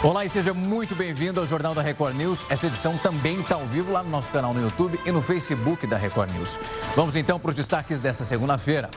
Olá 0.00 0.24
e 0.24 0.28
seja 0.28 0.54
muito 0.54 0.94
bem-vindo 0.94 1.40
ao 1.40 1.46
Jornal 1.46 1.74
da 1.74 1.82
Record 1.82 2.14
News. 2.14 2.46
Essa 2.48 2.68
edição 2.68 2.96
também 2.96 3.40
está 3.40 3.56
ao 3.56 3.66
vivo 3.66 3.90
lá 3.90 4.00
no 4.00 4.08
nosso 4.08 4.30
canal 4.30 4.54
no 4.54 4.62
YouTube 4.62 4.98
e 5.04 5.10
no 5.10 5.20
Facebook 5.20 5.88
da 5.88 5.96
Record 5.96 6.30
News. 6.30 6.56
Vamos 6.94 7.16
então 7.16 7.40
para 7.40 7.48
os 7.48 7.56
destaques 7.56 7.98
desta 7.98 8.24
segunda-feira. 8.24 8.88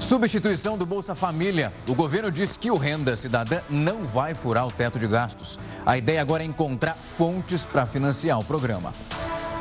Substituição 0.00 0.76
do 0.76 0.84
Bolsa 0.84 1.14
Família. 1.14 1.72
O 1.86 1.94
governo 1.94 2.28
diz 2.28 2.56
que 2.56 2.72
o 2.72 2.76
Renda 2.76 3.14
Cidadã 3.14 3.60
não 3.70 4.04
vai 4.04 4.34
furar 4.34 4.66
o 4.66 4.72
teto 4.72 4.98
de 4.98 5.06
gastos. 5.06 5.60
A 5.86 5.96
ideia 5.96 6.20
agora 6.20 6.42
é 6.42 6.46
encontrar 6.46 6.96
fontes 6.96 7.64
para 7.64 7.86
financiar 7.86 8.40
o 8.40 8.44
programa. 8.44 8.92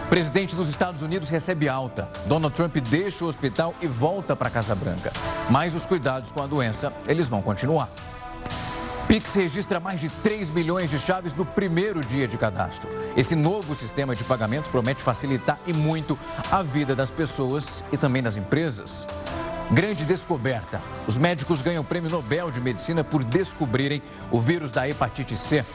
Presidente 0.09 0.55
dos 0.55 0.67
Estados 0.67 1.03
Unidos 1.03 1.29
recebe 1.29 1.69
alta. 1.69 2.09
Donald 2.25 2.55
Trump 2.55 2.75
deixa 2.89 3.23
o 3.23 3.27
hospital 3.27 3.75
e 3.83 3.85
volta 3.85 4.35
para 4.35 4.47
a 4.47 4.51
Casa 4.51 4.73
Branca. 4.73 5.13
Mas 5.47 5.75
os 5.75 5.85
cuidados 5.85 6.31
com 6.31 6.41
a 6.41 6.47
doença, 6.47 6.91
eles 7.07 7.27
vão 7.27 7.39
continuar. 7.39 7.87
Pix 9.09 9.33
registra 9.33 9.79
mais 9.79 9.99
de 9.99 10.07
3 10.07 10.51
milhões 10.51 10.91
de 10.91 10.99
chaves 10.99 11.33
no 11.33 11.43
primeiro 11.43 11.99
dia 11.99 12.27
de 12.27 12.37
cadastro. 12.37 12.87
Esse 13.17 13.35
novo 13.35 13.73
sistema 13.73 14.15
de 14.15 14.23
pagamento 14.23 14.69
promete 14.69 15.01
facilitar 15.01 15.57
e 15.65 15.73
muito 15.73 16.15
a 16.51 16.61
vida 16.61 16.95
das 16.95 17.09
pessoas 17.09 17.83
e 17.91 17.97
também 17.97 18.21
das 18.21 18.37
empresas. 18.37 19.07
Grande 19.71 20.05
descoberta: 20.05 20.79
os 21.07 21.17
médicos 21.17 21.59
ganham 21.59 21.81
o 21.81 21.85
Prêmio 21.85 22.11
Nobel 22.11 22.51
de 22.51 22.61
Medicina 22.61 23.03
por 23.03 23.23
descobrirem 23.23 23.99
o 24.29 24.39
vírus 24.39 24.69
da 24.71 24.87
hepatite 24.87 25.35
C. 25.35 25.65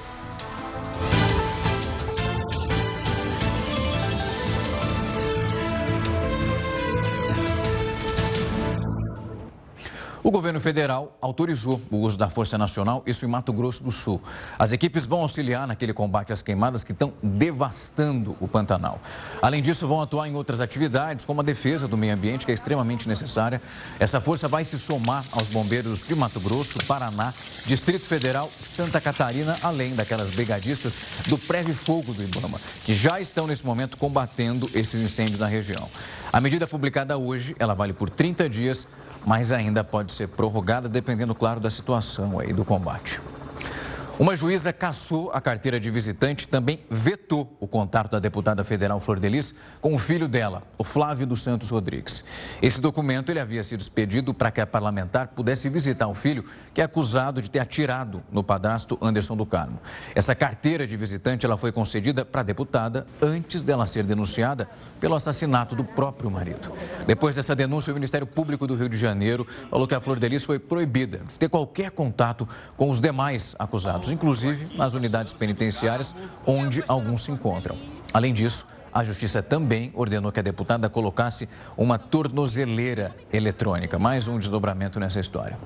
O 10.24 10.30
governo 10.30 10.59
federal 10.59 11.14
autorizou 11.20 11.83
o 11.91 11.98
uso 11.98 12.16
da 12.16 12.30
Força 12.30 12.56
Nacional, 12.56 13.02
isso 13.06 13.27
em 13.27 13.28
Mato 13.28 13.52
Grosso 13.52 13.84
do 13.84 13.91
Sul. 13.91 14.23
As 14.59 14.73
equipes 14.73 15.05
vão 15.05 15.20
auxiliar 15.20 15.66
naquele 15.66 15.92
combate 15.92 16.33
às 16.33 16.41
queimadas 16.41 16.83
que 16.83 16.92
estão 16.92 17.12
devastando 17.23 18.34
o 18.41 18.48
Pantanal. 18.48 18.98
Além 19.42 19.61
disso, 19.61 19.86
vão 19.86 20.00
atuar 20.00 20.27
em 20.27 20.34
outras 20.34 20.62
atividades, 20.62 21.27
como 21.27 21.42
a 21.42 21.44
defesa 21.44 21.86
do 21.86 21.98
meio 21.98 22.14
ambiente, 22.14 22.47
que 22.47 22.50
é 22.50 22.55
extremamente 22.55 23.06
necessária. 23.06 23.61
Essa 24.00 24.19
força 24.19 24.48
vai 24.48 24.64
se 24.64 24.78
somar 24.78 25.22
aos 25.31 25.48
bombeiros 25.48 26.00
de 26.03 26.14
Mato 26.14 26.41
Grosso, 26.41 26.83
Paraná, 26.86 27.31
Distrito 27.66 28.06
Federal, 28.06 28.48
Santa 28.48 29.03
Catarina, 29.03 29.55
além 29.62 29.94
daquelas 29.94 30.31
brigadistas 30.31 30.98
do 31.28 31.36
Preve 31.36 31.75
Fogo 31.75 32.14
do 32.14 32.22
Ibama, 32.22 32.59
que 32.86 32.94
já 32.94 33.20
estão 33.20 33.47
nesse 33.47 33.66
momento 33.66 33.98
combatendo 33.98 34.70
esses 34.72 34.98
incêndios 35.03 35.38
na 35.38 35.47
região. 35.47 35.86
A 36.33 36.41
medida 36.41 36.66
publicada 36.66 37.19
hoje, 37.19 37.55
ela 37.59 37.75
vale 37.75 37.92
por 37.92 38.09
30 38.09 38.48
dias 38.48 38.88
mas 39.27 39.53
ainda 39.53 39.83
pode 39.83 40.12
ser 40.12 40.28
prorrogada 40.28 40.89
dependendo, 40.89 41.34
claro, 41.34 41.61
da 41.61 41.70
situação 41.70 42.39
aí 42.39 42.53
do 42.53 42.64
combate. 42.64 43.20
Uma 44.16 44.36
juíza 44.36 44.72
cassou 44.72 45.32
a 45.32 45.40
carteira 45.40 45.80
de 45.80 45.90
visitante 45.90 46.44
e 46.44 46.48
também 46.48 46.78
vetou 46.88 47.56
o 47.58 47.66
contato 47.66 48.12
da 48.12 48.20
deputada 48.20 48.62
federal 48.62 49.00
Flor 49.00 49.18
Delis 49.18 49.52
com 49.80 49.92
o 49.92 49.98
filho 49.98 50.28
dela, 50.28 50.62
o 50.78 50.84
Flávio 50.84 51.26
dos 51.26 51.42
Santos 51.42 51.68
Rodrigues. 51.70 52.24
Esse 52.62 52.80
documento 52.80 53.30
ele 53.30 53.40
havia 53.40 53.64
sido 53.64 53.80
expedido 53.80 54.32
para 54.32 54.52
que 54.52 54.60
a 54.60 54.66
parlamentar 54.68 55.28
pudesse 55.28 55.68
visitar 55.68 56.06
o 56.06 56.14
filho, 56.14 56.44
que 56.72 56.80
é 56.80 56.84
acusado 56.84 57.42
de 57.42 57.50
ter 57.50 57.58
atirado 57.58 58.22
no 58.30 58.44
padrasto 58.44 58.96
Anderson 59.02 59.36
do 59.36 59.44
Carmo. 59.44 59.80
Essa 60.14 60.32
carteira 60.32 60.86
de 60.86 60.96
visitante 60.96 61.44
ela 61.44 61.56
foi 61.56 61.72
concedida 61.72 62.24
para 62.24 62.42
a 62.42 62.44
deputada 62.44 63.08
antes 63.20 63.62
dela 63.62 63.84
ser 63.84 64.04
denunciada 64.04 64.68
pelo 65.00 65.16
assassinato 65.16 65.74
do 65.74 65.82
próprio 65.82 66.30
marido. 66.30 66.72
Depois 67.04 67.34
dessa 67.34 67.56
denúncia, 67.56 67.90
o 67.90 67.94
Ministério 67.94 68.28
Público 68.28 68.64
do 68.64 68.76
Rio 68.76 68.88
de 68.88 68.96
Janeiro 68.96 69.44
falou 69.68 69.88
que 69.88 69.94
a 69.94 70.00
Flor 70.00 70.20
Delis 70.20 70.44
foi 70.44 70.60
proibida 70.60 71.18
de 71.18 71.36
ter 71.36 71.48
qualquer 71.48 71.90
contato 71.90 72.48
com 72.76 72.88
os 72.88 73.00
demais 73.00 73.56
acusados 73.58 74.03
inclusive 74.10 74.77
nas 74.77 74.94
unidades 74.94 75.33
penitenciárias 75.33 76.14
onde 76.47 76.83
alguns 76.86 77.24
se 77.24 77.30
encontram. 77.30 77.77
Além 78.12 78.33
disso, 78.33 78.66
a 78.92 79.02
Justiça 79.02 79.42
também 79.42 79.91
ordenou 79.94 80.30
que 80.30 80.38
a 80.38 80.42
deputada 80.42 80.88
colocasse 80.88 81.48
uma 81.77 81.98
tornozeleira 81.98 83.15
eletrônica. 83.32 83.98
Mais 83.98 84.28
um 84.28 84.38
desdobramento 84.38 85.00
nessa 85.00 85.19
história. 85.19 85.59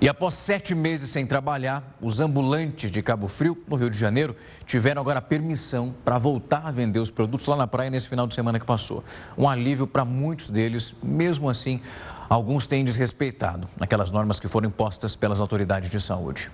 E 0.00 0.08
após 0.08 0.34
sete 0.34 0.74
meses 0.74 1.10
sem 1.10 1.24
trabalhar, 1.24 1.96
os 2.00 2.18
ambulantes 2.18 2.90
de 2.90 3.00
Cabo 3.02 3.28
Frio, 3.28 3.56
no 3.68 3.76
Rio 3.76 3.88
de 3.88 3.96
Janeiro, 3.96 4.34
tiveram 4.66 5.00
agora 5.00 5.22
permissão 5.22 5.94
para 6.04 6.18
voltar 6.18 6.62
a 6.64 6.72
vender 6.72 6.98
os 6.98 7.08
produtos 7.08 7.46
lá 7.46 7.54
na 7.54 7.68
praia 7.68 7.88
nesse 7.88 8.08
final 8.08 8.26
de 8.26 8.34
semana 8.34 8.58
que 8.58 8.66
passou. 8.66 9.04
Um 9.38 9.48
alívio 9.48 9.86
para 9.86 10.04
muitos 10.04 10.48
deles, 10.48 10.92
mesmo 11.00 11.48
assim, 11.48 11.80
alguns 12.28 12.66
têm 12.66 12.84
desrespeitado 12.84 13.68
aquelas 13.80 14.10
normas 14.10 14.40
que 14.40 14.48
foram 14.48 14.68
impostas 14.68 15.14
pelas 15.14 15.40
autoridades 15.40 15.88
de 15.88 16.00
saúde. 16.00 16.50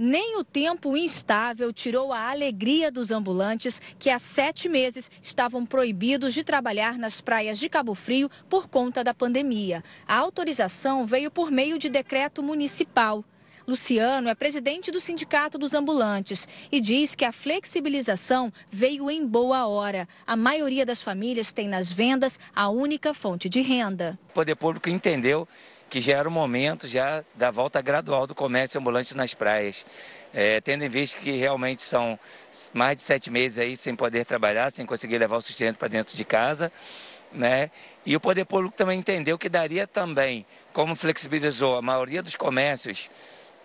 Nem 0.00 0.36
o 0.36 0.44
tempo 0.44 0.96
instável 0.96 1.72
tirou 1.72 2.12
a 2.12 2.30
alegria 2.30 2.88
dos 2.88 3.10
ambulantes 3.10 3.82
que 3.98 4.08
há 4.08 4.16
sete 4.16 4.68
meses 4.68 5.10
estavam 5.20 5.66
proibidos 5.66 6.32
de 6.32 6.44
trabalhar 6.44 6.96
nas 6.96 7.20
praias 7.20 7.58
de 7.58 7.68
Cabo 7.68 7.96
Frio 7.96 8.30
por 8.48 8.68
conta 8.68 9.02
da 9.02 9.12
pandemia. 9.12 9.82
A 10.06 10.14
autorização 10.14 11.04
veio 11.04 11.32
por 11.32 11.50
meio 11.50 11.76
de 11.78 11.88
decreto 11.88 12.44
municipal. 12.44 13.24
Luciano 13.66 14.28
é 14.28 14.34
presidente 14.36 14.92
do 14.92 15.00
Sindicato 15.00 15.58
dos 15.58 15.74
Ambulantes 15.74 16.48
e 16.70 16.80
diz 16.80 17.16
que 17.16 17.24
a 17.24 17.32
flexibilização 17.32 18.52
veio 18.70 19.10
em 19.10 19.26
boa 19.26 19.66
hora. 19.66 20.08
A 20.24 20.36
maioria 20.36 20.86
das 20.86 21.02
famílias 21.02 21.52
tem 21.52 21.68
nas 21.68 21.90
vendas 21.90 22.38
a 22.54 22.68
única 22.68 23.12
fonte 23.12 23.48
de 23.48 23.60
renda. 23.60 24.16
O 24.30 24.32
poder 24.32 24.54
público 24.54 24.88
entendeu 24.88 25.46
que 25.88 26.00
já 26.00 26.18
era 26.18 26.28
o 26.28 26.32
momento 26.32 26.86
já 26.86 27.24
da 27.34 27.50
volta 27.50 27.80
gradual 27.80 28.26
do 28.26 28.34
comércio 28.34 28.80
ambulante 28.80 29.16
nas 29.16 29.34
praias. 29.34 29.86
É, 30.32 30.60
tendo 30.60 30.84
em 30.84 30.88
vista 30.88 31.18
que 31.18 31.32
realmente 31.32 31.82
são 31.82 32.18
mais 32.74 32.96
de 32.96 33.02
sete 33.02 33.30
meses 33.30 33.58
aí 33.58 33.76
sem 33.76 33.96
poder 33.96 34.26
trabalhar, 34.26 34.70
sem 34.70 34.84
conseguir 34.84 35.16
levar 35.18 35.38
o 35.38 35.40
sustento 35.40 35.78
para 35.78 35.88
dentro 35.88 36.14
de 36.14 36.24
casa, 36.24 36.70
né? 37.32 37.70
E 38.04 38.14
o 38.14 38.20
poder 38.20 38.44
público 38.44 38.76
também 38.76 38.98
entendeu 38.98 39.38
que 39.38 39.48
daria 39.48 39.86
também, 39.86 40.44
como 40.72 40.94
flexibilizou 40.94 41.76
a 41.78 41.82
maioria 41.82 42.22
dos 42.22 42.36
comércios 42.36 43.10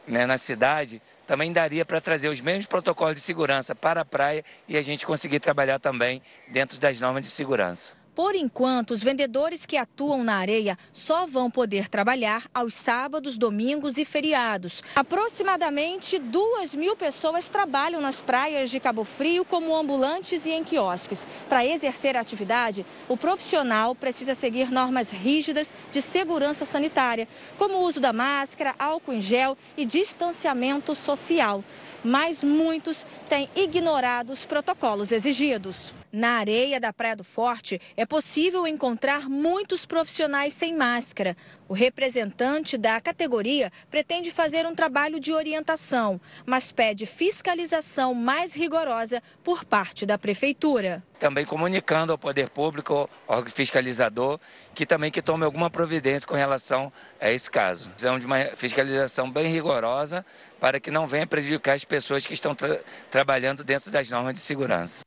né, 0.08 0.26
na 0.26 0.38
cidade, 0.38 1.02
também 1.28 1.52
daria 1.52 1.86
para 1.86 2.02
trazer 2.02 2.30
os 2.30 2.42
mesmos 2.42 2.66
protocolos 2.66 3.16
de 3.16 3.22
segurança 3.22 3.74
para 3.74 4.02
a 4.02 4.06
praia 4.06 4.44
e 4.68 4.78
a 4.78 4.82
gente 4.82 5.06
conseguir 5.06 5.40
trabalhar 5.40 5.80
também 5.80 6.22
dentro 6.50 6.80
das 6.80 7.00
normas 7.00 7.24
de 7.24 7.30
segurança. 7.30 8.03
Por 8.16 8.36
enquanto, 8.36 8.92
os 8.92 9.02
vendedores 9.02 9.66
que 9.66 9.76
atuam 9.76 10.24
na 10.24 10.36
areia 10.36 10.78
só 10.92 11.26
vão 11.26 11.50
poder 11.50 11.90
trabalhar 11.90 12.48
aos 12.54 12.76
sábados, 12.76 13.40
domingos 13.40 13.98
e 13.98 14.06
feriados. 14.06 14.84
Aproximadamente 14.96 16.20
duas 16.20 16.76
mil 16.76 16.96
pessoas 16.96 17.50
trabalham 17.50 18.00
nas 18.00 18.22
praias 18.22 18.70
de 18.70 18.80
Cabo 18.80 19.04
Frio 19.04 19.44
como 19.44 19.76
ambulantes 19.76 20.46
e 20.46 20.52
em 20.52 20.64
quiosques. 20.64 21.28
Para 21.50 21.66
exercer 21.66 22.16
a 22.16 22.20
atividade, 22.20 22.86
o 23.10 23.18
profissional 23.18 23.96
precisa 23.96 24.36
seguir 24.36 24.70
normas 24.70 25.10
rígidas 25.10 25.74
de 25.92 26.00
segurança 26.00 26.66
sanitária, 26.66 27.28
como 27.58 27.78
o 27.78 27.82
uso 27.84 28.00
da 28.00 28.14
máscara, 28.14 28.76
álcool 28.78 29.14
em 29.14 29.22
gel 29.22 29.58
e 29.76 29.86
distanciamento 29.86 30.94
social. 30.94 31.64
Mas 32.04 32.44
muitos 32.44 33.08
têm 33.28 33.50
ignorado 33.56 34.32
os 34.32 34.46
protocolos 34.46 35.12
exigidos. 35.12 35.96
Na 36.16 36.34
areia 36.34 36.80
da 36.80 36.94
Praia 36.94 37.16
do 37.16 37.24
Forte 37.24 37.82
é 37.98 38.06
possível 38.06 38.68
encontrar 38.68 39.28
muitos 39.28 39.84
profissionais 39.84 40.54
sem 40.54 40.78
máscara. 40.78 41.36
O 41.68 41.74
representante 41.74 42.78
da 42.78 43.02
categoria 43.02 43.72
pretende 43.90 44.30
fazer 44.30 44.68
um 44.68 44.76
trabalho 44.76 45.20
de 45.20 45.34
orientação, 45.34 46.22
mas 46.46 46.72
pede 46.72 47.08
fiscalização 47.08 48.14
mais 48.14 48.54
rigorosa 48.54 49.24
por 49.44 49.66
parte 49.66 50.06
da 50.06 50.16
prefeitura. 50.16 51.02
Também 51.18 51.46
comunicando 51.46 52.12
ao 52.12 52.18
poder 52.20 52.48
público, 52.52 53.10
ao 53.28 53.44
fiscalizador, 53.46 54.40
que 54.76 54.86
também 54.86 55.10
que 55.10 55.20
tome 55.20 55.46
alguma 55.46 55.72
providência 55.72 56.28
com 56.28 56.36
relação 56.36 56.94
a 57.20 57.32
esse 57.32 57.50
caso. 57.50 57.90
Precisamos 57.90 58.20
de 58.20 58.28
uma 58.28 58.38
fiscalização 58.56 59.32
bem 59.32 59.48
rigorosa 59.48 60.24
para 60.60 60.80
que 60.80 60.92
não 60.92 61.08
venha 61.08 61.26
prejudicar 61.26 61.74
as 61.74 61.84
pessoas 61.84 62.28
que 62.28 62.36
estão 62.36 62.54
tra 62.54 62.80
trabalhando 63.10 63.64
dentro 63.64 63.90
das 63.90 64.12
normas 64.12 64.36
de 64.36 64.42
segurança. 64.42 65.04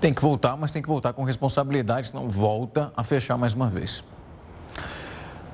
Tem 0.00 0.12
que 0.12 0.20
voltar, 0.20 0.56
mas 0.56 0.72
tem 0.72 0.82
que 0.82 0.88
voltar 0.88 1.12
com 1.12 1.24
responsabilidade, 1.24 2.08
senão 2.08 2.28
volta 2.28 2.92
a 2.96 3.02
fechar 3.02 3.36
mais 3.36 3.54
uma 3.54 3.68
vez. 3.68 4.04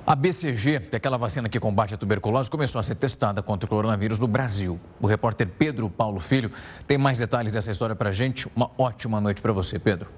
A 0.04 0.16
BCG, 0.16 0.80
que 0.80 0.94
é 0.94 0.96
aquela 0.96 1.16
vacina 1.16 1.48
que 1.48 1.60
combate 1.60 1.94
a 1.94 1.96
tuberculose, 1.96 2.50
começou 2.50 2.80
a 2.80 2.82
ser 2.82 2.96
testada 2.96 3.40
contra 3.40 3.66
o 3.66 3.68
coronavírus 3.68 4.18
no 4.18 4.26
Brasil. 4.26 4.80
O 5.00 5.06
repórter 5.06 5.46
Pedro 5.46 5.88
Paulo 5.88 6.18
Filho 6.18 6.50
tem 6.88 6.98
mais 6.98 7.20
detalhes 7.20 7.52
dessa 7.52 7.70
história 7.70 7.94
para 7.94 8.10
gente. 8.10 8.48
Uma 8.56 8.68
ótima 8.76 9.20
noite 9.20 9.40
para 9.40 9.52
você, 9.52 9.78
Pedro. 9.78 10.10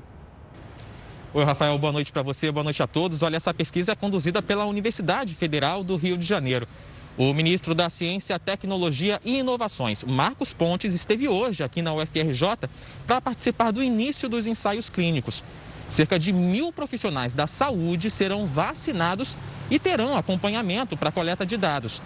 Oi, 1.35 1.45
Rafael, 1.45 1.77
boa 1.77 1.93
noite 1.93 2.11
para 2.11 2.23
você, 2.23 2.51
boa 2.51 2.65
noite 2.65 2.83
a 2.83 2.87
todos. 2.87 3.23
Olha, 3.23 3.37
essa 3.37 3.53
pesquisa 3.53 3.93
é 3.93 3.95
conduzida 3.95 4.41
pela 4.41 4.65
Universidade 4.65 5.35
Federal 5.35 5.85
do 5.85 5.97
Rio 5.97 6.17
de 6.17 6.25
Janeiro. 6.25 6.67
O 7.17 7.33
ministro 7.33 7.77
da 7.77 7.89
Ciência, 7.89 8.41
Tecnologia 8.41 9.21
e 9.25 9.39
Inovações, 9.39 10.03
Marcos 10.03 10.53
Pontes, 10.53 10.93
esteve 10.93 11.29
hoje 11.29 11.63
aqui 11.63 11.81
na 11.81 11.95
UFRJ 11.95 12.69
para 13.07 13.21
participar 13.21 13.71
do 13.71 13.81
início 13.81 14.29
dos 14.29 14.49
ensaios 14.49 14.91
clínicos. 14.91 15.41
Cerca 15.89 16.19
de 16.19 16.33
mil 16.33 16.73
profissionais 16.73 17.33
da 17.33 17.47
saúde 17.47 18.11
serão 18.11 18.49
vacinados 18.49 19.37
e 19.71 19.79
terão 19.79 20.17
acompanhamento 20.17 20.97
para 20.97 21.13
coleta 21.13 21.47
de 21.47 21.57
dados. 21.57 22.03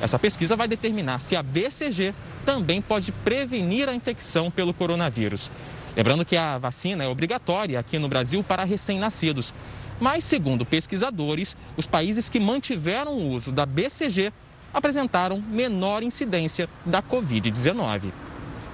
Essa 0.00 0.18
pesquisa 0.18 0.56
vai 0.56 0.66
determinar 0.66 1.20
se 1.20 1.36
a 1.36 1.42
BCG 1.42 2.12
também 2.44 2.82
pode 2.82 3.12
prevenir 3.12 3.88
a 3.88 3.94
infecção 3.94 4.50
pelo 4.50 4.74
coronavírus. 4.74 5.52
Lembrando 5.96 6.24
que 6.24 6.36
a 6.36 6.58
vacina 6.58 7.04
é 7.04 7.08
obrigatória 7.08 7.78
aqui 7.78 7.96
no 7.96 8.08
Brasil 8.08 8.42
para 8.42 8.64
recém-nascidos. 8.64 9.54
Mas, 10.00 10.24
segundo 10.24 10.64
pesquisadores, 10.64 11.56
os 11.76 11.86
países 11.86 12.28
que 12.28 12.40
mantiveram 12.40 13.14
o 13.14 13.30
uso 13.30 13.50
da 13.52 13.64
BCG 13.64 14.32
apresentaram 14.72 15.40
menor 15.40 16.02
incidência 16.02 16.68
da 16.84 17.02
Covid-19. 17.02 18.12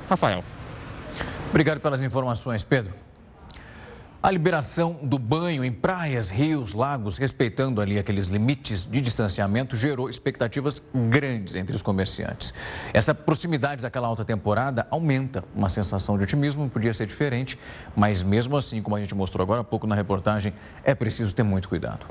Rafael. 0.08 0.44
Obrigado 1.50 1.80
pelas 1.80 2.02
informações, 2.02 2.64
Pedro. 2.64 3.04
A 4.24 4.30
liberação 4.30 4.98
do 5.02 5.18
banho 5.18 5.62
em 5.62 5.70
praias, 5.70 6.30
rios, 6.30 6.72
lagos, 6.72 7.18
respeitando 7.18 7.78
ali 7.78 7.98
aqueles 7.98 8.28
limites 8.28 8.82
de 8.82 9.02
distanciamento, 9.02 9.76
gerou 9.76 10.08
expectativas 10.08 10.82
grandes 11.10 11.54
entre 11.54 11.76
os 11.76 11.82
comerciantes. 11.82 12.54
Essa 12.94 13.14
proximidade 13.14 13.82
daquela 13.82 14.08
alta 14.08 14.24
temporada 14.24 14.86
aumenta 14.90 15.44
uma 15.54 15.68
sensação 15.68 16.16
de 16.16 16.24
otimismo, 16.24 16.70
podia 16.70 16.94
ser 16.94 17.06
diferente, 17.06 17.58
mas 17.94 18.22
mesmo 18.22 18.56
assim, 18.56 18.80
como 18.80 18.96
a 18.96 18.98
gente 18.98 19.14
mostrou 19.14 19.42
agora 19.42 19.60
há 19.60 19.64
pouco 19.64 19.86
na 19.86 19.94
reportagem, 19.94 20.54
é 20.82 20.94
preciso 20.94 21.34
ter 21.34 21.42
muito 21.42 21.68
cuidado. 21.68 22.06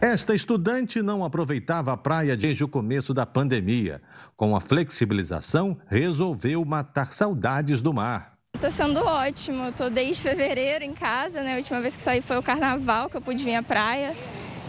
Esta 0.00 0.34
estudante 0.34 1.02
não 1.02 1.22
aproveitava 1.22 1.92
a 1.92 1.96
praia 1.96 2.34
desde 2.34 2.64
o 2.64 2.68
começo 2.68 3.12
da 3.12 3.26
pandemia. 3.26 4.00
Com 4.34 4.56
a 4.56 4.60
flexibilização, 4.60 5.76
resolveu 5.88 6.64
matar 6.64 7.12
saudades 7.12 7.82
do 7.82 7.92
mar. 7.92 8.32
Está 8.54 8.70
sendo 8.70 8.98
ótimo. 8.98 9.70
Tô 9.72 9.90
desde 9.90 10.22
fevereiro 10.22 10.86
em 10.86 10.94
casa, 10.94 11.42
né? 11.42 11.52
A 11.52 11.56
última 11.58 11.82
vez 11.82 11.94
que 11.94 12.00
saí 12.00 12.22
foi 12.22 12.38
o 12.38 12.42
carnaval, 12.42 13.10
que 13.10 13.18
eu 13.18 13.20
pude 13.20 13.44
vir 13.44 13.56
à 13.56 13.62
praia. 13.62 14.16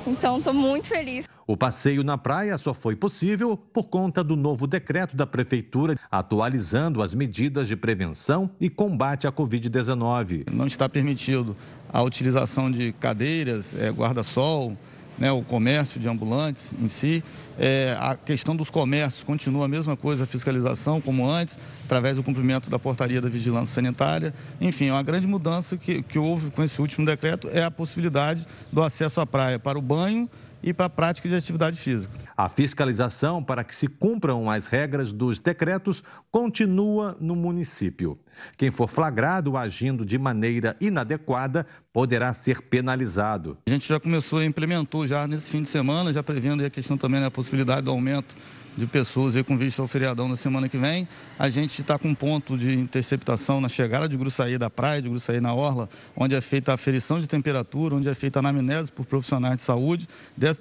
Então, 0.06 0.40
estou 0.40 0.54
muito 0.54 0.90
feliz. 0.90 1.26
O 1.48 1.56
passeio 1.56 2.04
na 2.04 2.18
praia 2.18 2.58
só 2.58 2.74
foi 2.74 2.98
possível 2.98 3.56
por 3.56 3.88
conta 3.88 4.22
do 4.22 4.36
novo 4.36 4.68
decreto 4.68 5.16
da 5.16 5.26
Prefeitura 5.26 5.96
atualizando 6.12 7.02
as 7.02 7.16
medidas 7.16 7.70
de 7.70 7.78
prevenção 7.78 8.52
e 8.60 8.70
combate 8.70 9.28
à 9.28 9.32
Covid-19. 9.32 10.50
Não 10.52 10.66
está 10.66 10.90
permitido 10.90 11.56
a 11.92 12.02
utilização 12.02 12.70
de 12.70 12.92
cadeiras, 12.94 13.74
é, 13.76 13.92
guarda-sol, 13.92 14.78
né, 15.22 15.32
o 15.32 15.44
comércio 15.44 16.00
de 16.00 16.10
ambulantes 16.10 16.74
em 16.82 16.88
si. 16.88 17.24
É, 17.60 17.96
a 18.00 18.16
questão 18.16 18.56
dos 18.56 18.72
comércios 18.72 19.24
continua 19.24 19.66
a 19.66 19.68
mesma 19.68 19.96
coisa, 19.96 20.24
a 20.24 20.28
fiscalização 20.28 21.00
como 21.00 21.30
antes, 21.30 21.60
através 21.86 22.18
do 22.18 22.24
cumprimento 22.24 22.72
da 22.72 22.80
portaria 22.80 23.22
da 23.22 23.30
vigilância 23.30 23.76
sanitária. 23.76 24.34
Enfim, 24.60 24.88
é 24.88 24.94
uma 24.94 25.04
grande 25.04 25.28
mudança 25.28 25.78
que, 25.78 26.02
que 26.02 26.18
houve 26.18 26.50
com 26.50 26.64
esse 26.64 26.82
último 26.82 27.06
decreto 27.06 27.48
é 27.54 27.64
a 27.64 27.70
possibilidade 27.70 28.48
do 28.72 28.82
acesso 28.82 29.22
à 29.22 29.28
praia 29.28 29.60
para 29.60 29.78
o 29.78 29.82
banho 29.82 30.28
e 30.64 30.74
para 30.74 30.86
a 30.86 30.90
prática 30.90 31.28
de 31.28 31.36
atividade 31.36 31.78
física. 31.78 32.14
A 32.36 32.50
fiscalização 32.50 33.44
para 33.44 33.64
que 33.64 33.74
se 33.74 33.88
cumpram 33.88 34.50
as 34.50 34.68
regras 34.68 35.14
dos 35.14 35.40
decretos 35.40 36.04
continua 36.32 37.16
no 37.20 37.36
município. 37.36 38.20
Quem 38.58 38.72
for 38.72 38.88
flagrado 38.88 39.58
agindo 39.58 40.06
de 40.06 40.18
maneira 40.18 40.76
inadequada 40.80 41.66
poderá 41.94 42.34
ser 42.34 42.62
penalizado. 42.62 43.58
A 43.68 43.70
gente 43.70 43.88
já 43.88 44.00
começou, 44.00 44.44
implementou 44.44 45.06
já 45.06 45.28
nesse 45.28 45.52
fim 45.52 45.62
de 45.62 45.70
semana, 45.70 46.14
já 46.14 46.24
prevendo 46.24 46.66
a 46.66 46.70
questão 46.70 46.98
também 46.98 47.22
da 47.22 47.30
possibilidade 47.30 47.82
do 47.82 47.92
aumento 47.92 48.36
de 48.76 48.88
pessoas 48.88 49.36
aí 49.36 49.44
com 49.44 49.58
vista 49.58 49.82
ao 49.82 49.88
feriadão 49.88 50.28
na 50.28 50.36
semana 50.36 50.70
que 50.70 50.78
vem. 50.78 51.08
A 51.38 51.50
gente 51.50 51.82
está 51.82 51.98
com 51.98 52.10
um 52.10 52.16
ponto 52.16 52.58
de 52.58 52.74
interceptação 52.74 53.60
na 53.60 53.70
chegada 53.70 54.08
de 54.08 54.16
Gruçaí 54.16 54.58
da 54.58 54.70
praia, 54.70 55.02
de 55.02 55.10
Gruçaí 55.10 55.40
na 55.40 55.54
Orla, 55.54 55.90
onde 56.16 56.36
é 56.36 56.42
feita 56.42 56.72
a 56.72 56.76
aferição 56.76 57.20
de 57.20 57.28
temperatura, 57.28 57.96
onde 57.96 58.08
é 58.08 58.16
feita 58.16 58.40
a 58.40 58.42
anamnese 58.42 58.92
por 58.92 59.06
profissionais 59.06 59.58
de 59.58 59.64
saúde 59.64 60.08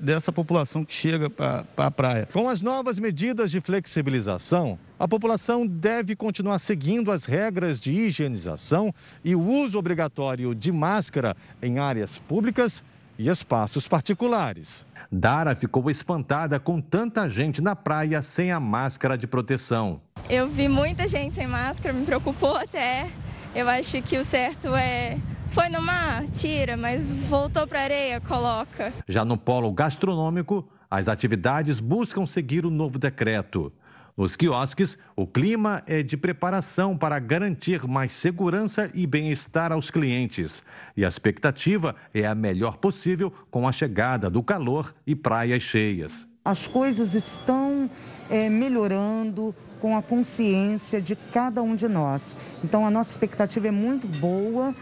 dessa 0.00 0.32
população 0.32 0.84
que 0.84 0.94
chega 0.94 1.30
para 1.30 1.64
a 1.76 1.90
praia. 1.90 2.28
Com 2.32 2.48
as 2.48 2.62
novas 2.62 2.98
medidas 2.98 3.50
de 3.50 3.60
flexibilização, 3.60 4.78
a 4.98 5.08
população 5.08 5.66
deve 5.66 6.14
continuar 6.14 6.58
seguindo 6.58 7.10
as 7.10 7.24
regras 7.24 7.80
de 7.80 7.90
higienização 7.90 8.92
e 9.24 9.34
o 9.34 9.40
uso 9.40 9.78
obrigatório 9.78 10.54
de 10.54 10.70
máscara 10.70 11.36
em 11.62 11.78
áreas 11.78 12.18
públicas 12.28 12.84
e 13.20 13.28
espaços 13.28 13.86
particulares. 13.86 14.86
Dara 15.12 15.54
ficou 15.54 15.90
espantada 15.90 16.58
com 16.58 16.80
tanta 16.80 17.28
gente 17.28 17.60
na 17.60 17.76
praia 17.76 18.22
sem 18.22 18.50
a 18.50 18.58
máscara 18.58 19.18
de 19.18 19.26
proteção. 19.26 20.00
Eu 20.30 20.48
vi 20.48 20.68
muita 20.68 21.06
gente 21.06 21.34
sem 21.34 21.46
máscara, 21.46 21.92
me 21.92 22.06
preocupou 22.06 22.56
até. 22.56 23.10
Eu 23.54 23.68
acho 23.68 24.00
que 24.00 24.16
o 24.16 24.24
certo 24.24 24.74
é 24.74 25.18
foi 25.50 25.68
no 25.68 25.82
mar, 25.82 26.24
tira, 26.28 26.78
mas 26.78 27.12
voltou 27.12 27.66
para 27.66 27.82
areia, 27.82 28.20
coloca. 28.22 28.90
Já 29.06 29.22
no 29.22 29.36
polo 29.36 29.70
gastronômico, 29.70 30.66
as 30.90 31.06
atividades 31.06 31.78
buscam 31.78 32.24
seguir 32.24 32.64
o 32.64 32.70
novo 32.70 32.98
decreto. 32.98 33.70
Nos 34.16 34.36
quiosques, 34.36 34.98
o 35.16 35.26
clima 35.26 35.82
é 35.86 36.02
de 36.02 36.16
preparação 36.16 36.96
para 36.96 37.18
garantir 37.18 37.86
mais 37.86 38.12
segurança 38.12 38.90
e 38.94 39.06
bem-estar 39.06 39.72
aos 39.72 39.90
clientes. 39.90 40.62
E 40.96 41.04
a 41.04 41.08
expectativa 41.08 41.94
é 42.12 42.26
a 42.26 42.34
melhor 42.34 42.76
possível 42.76 43.32
com 43.50 43.66
a 43.66 43.72
chegada 43.72 44.28
do 44.28 44.42
calor 44.42 44.94
e 45.06 45.14
praias 45.14 45.62
cheias. 45.62 46.28
As 46.44 46.66
coisas 46.66 47.14
estão 47.14 47.88
é, 48.28 48.48
melhorando 48.48 49.54
com 49.80 49.96
a 49.96 50.02
consciência 50.02 51.00
de 51.00 51.16
cada 51.16 51.62
um 51.62 51.74
de 51.74 51.88
nós. 51.88 52.36
Então, 52.62 52.84
a 52.84 52.90
nossa 52.90 53.10
expectativa 53.10 53.68
é 53.68 53.70
muito 53.70 54.06
boa 54.06 54.74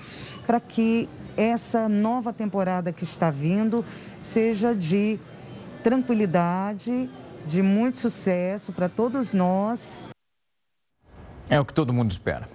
para 0.47 0.61
que 0.61 1.09
essa 1.37 1.89
nova 1.89 2.33
temporada 2.33 2.93
que 2.93 3.05
está 3.05 3.31
vindo 3.31 3.85
seja 4.21 4.75
de 4.75 5.19
tranquilidade 5.85 7.09
de 7.49 7.63
muito 7.63 7.99
sucesso 7.99 8.73
para 8.73 8.89
todos 8.89 9.33
nós. 9.33 10.05
É 11.49 11.59
o 11.59 11.65
que 11.65 11.73
todo 11.73 11.93
mundo 11.93 12.11
espera. 12.11 12.47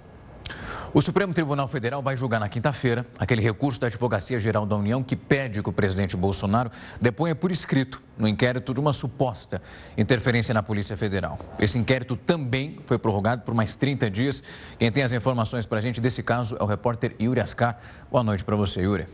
O 0.93 1.01
Supremo 1.01 1.33
Tribunal 1.33 1.67
Federal 1.67 2.03
vai 2.03 2.15
julgar 2.15 2.39
na 2.39 2.47
quinta-feira 2.47 3.03
aquele 3.17 3.41
recurso 3.41 3.79
da 3.79 3.87
Advocacia 3.87 4.39
Geral 4.39 4.63
da 4.63 4.75
União 4.75 5.01
que 5.01 5.15
pede 5.15 5.63
que 5.63 5.69
o 5.69 5.73
presidente 5.73 6.15
Bolsonaro 6.15 6.69
deponha 7.01 7.33
por 7.33 7.51
escrito 7.51 7.99
no 8.15 8.27
inquérito 8.27 8.71
de 8.75 8.79
uma 8.79 8.93
suposta 8.93 9.59
interferência 9.97 10.53
na 10.53 10.61
Polícia 10.61 10.95
Federal. 10.95 11.39
Esse 11.57 11.79
inquérito 11.79 12.15
também 12.15 12.77
foi 12.85 12.99
prorrogado 12.99 13.41
por 13.41 13.55
mais 13.55 13.73
30 13.73 14.07
dias. 14.11 14.43
Quem 14.77 14.91
tem 14.91 15.01
as 15.01 15.11
informações 15.11 15.65
para 15.65 15.79
a 15.79 15.81
gente 15.81 15.99
desse 15.99 16.21
caso 16.21 16.55
é 16.59 16.63
o 16.63 16.67
repórter 16.67 17.15
Yuri 17.19 17.41
Ascar. 17.41 17.79
Boa 18.11 18.23
noite 18.23 18.45
para 18.45 18.55
você, 18.55 18.81
Yuri. 18.81 19.07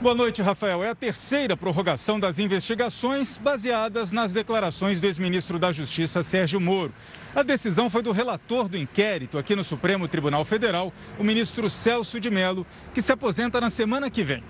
Boa 0.00 0.14
noite, 0.14 0.42
Rafael. 0.42 0.82
É 0.82 0.90
a 0.90 0.94
terceira 0.94 1.56
prorrogação 1.56 2.18
das 2.18 2.40
investigações 2.40 3.38
baseadas 3.38 4.10
nas 4.10 4.32
declarações 4.32 5.00
do 5.00 5.06
ex-ministro 5.06 5.56
da 5.56 5.70
Justiça, 5.70 6.20
Sérgio 6.20 6.60
Moro. 6.60 6.92
A 7.34 7.44
decisão 7.44 7.88
foi 7.88 8.02
do 8.02 8.10
relator 8.10 8.68
do 8.68 8.76
inquérito 8.76 9.38
aqui 9.38 9.54
no 9.54 9.62
Supremo 9.62 10.08
Tribunal 10.08 10.44
Federal, 10.44 10.92
o 11.16 11.22
ministro 11.22 11.70
Celso 11.70 12.18
de 12.18 12.28
Mello, 12.28 12.66
que 12.92 13.00
se 13.00 13.12
aposenta 13.12 13.60
na 13.60 13.70
semana 13.70 14.10
que 14.10 14.24
vem. 14.24 14.42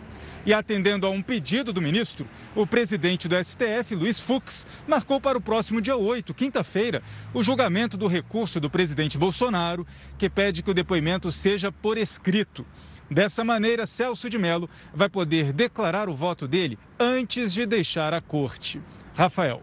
E 0.46 0.52
atendendo 0.52 1.06
a 1.06 1.10
um 1.10 1.22
pedido 1.22 1.74
do 1.74 1.80
ministro, 1.80 2.26
o 2.54 2.66
presidente 2.66 3.28
do 3.28 3.36
STF, 3.36 3.94
Luiz 3.94 4.18
Fux, 4.18 4.66
marcou 4.88 5.20
para 5.20 5.38
o 5.38 5.42
próximo 5.42 5.80
dia 5.80 5.96
8, 5.96 6.32
quinta-feira, 6.34 7.02
o 7.34 7.42
julgamento 7.42 7.98
do 7.98 8.06
recurso 8.06 8.58
do 8.58 8.70
presidente 8.70 9.18
Bolsonaro, 9.18 9.86
que 10.18 10.28
pede 10.28 10.62
que 10.62 10.70
o 10.70 10.74
depoimento 10.74 11.30
seja 11.30 11.70
por 11.70 11.98
escrito. 11.98 12.64
Dessa 13.10 13.44
maneira, 13.44 13.86
Celso 13.86 14.30
de 14.30 14.38
Mello 14.38 14.68
vai 14.92 15.08
poder 15.08 15.52
declarar 15.52 16.08
o 16.08 16.14
voto 16.14 16.48
dele 16.48 16.78
antes 16.98 17.52
de 17.52 17.66
deixar 17.66 18.14
a 18.14 18.20
corte. 18.20 18.80
Rafael. 19.14 19.62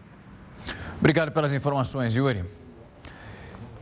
Obrigado 0.98 1.32
pelas 1.32 1.52
informações, 1.52 2.14
Yuri. 2.14 2.44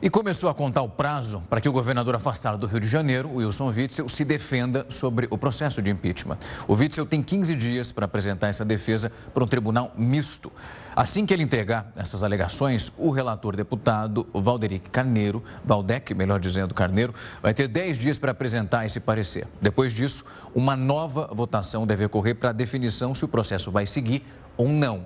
E 0.02 0.09
começou 0.09 0.49
a 0.49 0.54
contar 0.54 0.80
o 0.80 0.88
prazo 0.88 1.42
para 1.50 1.61
que 1.61 1.69
o 1.69 1.73
governador 1.73 2.14
afastado 2.14 2.57
do 2.57 2.66
Rio 2.66 2.80
de 2.80 2.88
Janeiro, 2.88 3.35
Wilson 3.35 3.69
Witzel, 3.69 4.09
se 4.09 4.25
defenda 4.25 4.87
sobre 4.88 5.28
o 5.30 5.37
processo 5.37 5.83
de 5.83 5.90
impeachment. 5.90 6.38
O 6.66 6.73
Witzel 6.75 7.04
tem 7.04 7.23
15 7.23 7.54
dias 7.54 7.92
para 7.92 8.07
apresentar 8.07 8.49
essa 8.49 8.64
defesa 8.64 9.12
para 9.35 9.45
um 9.45 9.47
tribunal 9.47 9.92
misto. 9.99 10.50
Assim 10.97 11.26
que 11.26 11.35
ele 11.35 11.42
entregar 11.42 11.92
essas 11.95 12.23
alegações, 12.23 12.90
o 12.97 13.11
relator 13.11 13.54
deputado 13.54 14.26
Valderic 14.33 14.88
Carneiro, 14.88 15.45
Valdec, 15.62 16.14
melhor 16.14 16.40
dizendo, 16.40 16.73
Carneiro, 16.73 17.14
vai 17.42 17.52
ter 17.52 17.69
10 17.69 17.99
dias 17.99 18.16
para 18.16 18.33
apresentar 18.33 18.87
esse 18.87 19.00
parecer. 19.00 19.47
Depois 19.61 19.92
disso, 19.92 20.25
uma 20.54 20.75
nova 20.75 21.28
votação 21.30 21.87
deve 21.87 22.07
ocorrer 22.07 22.37
para 22.37 22.49
a 22.49 22.54
definição 22.54 23.14
se 23.14 23.23
o 23.23 23.28
processo 23.28 23.71
vai 23.71 23.85
seguir 23.85 24.25
ou 24.57 24.66
não. 24.66 25.04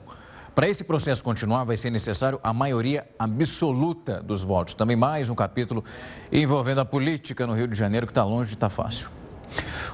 Para 0.55 0.69
esse 0.69 0.85
processo 0.85 1.25
continuar, 1.25 1.65
vai 1.65 1.77
ser 1.77 1.91
necessário 1.91 2.39
a 2.41 2.53
maioria 2.53 3.05
absoluta 3.19 4.23
dos 4.23 4.45
votos. 4.45 4.73
Também 4.73 4.95
mais 4.95 5.29
um 5.29 5.35
capítulo 5.35 5.85
envolvendo 6.31 6.81
a 6.81 6.85
política 6.85 7.45
no 7.45 7.55
Rio 7.55 7.67
de 7.67 7.77
Janeiro, 7.77 8.07
que 8.07 8.13
está 8.13 8.23
longe 8.23 8.51
de 8.51 8.55
estar 8.55 8.69
tá 8.69 8.75
fácil. 8.75 9.09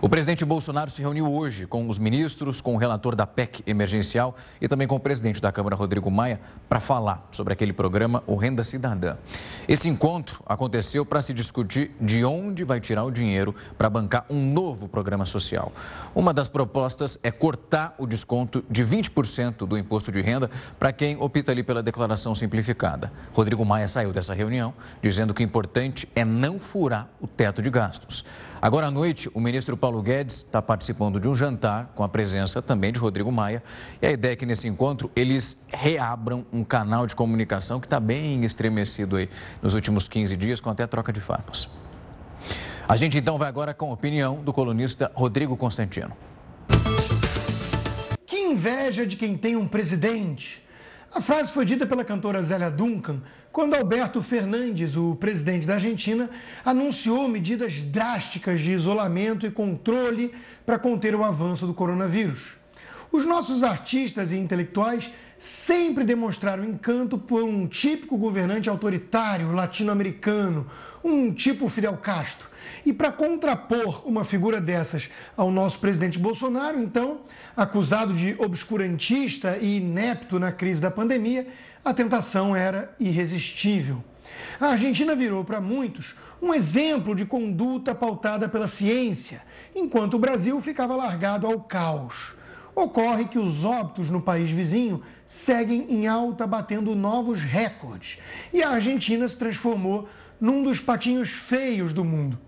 O 0.03 0.09
presidente 0.09 0.45
Bolsonaro 0.45 0.91
se 0.91 1.03
reuniu 1.03 1.31
hoje 1.31 1.67
com 1.67 1.89
os 1.89 1.99
ministros, 1.99 2.61
com 2.61 2.75
o 2.75 2.79
relator 2.79 3.15
da 3.15 3.27
PEC 3.27 3.63
emergencial 3.67 4.35
e 4.61 4.67
também 4.67 4.89
com 4.89 4.97
o 4.97 5.01
presidente 5.01 5.43
da 5.43 5.53
Câmara, 5.53 5.77
Rodrigo 5.77 6.11
Maia, 6.11 6.41
para 6.69 6.81
falar 6.81 7.29
sobre 7.31 7.53
aquele 7.53 7.73
programa, 7.73 8.23
o 8.27 8.35
Renda 8.35 8.65
Cidadã. 8.65 9.17
Esse 9.69 9.89
encontro 9.89 10.43
aconteceu 10.47 11.05
para 11.05 11.21
se 11.21 11.35
discutir 11.35 11.91
de 12.01 12.25
onde 12.25 12.65
vai 12.65 12.81
tirar 12.81 13.05
o 13.05 13.11
dinheiro 13.11 13.55
para 13.77 13.91
bancar 13.91 14.25
um 14.31 14.53
novo 14.53 14.89
programa 14.89 15.27
social. 15.27 15.73
Uma 16.15 16.33
das 16.33 16.49
propostas 16.49 17.19
é 17.23 17.31
cortar 17.31 17.95
o 17.99 18.07
desconto 18.07 18.65
de 18.71 18.85
20% 18.85 19.67
do 19.67 19.77
imposto 19.77 20.11
de 20.11 20.21
renda 20.21 20.51
para 20.79 20.93
quem 20.93 21.17
opta 21.21 21.53
ali 21.53 21.63
pela 21.63 21.83
declaração 21.83 22.35
simplificada. 22.35 23.13
Rodrigo 23.35 23.65
Maia 23.65 23.87
saiu 23.87 24.13
dessa 24.13 24.33
reunião 24.33 24.73
dizendo 25.03 25.35
que 25.35 25.43
o 25.43 25.45
importante 25.45 26.09
é 26.15 26.25
não 26.25 26.59
furar 26.59 27.09
o 27.21 27.27
teto 27.27 27.61
de 27.61 27.69
gastos. 27.69 28.25
Agora 28.63 28.89
à 28.89 28.91
noite, 28.91 29.31
o 29.33 29.41
ministro 29.41 29.75
Paulo 29.75 30.03
Guedes 30.03 30.37
está 30.37 30.61
participando 30.61 31.19
de 31.19 31.27
um 31.27 31.35
jantar 31.35 31.93
com 31.95 32.03
a 32.05 32.09
presença 32.09 32.61
também 32.61 32.93
de 32.93 33.01
Rodrigo 33.01 33.33
Maia. 33.33 33.63
E 34.03 34.07
a 34.07 34.13
ideia 34.13 34.35
é 34.35 34.37
que 34.37 34.45
nesse 34.45 34.69
encontro 34.69 35.11
eles 35.17 35.57
reabram 35.69 36.45
um 36.53 36.63
canal 36.63 37.07
de 37.07 37.17
comunicação 37.17 37.81
que 37.81 37.87
está 37.87 37.99
bem 37.99 38.45
estremecido 38.45 39.17
aí 39.17 39.31
nos 39.63 39.73
últimos 39.73 40.07
15 40.07 40.37
dias, 40.37 40.61
com 40.61 40.69
até 40.69 40.87
troca 40.87 41.11
de 41.11 41.23
farpas. 41.23 41.71
A 42.87 42.97
gente 42.97 43.17
então 43.17 43.39
vai 43.39 43.49
agora 43.49 43.73
com 43.73 43.91
a 43.91 43.95
opinião 43.95 44.43
do 44.43 44.53
colunista 44.53 45.11
Rodrigo 45.15 45.57
Constantino. 45.57 46.15
Que 48.27 48.37
inveja 48.37 49.07
de 49.07 49.17
quem 49.17 49.39
tem 49.39 49.57
um 49.57 49.67
presidente. 49.67 50.63
A 51.13 51.21
frase 51.21 51.53
foi 51.53 51.65
dita 51.65 51.87
pela 51.87 52.05
cantora 52.05 52.41
Zélia 52.41 52.71
Duncan 52.71 53.21
quando 53.51 53.75
Alberto 53.75 54.23
Fernandes, 54.23 54.97
o 54.97 55.17
presidente 55.17 55.67
da 55.67 55.75
Argentina, 55.75 56.31
anunciou 56.65 57.27
medidas 57.27 57.83
drásticas 57.83 58.61
de 58.61 58.71
isolamento 58.71 59.45
e 59.45 59.51
controle 59.51 60.33
para 60.65 60.79
conter 60.79 61.17
o 61.17 61.25
avanço 61.25 61.67
do 61.67 61.75
coronavírus. 61.75 62.53
Os 63.11 63.27
nossos 63.27 63.65
artistas 63.65 64.31
e 64.31 64.37
intelectuais 64.37 65.11
sempre 65.41 66.05
demonstraram 66.05 66.63
encanto 66.63 67.17
por 67.17 67.43
um 67.43 67.67
típico 67.67 68.19
governante 68.19 68.69
autoritário 68.69 69.53
latino-americano, 69.53 70.67
um 71.03 71.33
tipo 71.33 71.67
Fidel 71.71 71.97
Castro. 71.97 72.47
E 72.85 72.93
para 72.93 73.11
contrapor 73.11 74.07
uma 74.07 74.23
figura 74.23 74.61
dessas 74.61 75.09
ao 75.35 75.51
nosso 75.51 75.79
presidente 75.79 76.19
Bolsonaro, 76.19 76.79
então, 76.79 77.23
acusado 77.57 78.13
de 78.13 78.37
obscurantista 78.39 79.57
e 79.57 79.79
inepto 79.79 80.39
na 80.39 80.53
crise 80.53 80.79
da 80.79 80.91
pandemia, 80.91 81.47
a 81.83 81.95
tentação 81.95 82.55
era 82.55 82.95
irresistível. 83.01 84.05
A 84.61 84.67
Argentina 84.67 85.15
virou 85.15 85.43
para 85.43 85.59
muitos 85.59 86.15
um 86.43 86.53
exemplo 86.53 87.15
de 87.15 87.25
conduta 87.25 87.95
pautada 87.95 88.47
pela 88.47 88.69
ciência, 88.69 89.41
enquanto 89.75 90.15
o 90.15 90.19
Brasil 90.19 90.61
ficava 90.61 90.95
largado 90.95 91.47
ao 91.47 91.61
caos. 91.61 92.39
Ocorre 92.75 93.27
que 93.27 93.39
os 93.39 93.65
óbitos 93.65 94.09
no 94.11 94.23
país 94.23 94.51
vizinho 94.51 95.03
seguem 95.27 95.87
em 95.91 96.07
alta, 96.07 96.47
batendo 96.47 96.95
novos 96.95 97.43
recordes, 97.43 98.19
e 98.53 98.63
a 98.63 98.71
Argentina 98.71 99.27
se 99.29 99.37
transformou 99.37 100.09
num 100.41 100.63
dos 100.63 100.81
patinhos 100.81 101.31
feios 101.31 101.93
do 101.93 102.05
mundo. 102.05 102.39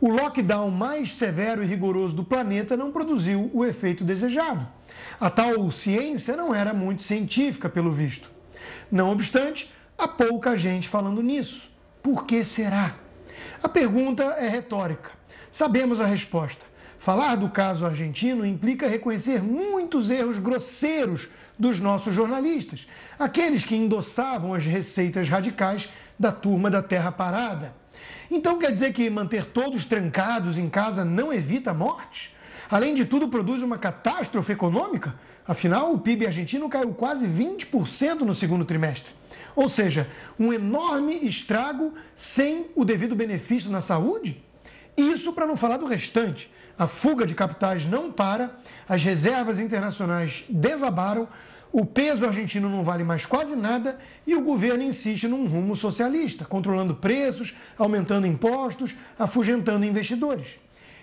O 0.00 0.08
lockdown 0.08 0.70
mais 0.70 1.12
severo 1.12 1.62
e 1.62 1.66
rigoroso 1.66 2.16
do 2.16 2.24
planeta 2.24 2.76
não 2.76 2.90
produziu 2.90 3.50
o 3.52 3.64
efeito 3.64 4.02
desejado. 4.02 4.66
A 5.20 5.28
tal 5.28 5.70
ciência 5.70 6.36
não 6.36 6.54
era 6.54 6.72
muito 6.72 7.02
científica, 7.02 7.68
pelo 7.68 7.92
visto. 7.92 8.30
Não 8.90 9.10
obstante, 9.10 9.70
há 9.98 10.08
pouca 10.08 10.56
gente 10.56 10.88
falando 10.88 11.22
nisso. 11.22 11.70
Por 12.02 12.24
que 12.24 12.42
será? 12.44 12.96
A 13.62 13.68
pergunta 13.68 14.22
é 14.38 14.48
retórica. 14.48 15.10
Sabemos 15.50 16.00
a 16.00 16.06
resposta. 16.06 16.69
Falar 17.00 17.34
do 17.36 17.48
caso 17.48 17.86
argentino 17.86 18.44
implica 18.44 18.86
reconhecer 18.86 19.42
muitos 19.42 20.10
erros 20.10 20.38
grosseiros 20.38 21.28
dos 21.58 21.80
nossos 21.80 22.14
jornalistas, 22.14 22.86
aqueles 23.18 23.64
que 23.64 23.74
endossavam 23.74 24.52
as 24.52 24.66
receitas 24.66 25.26
radicais 25.26 25.88
da 26.18 26.30
turma 26.30 26.70
da 26.70 26.82
Terra 26.82 27.10
Parada. 27.10 27.74
Então 28.30 28.58
quer 28.58 28.70
dizer 28.70 28.92
que 28.92 29.08
manter 29.08 29.46
todos 29.46 29.86
trancados 29.86 30.58
em 30.58 30.68
casa 30.68 31.02
não 31.02 31.32
evita 31.32 31.70
a 31.70 31.74
morte? 31.74 32.36
Além 32.70 32.94
de 32.94 33.06
tudo, 33.06 33.28
produz 33.28 33.62
uma 33.62 33.78
catástrofe 33.78 34.52
econômica? 34.52 35.14
Afinal, 35.48 35.94
o 35.94 36.00
PIB 36.00 36.26
argentino 36.26 36.68
caiu 36.68 36.92
quase 36.92 37.26
20% 37.26 38.20
no 38.20 38.34
segundo 38.34 38.66
trimestre. 38.66 39.10
Ou 39.56 39.70
seja, 39.70 40.06
um 40.38 40.52
enorme 40.52 41.26
estrago 41.26 41.94
sem 42.14 42.66
o 42.76 42.84
devido 42.84 43.16
benefício 43.16 43.70
na 43.70 43.80
saúde? 43.80 44.44
Isso 44.98 45.32
para 45.32 45.46
não 45.46 45.56
falar 45.56 45.78
do 45.78 45.86
restante. 45.86 46.50
A 46.80 46.86
fuga 46.86 47.26
de 47.26 47.34
capitais 47.34 47.84
não 47.84 48.10
para, 48.10 48.56
as 48.88 49.02
reservas 49.04 49.60
internacionais 49.60 50.44
desabaram, 50.48 51.28
o 51.70 51.84
peso 51.84 52.24
argentino 52.24 52.70
não 52.70 52.82
vale 52.82 53.04
mais 53.04 53.26
quase 53.26 53.54
nada 53.54 53.98
e 54.26 54.34
o 54.34 54.40
governo 54.40 54.82
insiste 54.82 55.28
num 55.28 55.46
rumo 55.46 55.76
socialista, 55.76 56.46
controlando 56.46 56.94
preços, 56.94 57.54
aumentando 57.76 58.26
impostos, 58.26 58.94
afugentando 59.18 59.84
investidores. 59.84 60.58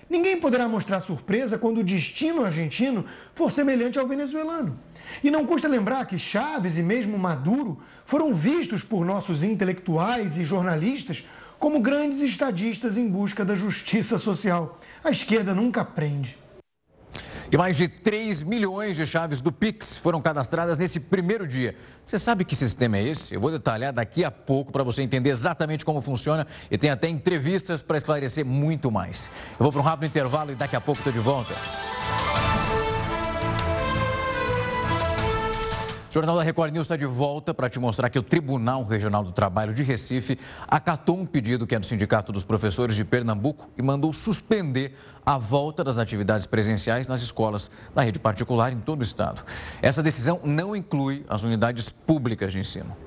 Ninguém 0.09 0.39
poderá 0.39 0.67
mostrar 0.67 0.99
surpresa 0.99 1.59
quando 1.59 1.81
o 1.81 1.83
destino 1.83 2.43
argentino 2.43 3.05
for 3.35 3.51
semelhante 3.51 3.99
ao 3.99 4.07
venezuelano. 4.07 4.79
E 5.23 5.29
não 5.29 5.45
custa 5.45 5.67
lembrar 5.67 6.07
que 6.07 6.17
Chaves 6.17 6.75
e 6.75 6.81
mesmo 6.81 7.19
Maduro 7.19 7.79
foram 8.03 8.33
vistos 8.33 8.81
por 8.81 9.05
nossos 9.05 9.43
intelectuais 9.43 10.37
e 10.37 10.43
jornalistas 10.43 11.23
como 11.59 11.79
grandes 11.79 12.21
estadistas 12.21 12.97
em 12.97 13.07
busca 13.07 13.45
da 13.45 13.53
justiça 13.55 14.17
social. 14.17 14.76
A 15.03 15.09
esquerda 15.09 15.53
nunca 15.53 15.81
aprende. 15.81 16.37
E 17.49 17.57
mais 17.57 17.77
de 17.77 17.87
3 17.87 18.43
milhões 18.43 18.97
de 18.97 19.05
chaves 19.05 19.39
do 19.39 19.53
Pix 19.53 19.95
foram 19.95 20.21
cadastradas 20.21 20.77
nesse 20.77 20.99
primeiro 20.99 21.47
dia. 21.47 21.75
Você 22.03 22.19
sabe 22.19 22.43
que 22.43 22.53
sistema 22.55 22.97
é 22.97 23.03
esse? 23.03 23.33
Eu 23.33 23.39
vou 23.39 23.49
detalhar 23.49 23.93
daqui 23.93 24.25
a 24.25 24.31
pouco 24.31 24.69
para 24.69 24.83
você 24.83 25.01
entender 25.01 25.29
exatamente 25.29 25.85
como 25.85 26.01
funciona 26.01 26.45
e 26.69 26.77
tem 26.77 26.89
até 26.89 27.07
entrevistas 27.07 27.81
para 27.81 27.97
esclarecer 27.97 28.45
muito 28.45 28.91
mais. 28.91 29.31
Eu 29.51 29.63
vou 29.63 29.71
para 29.71 29.79
um 29.79 29.83
rápido 29.83 30.09
intervalo 30.09 30.51
e 30.51 30.55
daqui 30.55 30.75
a 30.75 30.81
pouco 30.81 30.99
estou 30.99 31.13
de 31.13 31.19
volta. 31.19 31.53
O 36.17 36.19
Jornal 36.19 36.37
da 36.37 36.41
Record 36.41 36.73
News 36.73 36.85
está 36.85 36.95
de 36.95 37.05
volta 37.05 37.53
para 37.53 37.69
te 37.69 37.79
mostrar 37.79 38.09
que 38.09 38.17
o 38.17 38.23
Tribunal 38.23 38.83
Regional 38.83 39.23
do 39.23 39.31
Trabalho 39.31 39.71
de 39.71 39.83
Recife 39.83 40.35
acatou 40.67 41.15
um 41.15 41.27
pedido 41.27 41.67
que 41.67 41.75
é 41.75 41.79
do 41.79 41.85
Sindicato 41.85 42.31
dos 42.31 42.43
Professores 42.43 42.95
de 42.95 43.05
Pernambuco 43.05 43.69
e 43.77 43.83
mandou 43.83 44.11
suspender 44.11 44.97
a 45.23 45.37
volta 45.37 45.83
das 45.83 45.99
atividades 45.99 46.47
presenciais 46.47 47.07
nas 47.07 47.21
escolas 47.21 47.69
da 47.93 48.01
rede 48.01 48.17
particular 48.17 48.73
em 48.73 48.79
todo 48.79 49.01
o 49.01 49.03
estado. 49.03 49.43
Essa 49.79 50.01
decisão 50.01 50.39
não 50.43 50.75
inclui 50.75 51.23
as 51.29 51.43
unidades 51.43 51.91
públicas 51.91 52.51
de 52.51 52.61
ensino. 52.61 53.06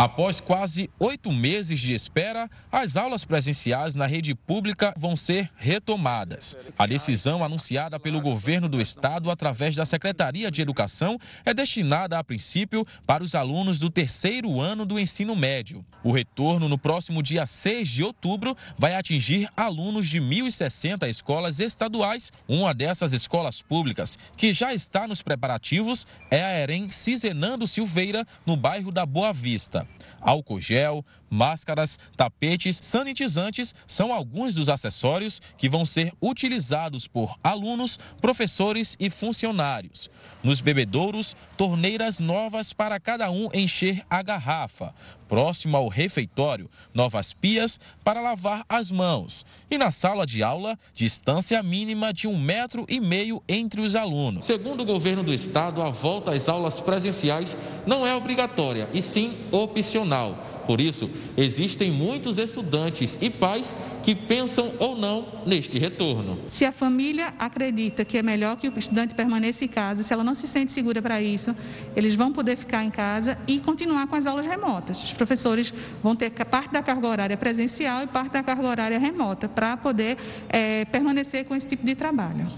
Após 0.00 0.40
quase 0.40 0.88
oito 0.98 1.30
meses 1.30 1.78
de 1.78 1.92
espera, 1.92 2.48
as 2.72 2.96
aulas 2.96 3.22
presenciais 3.22 3.94
na 3.94 4.06
rede 4.06 4.34
pública 4.34 4.94
vão 4.96 5.14
ser 5.14 5.50
retomadas. 5.56 6.56
A 6.78 6.86
decisão 6.86 7.44
anunciada 7.44 8.00
pelo 8.00 8.18
governo 8.18 8.66
do 8.66 8.80
estado 8.80 9.30
através 9.30 9.76
da 9.76 9.84
Secretaria 9.84 10.50
de 10.50 10.62
Educação 10.62 11.18
é 11.44 11.52
destinada, 11.52 12.18
a 12.18 12.24
princípio, 12.24 12.82
para 13.06 13.22
os 13.22 13.34
alunos 13.34 13.78
do 13.78 13.90
terceiro 13.90 14.58
ano 14.58 14.86
do 14.86 14.98
ensino 14.98 15.36
médio. 15.36 15.84
O 16.02 16.12
retorno, 16.12 16.66
no 16.66 16.78
próximo 16.78 17.22
dia 17.22 17.44
6 17.44 17.86
de 17.86 18.02
outubro, 18.02 18.56
vai 18.78 18.94
atingir 18.94 19.50
alunos 19.54 20.08
de 20.08 20.18
1.060 20.18 21.06
escolas 21.10 21.60
estaduais. 21.60 22.32
Uma 22.48 22.72
dessas 22.72 23.12
escolas 23.12 23.60
públicas, 23.60 24.16
que 24.34 24.54
já 24.54 24.72
está 24.72 25.06
nos 25.06 25.20
preparativos, 25.20 26.06
é 26.30 26.42
a 26.42 26.58
EREM 26.58 26.90
Cizenando 26.90 27.66
Silveira, 27.66 28.26
no 28.46 28.56
bairro 28.56 28.90
da 28.90 29.04
Boa 29.04 29.30
Vista. 29.30 29.89
Álcool 30.20 30.60
gel, 30.60 31.04
máscaras, 31.30 31.98
tapetes, 32.16 32.78
sanitizantes 32.82 33.74
são 33.86 34.12
alguns 34.12 34.54
dos 34.54 34.68
acessórios 34.68 35.40
que 35.56 35.68
vão 35.68 35.84
ser 35.84 36.12
utilizados 36.20 37.06
por 37.06 37.34
alunos, 37.42 37.98
professores 38.20 38.96
e 38.98 39.08
funcionários. 39.08 40.10
Nos 40.42 40.60
bebedouros, 40.60 41.36
torneiras 41.56 42.18
novas 42.18 42.72
para 42.72 42.98
cada 42.98 43.30
um 43.30 43.48
encher 43.54 44.02
a 44.10 44.22
garrafa. 44.22 44.92
Próximo 45.28 45.76
ao 45.76 45.86
refeitório, 45.86 46.68
novas 46.92 47.32
pias 47.32 47.78
para 48.02 48.20
lavar 48.20 48.64
as 48.68 48.90
mãos. 48.90 49.46
E 49.70 49.78
na 49.78 49.92
sala 49.92 50.26
de 50.26 50.42
aula, 50.42 50.76
distância 50.92 51.62
mínima 51.62 52.12
de 52.12 52.26
um 52.26 52.36
metro 52.36 52.84
e 52.88 52.98
meio 52.98 53.40
entre 53.48 53.80
os 53.80 53.94
alunos. 53.94 54.44
Segundo 54.44 54.80
o 54.80 54.84
governo 54.84 55.22
do 55.22 55.32
estado, 55.32 55.82
a 55.82 55.90
volta 55.90 56.32
às 56.32 56.48
aulas 56.48 56.80
presenciais 56.80 57.56
não 57.86 58.04
é 58.04 58.14
obrigatória, 58.14 58.88
e 58.92 59.00
sim 59.00 59.36
opcional 59.52 60.50
Por 60.70 60.80
isso, 60.80 61.10
existem 61.36 61.90
muitos 61.90 62.38
estudantes 62.38 63.18
e 63.20 63.28
pais 63.28 63.74
que 64.04 64.14
pensam 64.14 64.72
ou 64.78 64.94
não 64.94 65.42
neste 65.44 65.80
retorno. 65.80 66.38
Se 66.46 66.64
a 66.64 66.70
família 66.70 67.34
acredita 67.40 68.04
que 68.04 68.16
é 68.16 68.22
melhor 68.22 68.56
que 68.56 68.68
o 68.68 68.78
estudante 68.78 69.12
permaneça 69.12 69.64
em 69.64 69.68
casa, 69.68 70.04
se 70.04 70.12
ela 70.12 70.22
não 70.22 70.32
se 70.32 70.46
sente 70.46 70.70
segura 70.70 71.02
para 71.02 71.20
isso, 71.20 71.56
eles 71.96 72.14
vão 72.14 72.32
poder 72.32 72.54
ficar 72.54 72.84
em 72.84 72.90
casa 72.90 73.36
e 73.48 73.58
continuar 73.58 74.06
com 74.06 74.14
as 74.14 74.26
aulas 74.26 74.46
remotas. 74.46 75.02
Os 75.02 75.12
professores 75.12 75.74
vão 76.04 76.14
ter 76.14 76.30
parte 76.30 76.72
da 76.72 76.84
carga 76.84 77.08
horária 77.08 77.36
presencial 77.36 78.04
e 78.04 78.06
parte 78.06 78.30
da 78.34 78.42
carga 78.44 78.64
horária 78.64 78.96
remota 78.96 79.48
para 79.48 79.76
poder 79.76 80.18
é, 80.48 80.84
permanecer 80.84 81.46
com 81.46 81.56
esse 81.56 81.66
tipo 81.66 81.84
de 81.84 81.96
trabalho. 81.96 82.48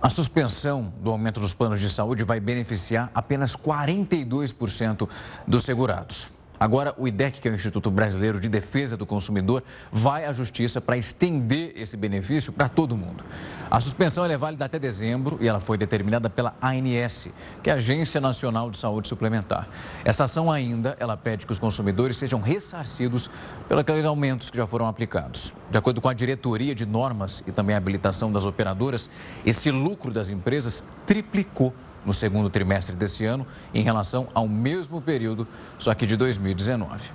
A 0.00 0.08
suspensão 0.08 0.94
do 1.00 1.10
aumento 1.10 1.40
dos 1.40 1.52
planos 1.52 1.80
de 1.80 1.90
saúde 1.90 2.22
vai 2.22 2.38
beneficiar 2.38 3.10
apenas 3.12 3.56
42% 3.56 5.08
dos 5.48 5.64
segurados. 5.64 6.30
Agora, 6.60 6.94
o 6.98 7.08
IDEC, 7.08 7.40
que 7.40 7.48
é 7.48 7.50
o 7.50 7.54
Instituto 7.54 7.90
Brasileiro 7.90 8.38
de 8.38 8.46
Defesa 8.46 8.94
do 8.94 9.06
Consumidor, 9.06 9.64
vai 9.90 10.26
à 10.26 10.32
justiça 10.32 10.78
para 10.78 10.98
estender 10.98 11.72
esse 11.74 11.96
benefício 11.96 12.52
para 12.52 12.68
todo 12.68 12.94
mundo. 12.94 13.24
A 13.70 13.80
suspensão 13.80 14.26
é 14.26 14.36
válida 14.36 14.66
até 14.66 14.78
dezembro 14.78 15.38
e 15.40 15.48
ela 15.48 15.58
foi 15.58 15.78
determinada 15.78 16.28
pela 16.28 16.54
ANS, 16.60 17.28
que 17.62 17.70
é 17.70 17.72
a 17.72 17.76
Agência 17.76 18.20
Nacional 18.20 18.70
de 18.70 18.76
Saúde 18.76 19.08
Suplementar. 19.08 19.70
Essa 20.04 20.24
ação 20.24 20.52
ainda, 20.52 20.94
ela 21.00 21.16
pede 21.16 21.46
que 21.46 21.52
os 21.52 21.58
consumidores 21.58 22.18
sejam 22.18 22.42
ressarcidos 22.42 23.30
pelos 23.66 24.04
aumentos 24.04 24.50
que 24.50 24.58
já 24.58 24.66
foram 24.66 24.86
aplicados. 24.86 25.54
De 25.70 25.78
acordo 25.78 25.98
com 26.02 26.10
a 26.10 26.12
diretoria 26.12 26.74
de 26.74 26.84
normas 26.84 27.42
e 27.46 27.52
também 27.52 27.74
a 27.74 27.78
habilitação 27.78 28.30
das 28.30 28.44
operadoras, 28.44 29.08
esse 29.46 29.70
lucro 29.70 30.12
das 30.12 30.28
empresas 30.28 30.84
triplicou 31.06 31.72
no 32.04 32.12
segundo 32.12 32.48
trimestre 32.50 32.94
desse 32.94 33.24
ano 33.24 33.46
em 33.74 33.82
relação 33.82 34.28
ao 34.34 34.48
mesmo 34.48 35.00
período, 35.00 35.46
só 35.78 35.94
que 35.94 36.06
de 36.06 36.16
2019. 36.16 37.10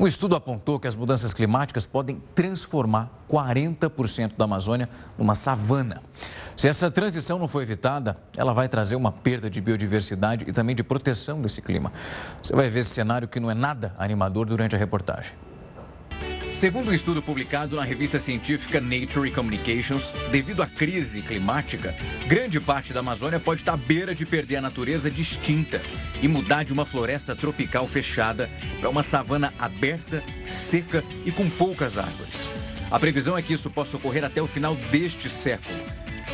Um 0.00 0.06
estudo 0.06 0.34
apontou 0.34 0.80
que 0.80 0.88
as 0.88 0.96
mudanças 0.96 1.34
climáticas 1.34 1.86
podem 1.86 2.20
transformar 2.34 3.10
40% 3.30 4.32
da 4.36 4.44
Amazônia 4.44 4.88
numa 5.18 5.34
savana. 5.34 6.02
Se 6.56 6.66
essa 6.66 6.90
transição 6.90 7.38
não 7.38 7.46
for 7.46 7.62
evitada, 7.62 8.16
ela 8.36 8.52
vai 8.52 8.68
trazer 8.68 8.96
uma 8.96 9.12
perda 9.12 9.48
de 9.48 9.60
biodiversidade 9.60 10.44
e 10.48 10.52
também 10.52 10.74
de 10.74 10.82
proteção 10.82 11.40
desse 11.40 11.62
clima. 11.62 11.92
Você 12.42 12.54
vai 12.54 12.68
ver 12.68 12.80
esse 12.80 12.90
cenário 12.90 13.28
que 13.28 13.38
não 13.38 13.50
é 13.50 13.54
nada 13.54 13.94
animador 13.98 14.46
durante 14.46 14.74
a 14.74 14.78
reportagem. 14.78 15.34
Segundo 16.52 16.90
um 16.90 16.92
estudo 16.94 17.22
publicado 17.22 17.76
na 17.76 17.82
revista 17.82 18.18
científica 18.18 18.78
Nature 18.78 19.30
Communications, 19.30 20.12
devido 20.30 20.62
à 20.62 20.66
crise 20.66 21.22
climática, 21.22 21.94
grande 22.26 22.60
parte 22.60 22.92
da 22.92 23.00
Amazônia 23.00 23.40
pode 23.40 23.62
estar 23.62 23.72
à 23.72 23.76
beira 23.76 24.14
de 24.14 24.26
perder 24.26 24.56
a 24.56 24.60
natureza 24.60 25.10
distinta 25.10 25.80
e 26.20 26.28
mudar 26.28 26.62
de 26.62 26.72
uma 26.72 26.84
floresta 26.84 27.34
tropical 27.34 27.86
fechada 27.86 28.50
para 28.78 28.90
uma 28.90 29.02
savana 29.02 29.52
aberta, 29.58 30.22
seca 30.46 31.02
e 31.24 31.32
com 31.32 31.48
poucas 31.48 31.96
árvores. 31.96 32.50
A 32.90 33.00
previsão 33.00 33.36
é 33.36 33.40
que 33.40 33.54
isso 33.54 33.70
possa 33.70 33.96
ocorrer 33.96 34.22
até 34.22 34.42
o 34.42 34.46
final 34.46 34.76
deste 34.90 35.30
século. 35.30 35.74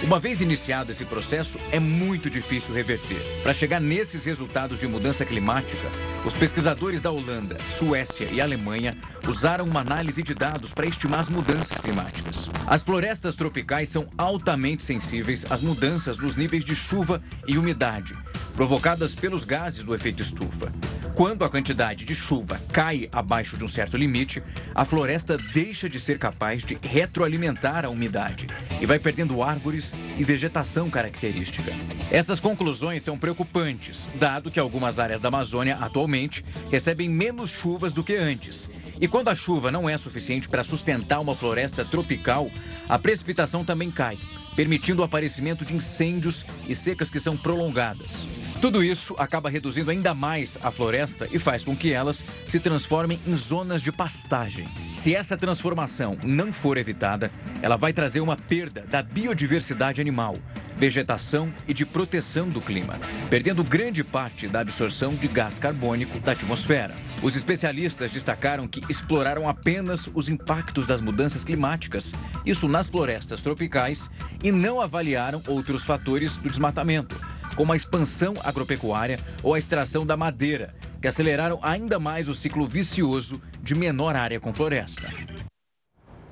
Uma 0.01 0.21
vez 0.21 0.41
iniciado 0.41 0.93
esse 0.93 1.05
processo, 1.05 1.59
é 1.73 1.81
muito 1.81 2.31
difícil 2.31 2.73
reverter. 2.73 3.21
Para 3.43 3.53
chegar 3.53 3.81
nesses 3.81 4.25
resultados 4.25 4.79
de 4.79 4.87
mudança 4.87 5.25
climática, 5.25 5.89
os 6.25 6.35
pesquisadores 6.35 7.01
da 7.01 7.11
Holanda, 7.11 7.59
Suécia 7.67 8.29
e 8.31 8.41
Alemanha 8.41 8.93
usaram 9.27 9.65
uma 9.65 9.81
análise 9.81 10.23
de 10.23 10.35
dados 10.35 10.73
para 10.73 10.87
estimar 10.87 11.19
as 11.19 11.29
mudanças 11.29 11.81
climáticas. 11.81 12.49
As 12.65 12.83
florestas 12.83 13.35
tropicais 13.35 13.89
são 13.89 14.07
altamente 14.17 14.85
sensíveis 14.85 15.45
às 15.51 15.61
mudanças 15.61 16.17
nos 16.17 16.37
níveis 16.37 16.65
de 16.65 16.77
chuva 16.77 17.21
e 17.47 17.59
umidade, 17.59 18.17
provocadas 18.59 19.15
pelos 19.15 19.45
gases 19.45 19.85
do 19.85 19.95
efeito 19.95 20.21
estufa. 20.21 20.73
Quando 21.15 21.45
a 21.45 21.49
quantidade 21.49 22.05
de 22.05 22.13
chuva 22.13 22.61
cai 22.73 23.09
abaixo 23.13 23.57
de 23.57 23.63
um 23.63 23.69
certo 23.69 23.97
limite, 23.97 24.43
a 24.75 24.85
floresta 24.85 25.39
deixa 25.39 25.89
de 25.89 26.01
ser 26.01 26.19
capaz 26.19 26.65
de 26.65 26.77
retroalimentar 26.83 27.85
a 27.85 27.89
umidade 27.89 28.49
e 28.81 28.85
vai 28.85 28.99
perdendo 28.99 29.45
árvores 29.45 29.95
e 30.17 30.25
vegetação 30.25 30.91
característica. 30.91 31.73
Essas 32.11 32.41
conclusões 32.41 33.05
são 33.05 33.17
preocupantes, 33.17 34.11
dado 34.19 34.51
que 34.51 34.59
algumas 34.59 34.99
áreas 34.99 35.21
da 35.21 35.29
Amazônia 35.29 35.77
atualmente 35.81 36.45
recebem 36.69 37.09
menos 37.09 37.51
chuvas 37.51 37.93
do 37.93 38.03
que 38.03 38.17
antes. 38.17 38.69
E 39.01 39.07
quando 39.07 39.29
a 39.29 39.37
chuva 39.37 39.71
não 39.71 39.89
é 39.89 39.97
suficiente 39.97 40.49
para 40.49 40.65
sustentar 40.65 41.21
uma 41.21 41.37
floresta 41.37 41.85
tropical, 41.85 42.51
a 42.89 42.99
precipitação 42.99 43.65
também 43.65 43.89
cai, 43.89 44.19
permitindo 44.57 45.03
o 45.03 45.05
aparecimento 45.05 45.65
de 45.65 45.77
incêndios 45.77 46.45
e 46.67 46.75
secas 46.75 47.09
que 47.09 47.21
são 47.21 47.37
prolongadas. 47.37 48.27
Tudo 48.61 48.83
isso 48.83 49.15
acaba 49.19 49.49
reduzindo 49.49 49.89
ainda 49.89 50.13
mais 50.13 50.59
a 50.61 50.73
floresta 50.73 51.29
e 51.31 51.39
faz 51.39 51.63
com 51.63 51.77
que 51.77 51.93
elas 51.93 52.25
se 52.45 52.59
transformem 52.59 53.21
em 53.25 53.35
zonas 53.37 53.81
de 53.81 53.93
pastagem. 53.93 54.67
Se 54.93 55.15
essa 55.15 55.37
transformação 55.37 56.19
não 56.25 56.53
for 56.53 56.77
evitada, 56.77 57.31
ela 57.63 57.77
vai 57.77 57.93
trazer 57.93 58.21
uma 58.21 58.37
perda 58.37 58.85
da 58.91 59.01
biodiversidade 59.01 60.01
animal, 60.01 60.37
vegetação 60.77 61.55
e 61.69 61.75
de 61.75 61.87
proteção 61.87 62.49
do 62.49 62.61
clima, 62.61 62.99
perdendo 63.31 63.63
grande 63.63 64.03
parte 64.03 64.49
da 64.49 64.59
absorção 64.59 65.15
de 65.15 65.29
gás 65.29 65.57
carbônico 65.57 66.19
da 66.19 66.33
atmosfera. 66.33 66.97
Os 67.23 67.37
especialistas 67.37 68.11
destacaram 68.11 68.67
que 68.67 68.83
exploraram 68.89 69.49
apenas 69.49 70.11
os 70.13 70.29
impactos 70.29 70.85
das 70.85 71.01
mudanças 71.01 71.45
climáticas, 71.45 72.13
isso 72.45 72.67
nas 72.67 72.89
florestas 72.89 73.41
tropicais, 73.41 74.11
e 74.43 74.51
não 74.51 74.81
avaliaram 74.81 75.41
outros 75.47 75.85
fatores 75.85 76.37
do 76.37 76.51
desmatamento 76.51 77.17
como 77.59 77.73
a 77.73 77.77
expansão 77.77 78.37
agropecuária 78.45 79.19
ou 79.43 79.53
a 79.53 79.59
extração 79.59 80.07
da 80.07 80.17
madeira, 80.17 80.73
que 81.03 81.09
aceleraram 81.09 81.59
ainda 81.61 81.99
mais 81.99 82.29
o 82.29 82.35
ciclo 82.35 82.69
vicioso 82.69 83.43
de 83.61 83.75
menor 83.75 84.15
área 84.15 84.39
com 84.39 84.55
floresta. 84.55 85.13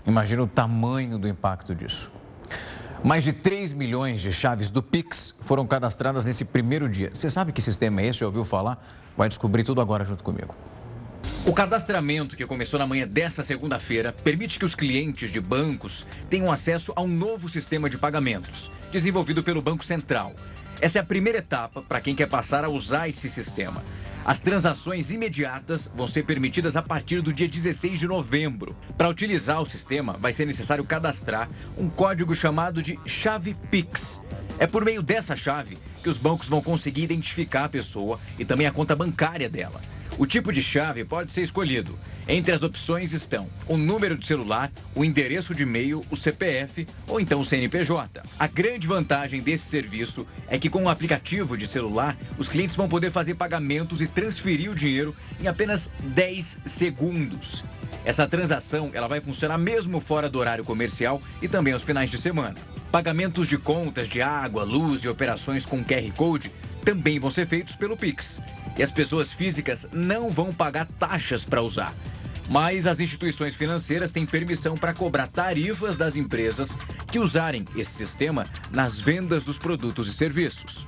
Imagina 0.07 0.45
o 0.45 0.47
tamanho 0.47 1.19
do 1.19 1.27
impacto 1.27 1.75
disso. 1.75 2.12
Mais 3.03 3.25
de 3.25 3.33
3 3.33 3.73
milhões 3.73 4.21
de 4.23 4.33
chaves 4.33 4.71
do 4.71 4.81
Pix 4.81 5.35
foram 5.41 5.67
cadastradas 5.67 6.25
nesse 6.25 6.45
primeiro 6.45 6.89
dia. 6.89 7.11
Você 7.12 7.29
sabe 7.29 7.51
que 7.51 7.61
sistema 7.61 8.03
é 8.03 8.07
esse? 8.07 8.21
Já 8.21 8.27
ouviu 8.27 8.45
falar? 8.45 8.79
Vai 9.17 9.29
descobrir 9.29 9.65
tudo 9.65 9.81
agora 9.81 10.05
junto 10.05 10.23
comigo. 10.23 10.55
O 11.45 11.53
cadastramento, 11.53 12.37
que 12.37 12.47
começou 12.47 12.79
na 12.79 12.87
manhã 12.87 13.07
desta 13.07 13.43
segunda-feira, 13.43 14.12
permite 14.12 14.61
que 14.61 14.65
os 14.65 14.77
clientes 14.77 15.33
de 15.33 15.41
bancos 15.41 16.07
tenham 16.31 16.53
acesso 16.53 16.93
a 16.95 17.03
um 17.03 17.09
novo 17.09 17.49
sistema 17.49 17.91
de 17.91 17.99
pagamentos, 17.99 18.71
desenvolvido 18.93 19.43
pelo 19.43 19.61
Banco 19.61 19.85
Central. 19.85 20.33
Essa 20.81 20.99
é 20.99 21.01
a 21.01 21.05
primeira 21.05 21.39
etapa 21.39 21.81
para 21.81 22.01
quem 22.01 22.15
quer 22.15 22.27
passar 22.27 22.62
a 22.65 22.69
usar 22.69 23.09
esse 23.09 23.31
sistema. 23.31 23.83
As 24.25 24.41
transações 24.41 25.11
imediatas 25.11 25.91
vão 25.95 26.07
ser 26.07 26.25
permitidas 26.25 26.77
a 26.77 26.83
partir 26.83 27.23
do 27.23 27.33
dia 27.33 27.49
16 27.49 27.99
de 27.99 28.07
novembro. 28.07 28.77
Para 28.99 29.09
utilizar 29.09 29.62
o 29.62 29.67
sistema, 29.67 30.19
vai 30.21 30.33
ser 30.33 30.45
necessário 30.45 30.85
cadastrar 30.85 31.49
um 31.79 31.89
código 31.89 32.35
chamado 32.35 32.83
de 32.83 32.99
chave 33.07 33.55
Pix. 33.71 34.21
É 34.59 34.67
por 34.67 34.85
meio 34.85 35.03
dessa 35.03 35.35
chave 35.35 35.79
que 36.03 36.09
os 36.09 36.19
bancos 36.19 36.49
vão 36.49 36.61
conseguir 36.61 37.05
identificar 37.05 37.65
a 37.65 37.69
pessoa 37.69 38.19
e 38.39 38.45
também 38.45 38.67
a 38.67 38.73
conta 38.73 38.95
bancária 38.95 39.49
dela. 39.49 39.81
O 40.18 40.26
tipo 40.26 40.50
de 40.50 40.62
chave 40.62 41.05
pode 41.05 41.31
ser 41.31 41.42
escolhido. 41.42 41.98
Entre 42.26 42.55
as 42.55 42.62
opções 42.62 43.12
estão 43.12 43.48
o 43.68 43.76
número 43.76 44.16
de 44.16 44.26
celular, 44.26 44.72
o 44.94 45.05
endereço 45.05 45.55
de 45.55 45.64
e-mail, 45.64 46.07
o 46.11 46.16
CPF 46.16 46.88
ou 47.07 47.20
então 47.20 47.40
o 47.40 47.44
CNPJ. 47.44 48.22
A 48.38 48.46
grande 48.46 48.87
vantagem 48.87 49.42
desse 49.42 49.64
serviço 49.64 50.26
é 50.48 50.59
que 50.59 50.70
com 50.70 50.85
o 50.85 50.88
aplicativo 50.88 51.55
de 51.55 51.66
celular, 51.66 52.16
os 52.38 52.48
clientes 52.48 52.74
vão 52.74 52.88
poder 52.88 53.11
fazer 53.11 53.35
pagamentos 53.35 54.00
e 54.00 54.07
transferir 54.07 54.70
o 54.70 54.74
dinheiro 54.74 55.14
em 55.38 55.48
apenas 55.48 55.90
10 56.02 56.61
segundos. 56.64 57.62
Essa 58.02 58.26
transação 58.26 58.90
ela 58.94 59.09
vai 59.09 59.20
funcionar 59.20 59.59
mesmo 59.59 60.00
fora 60.00 60.31
do 60.31 60.38
horário 60.38 60.64
comercial 60.64 61.20
e 61.42 61.48
também 61.48 61.74
aos 61.74 61.83
finais 61.83 62.11
de 62.11 62.16
semana. 62.16 62.57
Pagamentos 62.90 63.48
de 63.48 63.59
contas 63.59 64.09
de 64.09 64.22
água, 64.22 64.64
luz 64.64 65.05
e 65.05 65.09
operações 65.09 65.66
com 65.66 65.85
QR 65.85 66.11
Code 66.16 66.50
também 66.85 67.18
vão 67.18 67.29
ser 67.29 67.46
feitos 67.46 67.76
pelo 67.76 67.96
Pix. 67.96 68.40
E 68.77 68.83
as 68.83 68.91
pessoas 68.91 69.33
físicas 69.33 69.87
não 69.93 70.31
vão 70.31 70.53
pagar 70.53 70.87
taxas 70.99 71.45
para 71.45 71.62
usar. 71.62 71.95
Mas 72.49 72.87
as 72.87 73.01
instituições 73.01 73.55
financeiras 73.55 74.12
têm 74.12 74.25
permissão 74.25 74.77
para 74.77 74.95
cobrar 74.95 75.27
tarifas 75.27 75.97
das 75.97 76.15
empresas 76.15 76.79
que 77.09 77.19
usarem 77.19 77.67
esse 77.75 77.91
sistema 77.91 78.47
nas 78.71 79.01
vendas 79.01 79.43
dos 79.43 79.59
produtos 79.59 80.09
e 80.09 80.12
serviços. 80.12 80.87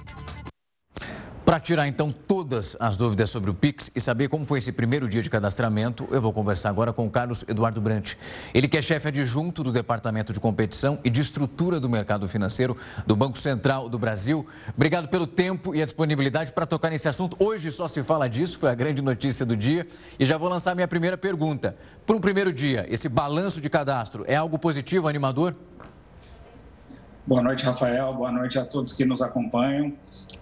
Para 1.48 1.58
tirar 1.58 1.88
então 1.88 2.10
todas 2.12 2.76
as 2.78 2.94
dúvidas 2.94 3.30
sobre 3.30 3.48
o 3.48 3.54
Pix 3.54 3.90
e 3.96 4.02
saber 4.02 4.28
como 4.28 4.44
foi 4.44 4.58
esse 4.58 4.70
primeiro 4.70 5.08
dia 5.08 5.22
de 5.22 5.30
cadastramento, 5.30 6.06
eu 6.10 6.20
vou 6.20 6.30
conversar 6.30 6.68
agora 6.68 6.92
com 6.92 7.06
o 7.06 7.10
Carlos 7.10 7.42
Eduardo 7.48 7.80
Brant. 7.80 8.16
Ele 8.52 8.68
que 8.68 8.76
é 8.76 8.82
chefe 8.82 9.08
adjunto 9.08 9.64
do 9.64 9.72
Departamento 9.72 10.30
de 10.30 10.40
Competição 10.40 10.98
e 11.02 11.08
de 11.08 11.22
Estrutura 11.22 11.80
do 11.80 11.88
Mercado 11.88 12.28
Financeiro 12.28 12.76
do 13.06 13.16
Banco 13.16 13.38
Central 13.38 13.88
do 13.88 13.98
Brasil. 13.98 14.46
Obrigado 14.76 15.08
pelo 15.08 15.26
tempo 15.26 15.74
e 15.74 15.80
a 15.80 15.86
disponibilidade 15.86 16.52
para 16.52 16.66
tocar 16.66 16.90
nesse 16.90 17.08
assunto. 17.08 17.34
Hoje 17.40 17.72
só 17.72 17.88
se 17.88 18.02
fala 18.02 18.28
disso, 18.28 18.58
foi 18.58 18.68
a 18.68 18.74
grande 18.74 19.00
notícia 19.00 19.46
do 19.46 19.56
dia. 19.56 19.86
E 20.20 20.26
já 20.26 20.36
vou 20.36 20.50
lançar 20.50 20.74
minha 20.74 20.86
primeira 20.86 21.16
pergunta. 21.16 21.74
Para 22.06 22.14
um 22.14 22.20
primeiro 22.20 22.52
dia, 22.52 22.84
esse 22.90 23.08
balanço 23.08 23.58
de 23.58 23.70
cadastro 23.70 24.22
é 24.28 24.36
algo 24.36 24.58
positivo, 24.58 25.08
animador? 25.08 25.56
Boa 27.28 27.42
noite, 27.42 27.62
Rafael. 27.62 28.14
Boa 28.14 28.32
noite 28.32 28.58
a 28.58 28.64
todos 28.64 28.90
que 28.94 29.04
nos 29.04 29.20
acompanham. 29.20 29.92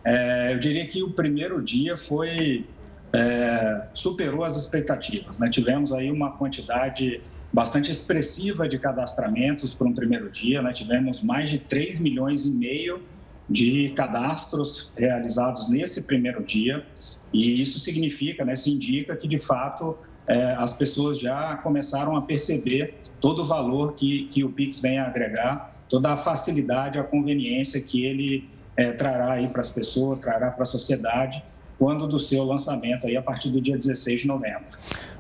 É, 0.05 0.53
eu 0.53 0.59
diria 0.61 0.87
que 0.87 1.03
o 1.03 1.11
primeiro 1.11 1.61
dia 1.61 1.97
foi 1.97 2.65
é, 3.13 3.89
superou 3.93 4.45
as 4.45 4.57
expectativas. 4.57 5.41
Né? 5.41 5.51
Tivemos 5.51 5.93
aí 5.93 6.13
uma 6.13 6.37
quantidade 6.37 7.21
bastante 7.53 7.91
expressiva 7.91 8.69
de 8.69 8.79
cadastramentos 8.79 9.75
para 9.75 9.89
um 9.89 9.93
primeiro 9.93 10.31
dia, 10.31 10.63
né? 10.63 10.73
tivemos 10.73 11.25
mais 11.25 11.51
de 11.51 11.59
3 11.59 11.99
milhões 11.99 12.45
e 12.45 12.51
meio 12.51 13.03
de 13.51 13.93
cadastros 13.97 14.93
realizados 14.97 15.69
nesse 15.69 16.05
primeiro 16.07 16.45
dia, 16.45 16.87
e 17.33 17.61
isso 17.61 17.81
significa, 17.81 18.45
né, 18.45 18.53
isso 18.53 18.69
indica 18.69 19.17
que, 19.17 19.29
de 19.29 19.39
fato, 19.39 19.97
é, 20.27 20.55
as 20.55 20.73
pessoas 20.73 21.21
já 21.21 21.57
começaram 21.57 22.17
a 22.17 22.23
perceber 22.23 22.95
todo 23.21 23.43
o 23.43 23.45
valor 23.45 23.95
que, 23.95 24.25
que 24.25 24.45
o 24.45 24.51
Pix 24.51 24.81
vem 24.81 24.99
a 24.99 25.07
agregar, 25.07 25.71
toda 25.89 26.13
a 26.13 26.17
facilidade, 26.17 26.99
a 26.99 27.05
conveniência 27.05 27.81
que 27.81 28.05
ele 28.05 28.49
é, 28.77 28.93
trará 28.93 29.33
aí 29.33 29.49
para 29.49 29.61
as 29.61 29.71
pessoas, 29.71 30.19
trará 30.19 30.51
para 30.51 30.63
a 30.63 30.67
sociedade, 30.67 31.43
quando 31.79 32.07
do 32.07 32.19
seu 32.19 32.43
lançamento 32.45 33.07
aí 33.07 33.17
a 33.17 33.23
partir 33.23 33.51
do 33.51 33.61
dia 33.61 33.77
16 33.77 34.23
de 34.23 34.27
novembro. 34.27 34.65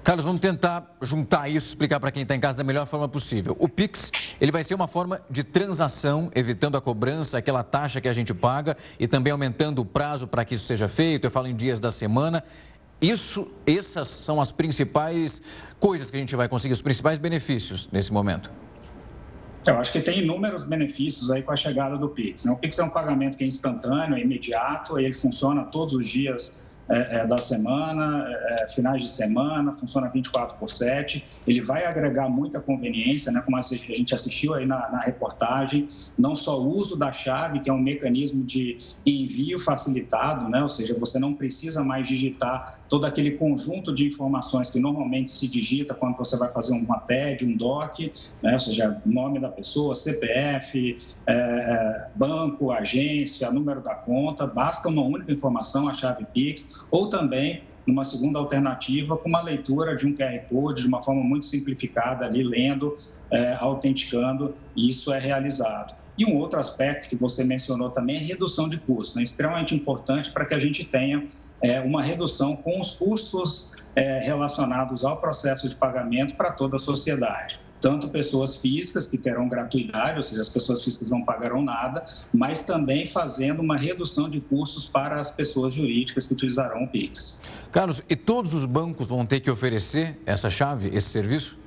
Carlos, 0.03 0.25
vamos 0.25 0.41
tentar 0.41 0.97
juntar 1.03 1.49
isso, 1.49 1.69
explicar 1.69 1.99
para 1.99 2.11
quem 2.11 2.23
está 2.23 2.35
em 2.35 2.41
casa 2.41 2.59
da 2.59 2.65
melhor 2.65 2.87
forma 2.87 3.09
possível. 3.09 3.57
O 3.59 3.69
Pix, 3.69 4.11
ele 4.41 4.53
vai 4.53 4.63
ser 4.63 4.75
uma 4.75 4.87
forma 4.87 5.21
de 5.29 5.43
transação, 5.43 6.31
evitando 6.35 6.77
a 6.77 6.81
cobrança, 6.81 7.39
aquela 7.39 7.63
taxa 7.63 8.01
que 8.01 8.09
a 8.09 8.13
gente 8.13 8.33
paga 8.33 8.77
e 9.01 9.09
também 9.09 9.33
aumentando 9.33 9.83
o 9.83 9.85
prazo 9.85 10.27
para 10.27 10.45
que 10.45 10.55
isso 10.55 10.65
seja 10.65 10.89
feito. 10.89 11.25
Eu 11.25 11.31
falo 11.31 11.49
em 11.49 11.57
dias 11.57 11.81
da 11.81 11.91
semana. 11.91 12.43
Isso, 13.01 13.49
essas 13.67 14.09
são 14.09 14.41
as 14.41 14.51
principais 14.51 15.41
coisas 15.79 16.11
que 16.11 16.17
a 16.17 16.21
gente 16.21 16.35
vai 16.35 16.49
conseguir, 16.49 16.73
os 16.73 16.83
principais 16.83 17.19
benefícios 17.19 17.89
nesse 17.93 18.13
momento. 18.13 18.51
Eu 19.67 19.79
acho 19.79 19.93
que 19.93 20.01
tem 20.01 20.21
inúmeros 20.21 20.63
benefícios 20.63 21.31
aí 21.31 21.43
com 21.43 21.51
a 21.51 21.57
chegada 21.57 21.99
do 21.99 22.09
Pix. 22.09 22.45
Né? 22.45 22.53
O 22.53 22.57
Pix 22.57 22.79
é 22.79 22.85
um 22.85 22.91
pagamento 22.91 23.37
que 23.37 23.45
é 23.45 23.47
instantâneo, 23.47 24.17
é 24.17 24.21
imediato, 24.21 24.99
ele 24.99 25.13
funciona 25.13 25.65
todos 25.65 25.93
os 25.93 26.07
dias 26.07 26.67
é, 26.89 27.19
é, 27.19 27.27
da 27.27 27.39
semana, 27.39 28.25
é, 28.29 28.63
é 28.63 28.69
finais 28.69 29.03
de 29.03 29.09
semana, 29.09 29.73
funciona 29.73 30.09
24 30.09 30.57
por 30.57 30.69
7. 30.69 31.25
Ele 31.47 31.61
vai 31.61 31.85
agregar 31.85 32.29
muita 32.29 32.61
conveniência, 32.61 33.33
né, 33.33 33.43
como 33.45 33.57
a 33.57 33.61
gente 33.61 34.15
assistiu 34.15 34.55
aí 34.55 34.65
na, 34.65 34.89
na, 34.91 35.01
reportagem, 35.01 35.89
não 36.17 36.37
só 36.37 36.61
o 36.61 36.69
uso 36.69 36.97
da 36.97 37.11
chave, 37.11 37.59
que 37.59 37.69
é 37.69 37.73
um 37.73 37.83
mecanismo 37.83 38.45
de 38.45 38.79
envio 39.05 39.59
facilitado, 39.59 40.49
né, 40.49 40.63
ou 40.63 40.69
seja, 40.69 40.97
você 40.97 41.19
não 41.19 41.35
precisa 41.35 41.83
mais 41.83 42.07
digitar 42.07 42.79
todo 42.89 43.05
aquele 43.05 43.33
conjunto 43.33 43.95
de 43.95 44.07
informações 44.07 44.71
que 44.71 44.79
normalmente 44.79 45.31
se 45.31 45.49
digita 45.49 45.95
quando 45.95 46.17
você 46.17 46.37
vai 46.37 46.51
fazer 46.51 46.73
uma 46.73 46.99
TED, 47.01 47.45
um 47.45 47.57
DOC, 47.57 48.13
né, 48.43 48.53
ou 48.53 48.59
seja, 48.59 49.01
nome 49.05 49.41
da 49.41 49.49
pessoa, 49.49 49.95
CPF, 49.95 50.99
é, 51.27 51.33
é, 51.35 52.09
banco, 52.15 52.71
agência, 52.71 53.51
número 53.51 53.83
da 53.83 53.95
conta, 53.95 54.47
basta 54.47 54.89
uma 54.89 55.03
única 55.03 55.33
informação, 55.33 55.89
a 55.89 55.93
chave 55.93 56.25
Pix 56.33 56.87
ou 56.91 57.09
também 57.09 57.63
numa 57.87 58.05
segunda 58.05 58.39
alternativa 58.39 59.17
com 59.17 59.29
uma 59.29 59.43
leitura 59.43 59.97
de 59.97 60.07
um 60.07 60.15
QR 60.15 60.39
Code 60.49 60.83
de 60.83 60.89
uma 60.89 61.01
forma 61.01 61.23
muito 61.23 61.45
simplificada 61.45 62.25
ali, 62.25 62.43
lendo, 62.43 62.95
é, 63.31 63.55
autenticando, 63.61 64.55
e 64.75 64.89
isso 64.89 65.13
é 65.13 65.19
realizado. 65.19 65.95
E 66.19 66.25
um 66.25 66.37
outro 66.37 66.59
aspecto 66.59 67.09
que 67.09 67.17
você 67.17 67.45
mencionou 67.45 67.91
também 67.91 68.17
é 68.17 68.19
redução 68.19 68.69
de 68.69 68.79
custos, 68.79 69.15
né? 69.17 69.23
extremamente 69.23 69.75
importante 69.75 70.31
para 70.31 70.45
que 70.47 70.55
a 70.55 70.59
gente 70.59 70.85
tenha 70.85 71.27
é, 71.63 71.81
uma 71.81 72.03
redução 72.03 72.57
com 72.57 72.81
os 72.81 72.95
custos 72.95 73.77
é, 73.95 74.19
relacionados 74.19 75.05
ao 75.05 75.19
processo 75.19 75.69
de 75.69 75.75
pagamento 75.75 76.35
para 76.35 76.51
toda 76.51 76.77
a 76.77 76.79
sociedade 76.79 77.66
tanto 77.81 78.09
pessoas 78.09 78.57
físicas 78.57 79.07
que 79.07 79.19
terão 79.19 79.49
gratuidade, 79.49 80.17
ou 80.17 80.23
seja, 80.23 80.41
as 80.41 80.49
pessoas 80.49 80.83
físicas 80.83 81.11
não 81.11 81.23
pagarão 81.23 81.63
nada, 81.63 82.05
mas 82.33 82.63
também 82.63 83.07
fazendo 83.07 83.61
uma 83.61 83.77
redução 83.77 84.29
de 84.29 84.41
custos 84.41 84.87
para 84.87 85.21
as 85.21 85.31
pessoas 85.31 85.75
jurídicas 85.75 86.27
que 86.27 86.33
utilizarão 86.33 86.85
o 86.85 86.89
Pix. 86.89 87.43
Carlos, 87.71 88.03
e 88.09 88.17
todos 88.17 88.55
os 88.55 88.65
bancos 88.65 89.09
vão 89.09 89.27
ter 89.27 89.41
que 89.41 89.51
oferecer 89.51 90.19
essa 90.25 90.49
chave, 90.49 90.89
esse 90.95 91.11
serviço? 91.11 91.59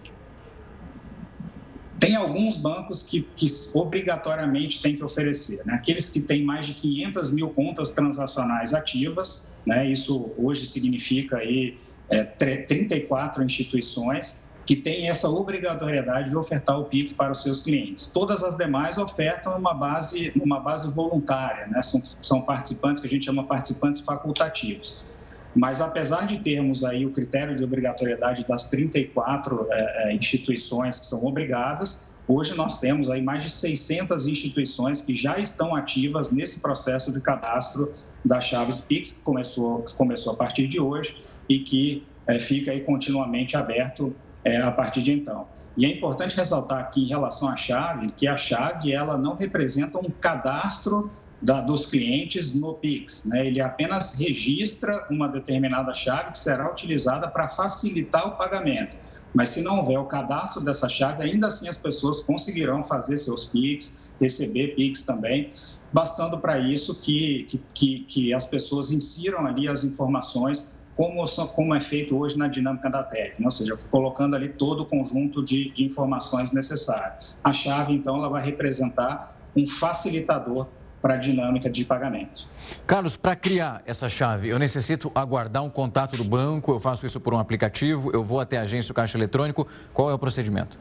Tem 1.99 2.15
alguns 2.15 2.55
bancos 2.55 3.03
que, 3.03 3.27
que 3.35 3.45
obrigatoriamente 3.73 4.81
têm 4.81 4.95
que 4.95 5.03
oferecer, 5.03 5.65
né? 5.65 5.73
aqueles 5.73 6.07
que 6.07 6.21
têm 6.21 6.43
mais 6.43 6.65
de 6.65 6.73
500 6.73 7.31
mil 7.31 7.49
contas 7.49 7.91
transacionais 7.91 8.73
ativas, 8.73 9.53
né? 9.65 9.91
isso 9.91 10.33
hoje 10.37 10.65
significa 10.65 11.37
aí, 11.37 11.75
é, 12.09 12.23
34 12.23 13.43
instituições, 13.43 14.45
que 14.69 14.75
tem 14.75 15.09
essa 15.09 15.27
obrigatoriedade 15.27 16.29
de 16.29 16.37
ofertar 16.37 16.79
o 16.79 16.85
Pix 16.85 17.11
para 17.13 17.31
os 17.31 17.41
seus 17.41 17.59
clientes. 17.59 18.05
Todas 18.05 18.43
as 18.43 18.55
demais 18.55 18.99
ofertam 18.99 19.57
uma 19.57 19.73
base, 19.73 20.31
uma 20.39 20.59
base 20.59 20.93
voluntária, 20.93 21.65
né? 21.65 21.81
são, 21.81 21.99
são 21.99 22.41
participantes 22.43 23.01
que 23.01 23.07
a 23.07 23.09
gente 23.09 23.25
chama 23.25 23.43
participantes 23.45 23.99
facultativos. 24.01 25.11
Mas 25.55 25.81
apesar 25.81 26.27
de 26.27 26.37
termos 26.37 26.83
aí 26.83 27.03
o 27.03 27.09
critério 27.09 27.57
de 27.57 27.63
obrigatoriedade 27.63 28.45
das 28.47 28.69
34 28.69 29.67
é, 29.71 30.11
é, 30.11 30.15
instituições 30.15 30.99
que 30.99 31.07
são 31.07 31.25
obrigadas, 31.25 32.13
hoje 32.27 32.53
nós 32.53 32.79
temos 32.79 33.09
aí 33.09 33.23
mais 33.23 33.41
de 33.41 33.49
600 33.49 34.27
instituições 34.27 35.01
que 35.01 35.15
já 35.15 35.39
estão 35.39 35.75
ativas 35.75 36.29
nesse 36.29 36.59
processo 36.59 37.11
de 37.11 37.19
cadastro 37.19 37.91
das 38.23 38.45
chaves 38.45 38.81
Pix, 38.81 39.13
que 39.13 39.21
começou, 39.23 39.81
que 39.81 39.95
começou 39.95 40.33
a 40.33 40.35
partir 40.35 40.67
de 40.67 40.79
hoje 40.79 41.17
e 41.49 41.57
que 41.61 42.05
é, 42.27 42.37
fica 42.37 42.69
aí 42.69 42.81
continuamente 42.81 43.57
aberto 43.57 44.15
é, 44.43 44.57
a 44.57 44.71
partir 44.71 45.01
de 45.01 45.11
então. 45.11 45.47
E 45.77 45.85
é 45.85 45.89
importante 45.89 46.35
ressaltar 46.35 46.79
aqui 46.79 47.03
em 47.03 47.07
relação 47.07 47.47
à 47.47 47.55
chave, 47.55 48.11
que 48.11 48.27
a 48.27 48.35
chave 48.35 48.91
ela 48.91 49.17
não 49.17 49.35
representa 49.35 49.97
um 49.97 50.09
cadastro 50.09 51.11
da, 51.41 51.61
dos 51.61 51.85
clientes 51.85 52.53
no 52.53 52.73
Pix. 52.73 53.25
Né? 53.25 53.47
Ele 53.47 53.61
apenas 53.61 54.13
registra 54.13 55.07
uma 55.09 55.27
determinada 55.27 55.93
chave 55.93 56.31
que 56.31 56.39
será 56.39 56.69
utilizada 56.69 57.27
para 57.27 57.47
facilitar 57.47 58.27
o 58.27 58.31
pagamento. 58.31 58.97
Mas 59.33 59.49
se 59.49 59.61
não 59.61 59.77
houver 59.77 59.99
o 59.99 60.05
cadastro 60.05 60.61
dessa 60.61 60.89
chave, 60.89 61.23
ainda 61.23 61.47
assim 61.47 61.67
as 61.67 61.77
pessoas 61.77 62.21
conseguirão 62.21 62.81
fazer 62.81 63.15
seus 63.17 63.45
PIX, 63.45 64.07
receber 64.19 64.75
PIX 64.75 65.03
também, 65.03 65.51
bastando 65.93 66.39
para 66.39 66.59
isso 66.59 66.99
que, 66.99 67.47
que, 67.73 67.99
que 67.99 68.33
as 68.33 68.47
pessoas 68.47 68.91
insiram 68.91 69.45
ali 69.45 69.67
as 69.67 69.83
informações 69.83 70.78
como, 70.99 71.23
como 71.55 71.73
é 71.73 71.79
feito 71.79 72.17
hoje 72.19 72.37
na 72.37 72.49
dinâmica 72.49 72.89
da 72.89 73.01
TED, 73.01 73.39
né? 73.39 73.45
ou 73.45 73.51
seja, 73.51 73.73
colocando 73.89 74.35
ali 74.35 74.49
todo 74.49 74.81
o 74.81 74.85
conjunto 74.85 75.41
de, 75.41 75.71
de 75.71 75.85
informações 75.85 76.51
necessárias. 76.51 77.37
A 77.41 77.53
chave, 77.53 77.93
então, 77.93 78.17
ela 78.17 78.27
vai 78.27 78.43
representar 78.43 79.37
um 79.55 79.65
facilitador 79.65 80.67
para 81.01 81.13
a 81.13 81.17
dinâmica 81.17 81.69
de 81.69 81.85
pagamento. 81.85 82.49
Carlos, 82.85 83.15
para 83.15 83.33
criar 83.33 83.81
essa 83.85 84.09
chave, 84.09 84.49
eu 84.49 84.59
necessito 84.59 85.09
aguardar 85.15 85.63
um 85.63 85.69
contato 85.69 86.17
do 86.17 86.25
banco, 86.25 86.73
eu 86.73 86.81
faço 86.81 87.05
isso 87.05 87.21
por 87.21 87.33
um 87.33 87.39
aplicativo, 87.39 88.11
eu 88.11 88.21
vou 88.21 88.41
até 88.41 88.57
a 88.57 88.63
agência 88.63 88.91
o 88.91 88.95
caixa 88.95 89.17
eletrônico, 89.17 89.65
qual 89.93 90.11
é 90.11 90.13
o 90.13 90.19
procedimento? 90.19 90.77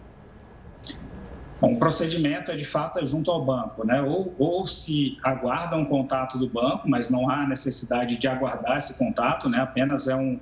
Então, 1.59 1.73
o 1.73 1.77
procedimento 1.77 2.53
é 2.53 2.55
de 2.55 2.65
fato 2.65 3.01
é 3.01 3.05
junto 3.05 3.33
ao 3.33 3.45
banco, 3.45 3.85
né? 3.85 4.01
Ou, 4.01 4.33
ou 4.39 4.65
se 4.65 5.19
aguarda 5.25 5.77
um 5.77 5.85
contato 5.85 6.39
do 6.39 6.49
banco, 6.49 6.89
mas 6.89 7.11
não 7.11 7.29
há 7.29 7.49
necessidade 7.49 8.17
de 8.17 8.29
aguardar 8.29 8.79
esse 8.79 8.97
contato, 8.97 9.49
né? 9.49 9.59
Apenas 9.59 10.07
é 10.07 10.15
um, 10.15 10.39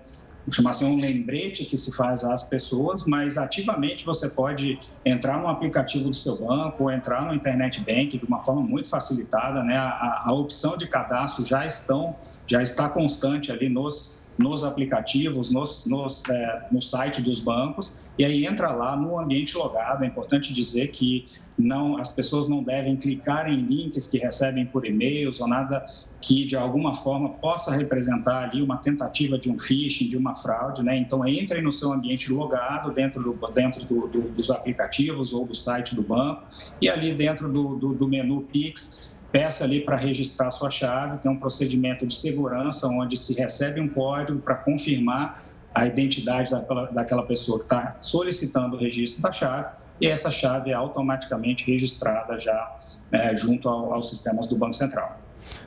chamar 0.53 0.71
assim, 0.71 0.85
um 0.85 1.01
lembrete 1.01 1.65
que 1.65 1.75
se 1.75 1.91
faz 1.97 2.23
às 2.23 2.43
pessoas, 2.43 3.07
mas 3.07 3.39
ativamente 3.39 4.05
você 4.05 4.29
pode 4.29 4.79
entrar 5.07 5.41
no 5.41 5.49
aplicativo 5.49 6.11
do 6.11 6.15
seu 6.15 6.37
banco 6.47 6.85
ou 6.85 6.91
entrar 6.91 7.23
no 7.23 7.35
internet 7.35 7.81
bank 7.81 8.19
de 8.19 8.25
uma 8.27 8.45
forma 8.45 8.61
muito 8.61 8.91
facilitada, 8.91 9.65
né? 9.65 9.75
A, 9.75 10.25
a 10.27 10.35
opção 10.35 10.77
de 10.77 10.87
cadastro 10.87 11.47
já 11.47 11.65
estão, 11.65 12.15
já 12.47 12.63
está 12.63 12.91
constante 12.91 13.51
ali 13.51 13.71
nos 13.71 14.16
nos 14.39 14.65
aplicativos, 14.65 15.51
nos, 15.51 15.87
nos, 15.87 16.23
é, 16.29 16.67
no 16.71 16.81
site 16.81 17.23
dos 17.23 17.41
bancos, 17.41 18.09
e 18.19 18.25
aí 18.25 18.47
entra 18.47 18.71
lá 18.71 18.97
no 18.97 19.19
ambiente 19.19 19.57
logado. 19.57 20.05
É 20.05 20.07
importante 20.07 20.53
dizer 20.53 20.89
que 20.89 21.27
não, 21.59 21.99
as 21.99 22.11
pessoas 22.11 22.49
não 22.49 22.63
devem 22.63 22.97
clicar 22.97 23.49
em 23.49 23.63
links 23.63 24.07
que 24.07 24.19
recebem 24.19 24.67
por 24.67 24.85
e-mails 24.85 25.41
ou 25.41 25.49
nada 25.49 25.87
que 26.21 26.45
de 26.45 26.57
alguma 26.57 26.95
forma 26.95 27.31
possa 27.31 27.75
representar 27.75 28.51
ali 28.51 28.63
uma 28.63 28.77
tentativa 28.79 29.39
de 29.39 29.51
um 29.51 29.57
phishing, 29.57 30.09
de 30.09 30.17
uma 30.17 30.35
fraude, 30.35 30.83
né? 30.83 30.97
Então 30.99 31.27
entrem 31.27 31.63
no 31.63 31.73
seu 31.73 31.93
ambiente 31.93 32.31
logado 32.31 32.93
dentro, 32.93 33.23
do, 33.23 33.47
dentro 33.53 33.87
do, 33.87 34.07
do, 34.07 34.23
dos 34.29 34.51
aplicativos 34.51 35.33
ou 35.33 35.47
do 35.47 35.55
site 35.55 35.95
do 35.95 36.03
banco 36.03 36.43
e 36.81 36.89
ali 36.89 37.15
dentro 37.15 37.51
do, 37.51 38.09
menu 38.09 38.43
Pix 38.43 39.06
peça 39.33 39.65
ali 39.65 39.81
para 39.81 39.97
registrar 39.97 40.51
sua 40.51 40.71
chave, 40.71 41.19
é 41.25 41.31
um 41.31 41.37
procedimento 41.37 42.07
de 42.07 42.15
segurança 42.15 42.87
onde 42.87 43.17
se 43.17 43.35
recebe 43.35 43.81
um 43.81 43.89
código 43.89 44.41
para 44.41 44.55
confirmar 44.55 45.43
a 45.75 45.87
identidade 45.87 46.51
daquela, 46.51 46.87
daquela 46.87 47.23
pessoa 47.23 47.59
que 47.59 47.65
está 47.65 47.97
solicitando 48.01 48.77
o 48.77 48.79
registro 48.79 49.23
da 49.23 49.31
chave 49.31 49.69
e 50.01 50.07
essa 50.07 50.31
chave 50.31 50.71
é 50.71 50.75
automaticamente 50.75 51.71
registrada 51.71 52.39
já 52.39 52.77
é, 53.13 53.35
junto 53.37 53.69
ao, 53.69 53.93
aos 53.95 54.09
sistemas 54.09 54.47
do 54.47 54.57
Banco 54.57 54.75
Central. 54.75 55.21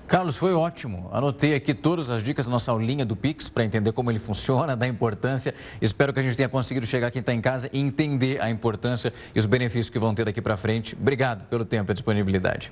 Carlos, 0.07 0.35
foi 0.35 0.53
ótimo. 0.53 1.09
Anotei 1.11 1.53
aqui 1.55 1.73
todas 1.73 2.09
as 2.09 2.23
dicas 2.23 2.47
da 2.47 2.51
nossa 2.51 2.71
aulinha 2.71 3.05
do 3.05 3.15
Pix 3.15 3.47
para 3.47 3.63
entender 3.63 3.91
como 3.91 4.11
ele 4.11 4.19
funciona, 4.19 4.75
da 4.77 4.87
importância. 4.87 5.53
Espero 5.81 6.11
que 6.11 6.19
a 6.19 6.23
gente 6.23 6.35
tenha 6.35 6.49
conseguido 6.49 6.85
chegar 6.85 7.11
quem 7.11 7.19
está 7.19 7.33
em 7.33 7.41
casa 7.41 7.69
e 7.71 7.79
entender 7.79 8.41
a 8.41 8.49
importância 8.49 9.13
e 9.33 9.39
os 9.39 9.45
benefícios 9.45 9.89
que 9.89 9.99
vão 9.99 10.13
ter 10.13 10.25
daqui 10.25 10.41
para 10.41 10.57
frente. 10.57 10.95
Obrigado 10.99 11.47
pelo 11.47 11.63
tempo 11.63 11.91
e 11.91 11.93
disponibilidade. 11.93 12.71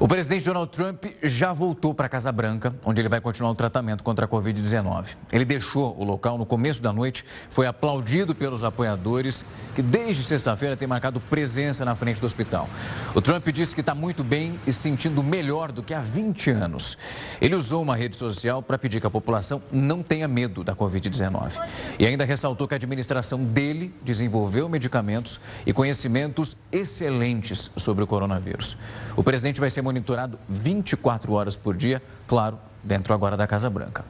O 0.00 0.08
presidente 0.08 0.46
Donald 0.46 0.72
Trump 0.72 1.04
já 1.22 1.52
voltou 1.52 1.92
para 1.92 2.06
a 2.06 2.08
Casa 2.08 2.32
Branca, 2.32 2.74
onde 2.86 3.02
ele 3.02 3.08
vai 3.10 3.20
continuar 3.20 3.50
o 3.50 3.54
tratamento 3.54 4.02
contra 4.02 4.24
a 4.24 4.28
Covid-19. 4.28 5.14
Ele 5.30 5.44
deixou 5.44 5.94
o 5.94 6.02
local 6.02 6.38
no 6.38 6.46
começo 6.46 6.80
da 6.80 6.90
noite, 6.90 7.22
foi 7.50 7.66
aplaudido 7.66 8.34
pelos 8.34 8.64
apoiadores, 8.64 9.44
que 9.74 9.82
desde 9.82 10.24
sexta-feira 10.24 10.74
têm 10.74 10.88
marcado 10.88 11.20
presença 11.20 11.84
na 11.84 11.94
frente 11.94 12.18
do 12.18 12.24
hospital. 12.24 12.66
O 13.14 13.20
Trump 13.20 13.46
disse 13.48 13.74
que 13.74 13.82
está 13.82 13.94
muito 13.94 14.24
bem 14.24 14.58
e 14.66 14.72
se 14.72 14.78
sentindo 14.78 15.22
melhor 15.22 15.70
do 15.70 15.82
que 15.82 15.92
há 15.92 16.00
20 16.00 16.50
anos. 16.50 16.96
Ele 17.38 17.54
usou 17.54 17.82
uma 17.82 17.94
rede 17.94 18.16
social 18.16 18.62
para 18.62 18.78
pedir 18.78 19.02
que 19.02 19.06
a 19.06 19.10
população 19.10 19.60
não 19.70 20.02
tenha 20.02 20.26
medo 20.26 20.64
da 20.64 20.74
Covid-19. 20.74 21.62
E 21.98 22.06
ainda 22.06 22.24
ressaltou 22.24 22.66
que 22.66 22.72
a 22.72 22.76
administração 22.76 23.44
dele 23.44 23.94
desenvolveu 24.02 24.66
medicamentos 24.66 25.38
e 25.66 25.74
conhecimentos 25.74 26.56
excelentes 26.72 27.70
sobre 27.76 28.02
o 28.02 28.06
coronavírus. 28.06 28.78
O 29.14 29.22
presidente 29.22 29.60
vai 29.60 29.68
ser 29.68 29.89
monitorado 29.90 30.38
24 30.48 31.32
horas 31.32 31.56
por 31.56 31.76
dia, 31.76 32.00
claro, 32.28 32.58
dentro 32.82 33.12
agora 33.12 33.36
da 33.36 33.46
Casa 33.46 33.68
Branca. 33.68 34.04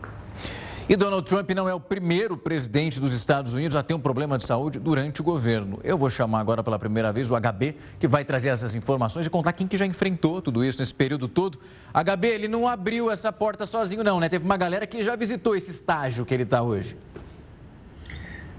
E 0.87 0.97
Donald 0.97 1.25
Trump 1.27 1.49
não 1.51 1.69
é 1.69 1.73
o 1.73 1.79
primeiro 1.79 2.37
presidente 2.37 2.99
dos 2.99 3.13
Estados 3.13 3.55
Unidos 3.55 3.77
a 3.77 3.83
ter 3.83 3.95
um 3.95 4.01
problema 4.01 4.37
de 4.37 4.45
saúde 4.45 4.81
durante 4.81 5.21
o 5.21 5.25
governo. 5.25 5.79
Eu 5.85 5.97
vou 5.97 6.11
chamar 6.11 6.41
agora 6.41 6.65
pela 6.65 6.81
primeira 6.81 7.13
vez 7.13 7.31
o 7.31 7.41
HB, 7.41 7.77
que 8.01 8.09
vai 8.09 8.25
trazer 8.25 8.49
essas 8.49 8.75
informações 8.75 9.25
e 9.25 9.31
contar 9.31 9.53
quem 9.53 9.69
que 9.69 9.77
já 9.77 9.87
enfrentou 9.87 10.43
tudo 10.43 10.65
isso 10.65 10.81
nesse 10.81 10.93
período 10.93 11.29
todo. 11.29 11.61
HB, 11.95 12.27
ele 12.27 12.49
não 12.49 12.67
abriu 12.67 13.09
essa 13.09 13.33
porta 13.33 13.67
sozinho 13.67 14.03
não, 14.03 14.19
né? 14.19 14.29
Teve 14.29 14.45
uma 14.45 14.57
galera 14.57 14.85
que 14.85 15.03
já 15.05 15.15
visitou 15.15 15.55
esse 15.55 15.71
estágio 15.71 16.27
que 16.27 16.35
ele 16.35 16.43
está 16.43 16.61
hoje. 16.61 16.97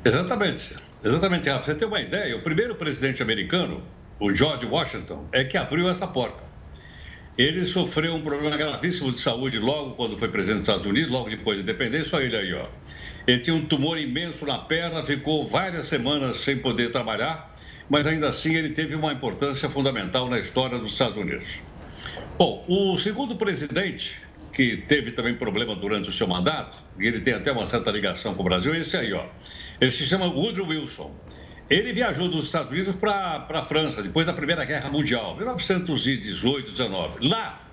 Exatamente. 0.05 0.75
Exatamente, 1.03 1.49
Rafa. 1.49 1.65
Você 1.65 1.75
tem 1.75 1.87
uma 1.87 1.99
ideia? 1.99 2.35
O 2.37 2.41
primeiro 2.41 2.75
presidente 2.75 3.21
americano, 3.21 3.83
o 4.17 4.33
George 4.33 4.65
Washington, 4.65 5.25
é 5.33 5.43
que 5.43 5.57
abriu 5.57 5.89
essa 5.89 6.07
porta. 6.07 6.50
Ele 7.41 7.65
sofreu 7.65 8.13
um 8.13 8.21
problema 8.21 8.55
gravíssimo 8.55 9.11
de 9.11 9.19
saúde 9.19 9.57
logo 9.57 9.95
quando 9.95 10.15
foi 10.15 10.29
presidente 10.29 10.59
dos 10.59 10.69
Estados 10.69 10.85
Unidos, 10.85 11.09
logo 11.09 11.27
depois 11.27 11.57
da 11.57 11.63
independência. 11.63 12.15
Olha 12.15 12.25
ele 12.25 12.37
aí, 12.37 12.53
ó. 12.53 12.67
Ele 13.25 13.39
tinha 13.39 13.55
um 13.55 13.65
tumor 13.65 13.97
imenso 13.97 14.45
na 14.45 14.59
perna, 14.59 15.03
ficou 15.03 15.43
várias 15.43 15.87
semanas 15.87 16.37
sem 16.37 16.59
poder 16.59 16.91
trabalhar, 16.91 17.55
mas 17.89 18.05
ainda 18.05 18.29
assim 18.29 18.55
ele 18.55 18.69
teve 18.69 18.93
uma 18.93 19.11
importância 19.11 19.67
fundamental 19.71 20.29
na 20.29 20.37
história 20.37 20.77
dos 20.77 20.91
Estados 20.91 21.17
Unidos. 21.17 21.63
Bom, 22.37 22.63
o 22.67 22.95
segundo 22.99 23.35
presidente, 23.35 24.21
que 24.53 24.77
teve 24.77 25.09
também 25.09 25.33
problema 25.33 25.75
durante 25.75 26.09
o 26.09 26.11
seu 26.11 26.27
mandato, 26.27 26.77
e 26.99 27.07
ele 27.07 27.21
tem 27.21 27.33
até 27.33 27.51
uma 27.51 27.65
certa 27.65 27.89
ligação 27.89 28.35
com 28.35 28.41
o 28.41 28.45
Brasil, 28.45 28.71
é 28.75 28.77
esse 28.77 28.95
aí, 28.95 29.13
ó. 29.13 29.25
Ele 29.81 29.89
se 29.89 30.05
chama 30.05 30.27
Woodrow 30.27 30.67
Wilson. 30.67 31.11
Ele 31.71 31.93
viajou 31.93 32.27
dos 32.27 32.43
Estados 32.47 32.69
Unidos 32.69 32.93
para 32.95 33.45
a 33.49 33.63
França, 33.63 34.03
depois 34.03 34.25
da 34.25 34.33
Primeira 34.33 34.65
Guerra 34.65 34.89
Mundial, 34.89 35.37
1918, 35.37 36.69
19. 36.69 37.29
Lá, 37.29 37.65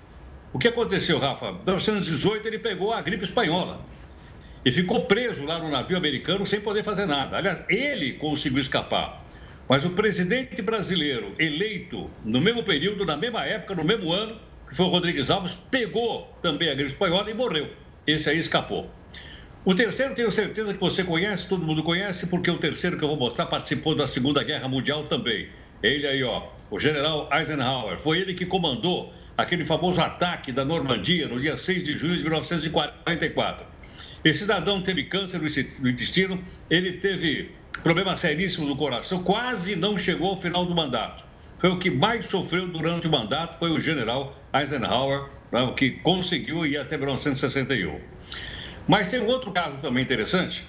o 0.53 0.57
que 0.57 0.69
aconteceu, 0.69 1.19
Rafa? 1.19 1.47
Em 1.47 1.65
1918 1.65 2.47
ele 2.47 2.59
pegou 2.59 2.93
a 2.93 3.01
gripe 3.01 3.25
espanhola 3.25 3.85
e 4.63 4.71
ficou 4.71 5.03
preso 5.03 5.43
lá 5.43 5.59
no 5.59 5.69
navio 5.69 5.97
americano 5.97 6.45
sem 6.45 6.61
poder 6.61 6.81
fazer 6.81 7.07
nada. 7.07 7.35
Aliás, 7.35 7.61
ele 7.67 8.13
conseguiu 8.13 8.61
escapar. 8.61 9.21
Mas 9.67 9.83
o 9.83 9.89
presidente 9.89 10.61
brasileiro 10.61 11.35
eleito 11.37 12.09
no 12.23 12.39
mesmo 12.39 12.63
período, 12.63 13.05
na 13.05 13.17
mesma 13.17 13.45
época, 13.45 13.75
no 13.75 13.83
mesmo 13.83 14.13
ano, 14.13 14.39
que 14.69 14.75
foi 14.75 14.85
o 14.85 14.89
Rodrigues 14.89 15.29
Alves, 15.29 15.59
pegou 15.69 16.33
também 16.41 16.69
a 16.69 16.73
gripe 16.73 16.91
espanhola 16.91 17.29
e 17.29 17.33
morreu. 17.33 17.69
Esse 18.07 18.29
aí 18.29 18.37
escapou. 18.37 18.89
O 19.65 19.75
terceiro, 19.75 20.15
tenho 20.15 20.31
certeza 20.31 20.73
que 20.73 20.79
você 20.79 21.03
conhece, 21.03 21.47
todo 21.47 21.65
mundo 21.65 21.83
conhece, 21.83 22.25
porque 22.27 22.49
o 22.49 22.57
terceiro 22.57 22.97
que 22.97 23.03
eu 23.03 23.09
vou 23.09 23.17
mostrar 23.17 23.45
participou 23.45 23.93
da 23.93 24.07
Segunda 24.07 24.41
Guerra 24.41 24.69
Mundial 24.69 25.03
também. 25.03 25.49
Ele 25.83 26.07
aí, 26.07 26.23
ó, 26.23 26.43
o 26.71 26.79
general 26.79 27.29
Eisenhower. 27.31 27.97
Foi 27.99 28.19
ele 28.19 28.33
que 28.33 28.45
comandou 28.45 29.13
aquele 29.37 29.65
famoso 29.65 29.99
ataque 29.99 30.53
da 30.53 30.63
Normandia 30.63 31.27
no 31.27 31.41
dia 31.41 31.57
6 31.57 31.83
de 31.83 31.97
junho 31.97 32.15
de 32.15 32.23
1944. 32.23 33.65
Esse 34.23 34.39
cidadão 34.39 34.81
teve 34.81 35.03
câncer 35.03 35.41
no 35.41 35.89
intestino, 35.89 36.41
ele 36.69 36.93
teve 36.93 37.51
problema 37.83 38.15
seríssimo 38.15 38.65
no 38.65 38.77
coração, 38.77 39.23
quase 39.23 39.75
não 39.75 39.97
chegou 39.97 40.29
ao 40.29 40.37
final 40.37 40.65
do 40.65 40.73
mandato. 40.73 41.23
Foi 41.57 41.69
o 41.69 41.77
que 41.77 41.89
mais 41.89 42.25
sofreu 42.25 42.67
durante 42.67 43.07
o 43.07 43.11
mandato, 43.11 43.57
foi 43.59 43.71
o 43.71 43.79
general 43.79 44.41
Eisenhower, 44.53 45.29
né, 45.51 45.73
que 45.75 45.91
conseguiu 45.91 46.65
ir 46.65 46.77
até 46.77 46.97
1961. 46.97 47.99
Mas 48.89 49.07
tem 49.07 49.19
um 49.19 49.27
outro 49.27 49.51
caso 49.51 49.79
também 49.81 50.01
interessante, 50.03 50.65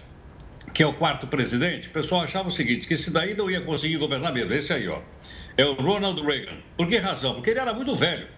que 0.74 0.82
é 0.82 0.86
o 0.86 0.92
quarto 0.92 1.26
presidente. 1.26 1.88
O 1.88 1.90
pessoal 1.90 2.20
achava 2.20 2.48
o 2.48 2.50
seguinte, 2.50 2.86
que 2.86 2.92
esse 2.92 3.10
daí 3.10 3.34
não 3.34 3.50
ia 3.50 3.62
conseguir 3.62 3.96
governar 3.96 4.30
mesmo. 4.30 4.52
Esse 4.52 4.74
aí, 4.74 4.86
ó. 4.88 5.00
É 5.56 5.64
o 5.64 5.72
Ronald 5.72 6.20
Reagan. 6.20 6.58
Por 6.76 6.86
que 6.86 6.98
razão? 6.98 7.32
Porque 7.32 7.48
ele 7.48 7.60
era 7.60 7.72
muito 7.72 7.94
velho 7.94 8.28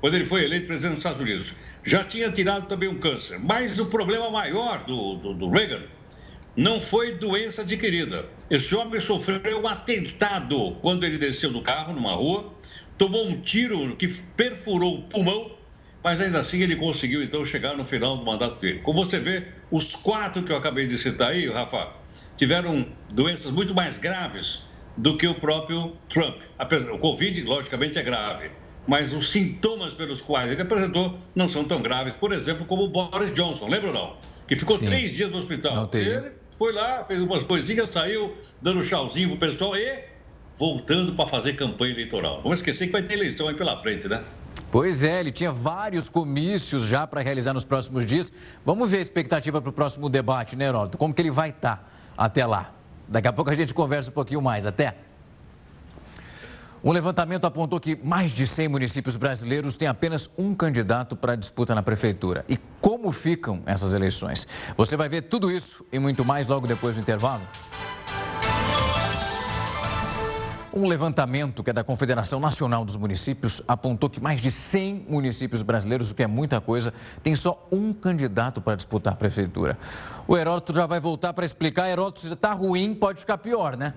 quando 0.00 0.14
ele 0.14 0.26
foi 0.26 0.42
eleito 0.42 0.66
presidente 0.66 0.96
dos 0.96 1.04
Estados 1.04 1.20
Unidos. 1.20 1.54
Já 1.84 2.02
tinha 2.02 2.28
tirado 2.32 2.66
também 2.66 2.88
um 2.88 2.98
câncer. 2.98 3.38
Mas 3.38 3.78
o 3.78 3.86
problema 3.86 4.28
maior 4.30 4.82
do, 4.82 5.14
do, 5.14 5.34
do 5.34 5.48
Reagan 5.48 5.84
não 6.56 6.80
foi 6.80 7.14
doença 7.14 7.62
adquirida. 7.62 8.26
Esse 8.50 8.74
homem 8.74 8.98
sofreu 8.98 9.62
um 9.62 9.68
atentado 9.68 10.72
quando 10.82 11.04
ele 11.04 11.18
desceu 11.18 11.52
do 11.52 11.62
carro 11.62 11.92
numa 11.92 12.14
rua, 12.14 12.52
tomou 12.98 13.28
um 13.28 13.40
tiro 13.40 13.94
que 13.94 14.08
perfurou 14.08 14.98
o 14.98 15.02
pulmão 15.02 15.59
mas 16.02 16.20
ainda 16.20 16.40
assim 16.40 16.60
ele 16.60 16.76
conseguiu 16.76 17.22
então 17.22 17.44
chegar 17.44 17.76
no 17.76 17.84
final 17.84 18.16
do 18.16 18.24
mandato 18.24 18.58
dele. 18.60 18.80
Como 18.80 19.04
você 19.04 19.18
vê, 19.18 19.44
os 19.70 19.94
quatro 19.94 20.42
que 20.42 20.52
eu 20.52 20.56
acabei 20.56 20.86
de 20.86 20.98
citar 20.98 21.30
aí, 21.30 21.48
Rafa, 21.48 21.88
tiveram 22.36 22.86
doenças 23.12 23.50
muito 23.50 23.74
mais 23.74 23.98
graves 23.98 24.62
do 24.96 25.16
que 25.16 25.26
o 25.26 25.34
próprio 25.34 25.96
Trump. 26.08 26.38
O 26.92 26.98
Covid, 26.98 27.42
logicamente, 27.42 27.98
é 27.98 28.02
grave, 28.02 28.50
mas 28.86 29.12
os 29.12 29.30
sintomas 29.30 29.92
pelos 29.94 30.20
quais 30.20 30.50
ele 30.50 30.62
apresentou 30.62 31.18
não 31.34 31.48
são 31.48 31.64
tão 31.64 31.80
graves, 31.82 32.14
por 32.14 32.32
exemplo, 32.32 32.64
como 32.64 32.84
o 32.84 32.88
Boris 32.88 33.32
Johnson, 33.34 33.68
lembra 33.68 33.88
ou 33.88 33.94
não? 33.94 34.16
Que 34.48 34.56
ficou 34.56 34.78
Sim. 34.78 34.86
três 34.86 35.12
dias 35.12 35.30
no 35.30 35.38
hospital. 35.38 35.88
Ele 35.94 36.32
foi 36.58 36.72
lá, 36.72 37.04
fez 37.04 37.20
umas 37.20 37.42
coisinhas, 37.44 37.88
saiu 37.90 38.34
dando 38.60 38.82
chauzinho 38.82 39.28
pro 39.36 39.48
pessoal 39.48 39.76
e 39.76 40.04
voltando 40.58 41.14
para 41.14 41.26
fazer 41.26 41.54
campanha 41.54 41.92
eleitoral. 41.92 42.42
Vamos 42.42 42.58
esquecer 42.58 42.86
que 42.86 42.92
vai 42.92 43.02
ter 43.02 43.14
eleição 43.14 43.48
aí 43.48 43.54
pela 43.54 43.80
frente, 43.80 44.08
né? 44.08 44.22
Pois 44.70 45.02
é, 45.02 45.20
ele 45.20 45.32
tinha 45.32 45.50
vários 45.50 46.08
comícios 46.08 46.82
já 46.84 47.06
para 47.06 47.20
realizar 47.20 47.52
nos 47.52 47.64
próximos 47.64 48.06
dias. 48.06 48.32
Vamos 48.64 48.90
ver 48.90 48.98
a 48.98 49.00
expectativa 49.00 49.60
para 49.60 49.70
o 49.70 49.72
próximo 49.72 50.08
debate, 50.08 50.56
né, 50.56 50.66
Heródoto? 50.66 50.98
Como 50.98 51.12
que 51.12 51.22
ele 51.22 51.30
vai 51.30 51.50
estar 51.50 51.76
tá 51.76 51.84
até 52.16 52.46
lá? 52.46 52.72
Daqui 53.08 53.26
a 53.26 53.32
pouco 53.32 53.50
a 53.50 53.54
gente 53.54 53.74
conversa 53.74 54.10
um 54.10 54.12
pouquinho 54.12 54.40
mais. 54.40 54.64
Até! 54.64 54.96
Um 56.82 56.92
levantamento 56.92 57.44
apontou 57.44 57.78
que 57.78 57.98
mais 58.02 58.30
de 58.30 58.46
100 58.46 58.68
municípios 58.68 59.14
brasileiros 59.14 59.76
têm 59.76 59.86
apenas 59.86 60.30
um 60.38 60.54
candidato 60.54 61.14
para 61.14 61.34
a 61.34 61.36
disputa 61.36 61.74
na 61.74 61.82
prefeitura. 61.82 62.42
E 62.48 62.56
como 62.80 63.12
ficam 63.12 63.62
essas 63.66 63.92
eleições? 63.92 64.48
Você 64.78 64.96
vai 64.96 65.06
ver 65.06 65.22
tudo 65.22 65.50
isso 65.50 65.84
e 65.92 65.98
muito 65.98 66.24
mais 66.24 66.46
logo 66.46 66.66
depois 66.66 66.96
do 66.96 67.02
intervalo. 67.02 67.42
Um 70.72 70.86
levantamento 70.86 71.64
que 71.64 71.70
é 71.70 71.72
da 71.72 71.82
Confederação 71.82 72.38
Nacional 72.38 72.84
dos 72.84 72.94
Municípios 72.94 73.60
apontou 73.66 74.08
que 74.08 74.20
mais 74.20 74.40
de 74.40 74.52
100 74.52 75.06
municípios 75.08 75.62
brasileiros, 75.62 76.12
o 76.12 76.14
que 76.14 76.22
é 76.22 76.28
muita 76.28 76.60
coisa, 76.60 76.92
tem 77.24 77.34
só 77.34 77.66
um 77.72 77.92
candidato 77.92 78.60
para 78.60 78.76
disputar 78.76 79.14
a 79.14 79.16
prefeitura. 79.16 79.76
O 80.28 80.36
Heródoto 80.36 80.72
já 80.72 80.86
vai 80.86 81.00
voltar 81.00 81.32
para 81.32 81.44
explicar. 81.44 81.88
Heródoto, 81.88 82.20
se 82.20 82.32
está 82.32 82.52
ruim, 82.52 82.94
pode 82.94 83.18
ficar 83.18 83.38
pior, 83.38 83.76
né? 83.76 83.94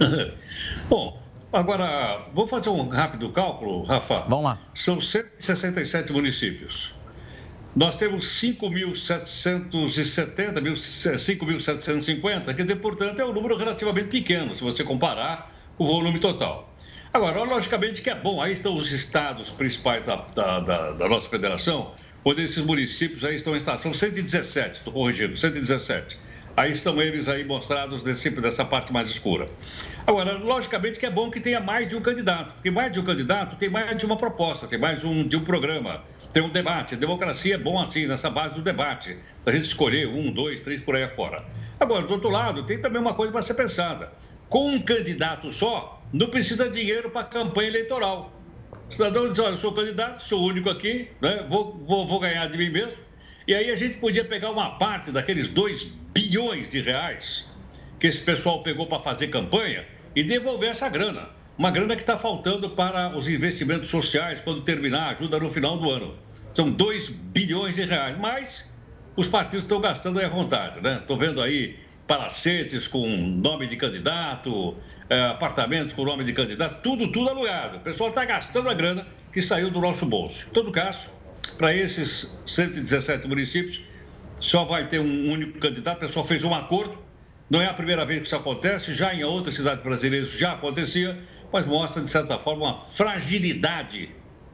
Bom, 0.88 1.20
agora, 1.52 2.22
vou 2.32 2.46
fazer 2.46 2.70
um 2.70 2.88
rápido 2.88 3.30
cálculo, 3.30 3.82
Rafa. 3.82 4.24
Vamos 4.28 4.44
lá. 4.44 4.58
São 4.74 4.98
167 4.98 6.14
municípios. 6.14 6.95
Nós 7.76 7.96
temos 7.98 8.24
5.770, 8.40 10.62
5.750, 10.62 12.54
quer 12.54 12.62
dizer, 12.62 12.76
portanto, 12.76 13.20
é 13.20 13.24
um 13.26 13.34
número 13.34 13.54
relativamente 13.54 14.08
pequeno, 14.08 14.54
se 14.54 14.62
você 14.62 14.82
comparar 14.82 15.54
com 15.76 15.84
o 15.84 15.86
volume 15.86 16.18
total. 16.18 16.74
Agora, 17.12 17.42
logicamente 17.42 18.00
que 18.00 18.08
é 18.08 18.14
bom, 18.14 18.40
aí 18.40 18.52
estão 18.52 18.74
os 18.74 18.90
estados 18.90 19.50
principais 19.50 20.06
da, 20.06 20.16
da, 20.16 20.60
da, 20.60 20.92
da 20.92 21.06
nossa 21.06 21.28
federação, 21.28 21.92
onde 22.24 22.42
esses 22.42 22.64
municípios 22.64 23.22
aí 23.24 23.36
estão 23.36 23.52
em 23.52 23.58
estação 23.58 23.92
117, 23.92 24.78
estou 24.78 24.94
corrigindo, 24.94 25.36
117. 25.36 26.18
Aí 26.56 26.72
estão 26.72 26.98
eles 27.02 27.28
aí 27.28 27.44
mostrados 27.44 28.02
nesse, 28.02 28.30
nessa 28.30 28.64
parte 28.64 28.90
mais 28.90 29.10
escura. 29.10 29.50
Agora, 30.06 30.38
logicamente 30.38 30.98
que 30.98 31.04
é 31.04 31.10
bom 31.10 31.30
que 31.30 31.40
tenha 31.40 31.60
mais 31.60 31.86
de 31.86 31.94
um 31.94 32.00
candidato, 32.00 32.54
porque 32.54 32.70
mais 32.70 32.90
de 32.90 33.00
um 33.00 33.04
candidato 33.04 33.54
tem 33.56 33.68
mais 33.68 33.94
de 33.98 34.06
uma 34.06 34.16
proposta, 34.16 34.66
tem 34.66 34.78
mais 34.78 35.04
um, 35.04 35.28
de 35.28 35.36
um 35.36 35.44
programa 35.44 36.02
ter 36.36 36.42
um 36.42 36.50
debate. 36.50 36.94
A 36.94 36.98
democracia 36.98 37.54
é 37.54 37.58
bom 37.58 37.80
assim, 37.80 38.06
nessa 38.06 38.28
base 38.28 38.56
do 38.56 38.60
debate, 38.60 39.16
da 39.42 39.52
gente 39.52 39.64
escolher 39.64 40.06
um, 40.06 40.30
dois, 40.30 40.60
três 40.60 40.78
por 40.80 40.94
aí 40.94 41.02
afora. 41.02 41.42
Agora, 41.80 42.02
do 42.02 42.12
outro 42.12 42.28
lado, 42.28 42.62
tem 42.62 42.78
também 42.78 43.00
uma 43.00 43.14
coisa 43.14 43.32
para 43.32 43.40
ser 43.40 43.54
pensada. 43.54 44.12
Com 44.50 44.68
um 44.68 44.82
candidato 44.82 45.50
só, 45.50 46.02
não 46.12 46.28
precisa 46.28 46.68
dinheiro 46.68 47.08
para 47.08 47.24
campanha 47.24 47.68
eleitoral. 47.68 48.38
O 48.86 48.92
cidadão 48.92 49.32
diz, 49.32 49.38
olha, 49.38 49.52
eu 49.52 49.56
sou 49.56 49.72
candidato, 49.72 50.22
sou 50.22 50.42
o 50.42 50.44
único 50.44 50.68
aqui, 50.68 51.08
né? 51.22 51.46
vou, 51.48 51.82
vou, 51.86 52.06
vou 52.06 52.20
ganhar 52.20 52.46
de 52.48 52.58
mim 52.58 52.68
mesmo. 52.68 52.98
E 53.48 53.54
aí 53.54 53.70
a 53.70 53.76
gente 53.76 53.96
podia 53.96 54.24
pegar 54.24 54.50
uma 54.50 54.76
parte 54.76 55.10
daqueles 55.10 55.48
2 55.48 55.84
bilhões 56.12 56.68
de 56.68 56.82
reais 56.82 57.46
que 57.98 58.08
esse 58.08 58.20
pessoal 58.20 58.62
pegou 58.62 58.86
para 58.86 59.00
fazer 59.00 59.28
campanha 59.28 59.86
e 60.14 60.22
devolver 60.22 60.68
essa 60.68 60.86
grana 60.90 61.30
uma 61.58 61.70
grana 61.70 61.96
que 61.96 62.02
está 62.02 62.18
faltando 62.18 62.68
para 62.70 63.16
os 63.16 63.28
investimentos 63.28 63.88
sociais 63.88 64.40
quando 64.42 64.62
terminar 64.62 65.04
a 65.04 65.10
ajuda 65.10 65.38
no 65.38 65.50
final 65.50 65.78
do 65.78 65.90
ano. 65.90 66.14
São 66.56 66.70
2 66.70 67.10
bilhões 67.10 67.74
de 67.74 67.82
reais, 67.82 68.16
mas 68.18 68.64
os 69.14 69.28
partidos 69.28 69.64
estão 69.64 69.78
gastando 69.78 70.18
à 70.18 70.26
vontade, 70.26 70.80
né? 70.80 70.94
Estou 70.94 71.18
vendo 71.18 71.42
aí 71.42 71.78
palacetes 72.06 72.88
com 72.88 73.06
nome 73.06 73.66
de 73.66 73.76
candidato, 73.76 74.74
é, 75.10 75.26
apartamentos 75.26 75.92
com 75.92 76.02
nome 76.02 76.24
de 76.24 76.32
candidato, 76.32 76.80
tudo, 76.80 77.12
tudo 77.12 77.28
alugado. 77.28 77.76
O 77.76 77.80
pessoal 77.80 78.08
está 78.08 78.24
gastando 78.24 78.70
a 78.70 78.72
grana 78.72 79.06
que 79.34 79.42
saiu 79.42 79.70
do 79.70 79.82
nosso 79.82 80.06
bolso. 80.06 80.46
Em 80.48 80.52
todo 80.52 80.72
caso, 80.72 81.10
para 81.58 81.74
esses 81.74 82.34
117 82.46 83.28
municípios, 83.28 83.82
só 84.38 84.64
vai 84.64 84.88
ter 84.88 84.98
um 84.98 85.30
único 85.30 85.58
candidato, 85.58 85.98
o 85.98 86.06
pessoal 86.06 86.24
fez 86.24 86.42
um 86.42 86.54
acordo. 86.54 86.96
Não 87.50 87.60
é 87.60 87.66
a 87.66 87.74
primeira 87.74 88.06
vez 88.06 88.20
que 88.20 88.28
isso 88.28 88.36
acontece, 88.36 88.94
já 88.94 89.14
em 89.14 89.22
outras 89.22 89.56
cidades 89.56 89.84
brasileiras 89.84 90.30
já 90.30 90.52
acontecia, 90.52 91.22
mas 91.52 91.66
mostra, 91.66 92.00
de 92.00 92.08
certa 92.08 92.38
forma, 92.38 92.64
uma 92.64 92.86
fragilidade 92.86 94.08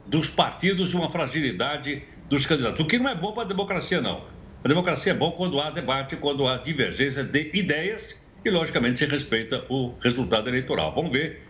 dos 0.07 0.29
partidos 0.29 0.93
e 0.93 0.97
uma 0.97 1.09
fragilidade 1.09 2.03
dos 2.29 2.47
candidatos. 2.47 2.81
O 2.81 2.87
que 2.87 2.99
não 2.99 3.09
é 3.09 3.15
bom 3.15 3.33
para 3.33 3.45
a 3.45 3.47
democracia, 3.47 4.01
não. 4.01 4.25
A 4.65 4.69
democracia 4.69 5.13
é 5.13 5.15
bom 5.15 5.33
quando 5.33 5.61
há 5.61 5.71
debate, 5.71 6.17
quando 6.17 6.47
há 6.47 6.57
divergência 6.57 7.25
de 7.25 7.51
ideias 7.55 8.15
e, 8.45 8.51
logicamente, 8.51 9.01
se 9.01 9.07
respeita 9.07 9.65
o 9.69 9.95
resultado 10.01 10.49
eleitoral. 10.49 10.95
Vamos 10.95 11.13
ver 11.13 11.43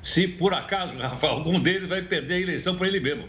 se, 0.00 0.26
por 0.28 0.52
acaso, 0.52 0.96
Rafa, 0.98 1.28
algum 1.28 1.60
deles 1.60 1.88
vai 1.88 2.02
perder 2.02 2.34
a 2.34 2.40
eleição 2.40 2.76
para 2.76 2.86
ele 2.88 3.00
mesmo. 3.00 3.28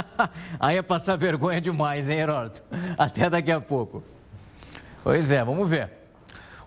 Aí 0.60 0.76
é 0.76 0.82
passar 0.82 1.16
vergonha 1.16 1.60
demais, 1.60 2.08
hein, 2.08 2.18
Heródoto? 2.18 2.62
Até 2.96 3.28
daqui 3.28 3.50
a 3.50 3.60
pouco. 3.60 4.02
Pois 5.02 5.30
é, 5.30 5.44
vamos 5.44 5.68
ver. 5.68 5.95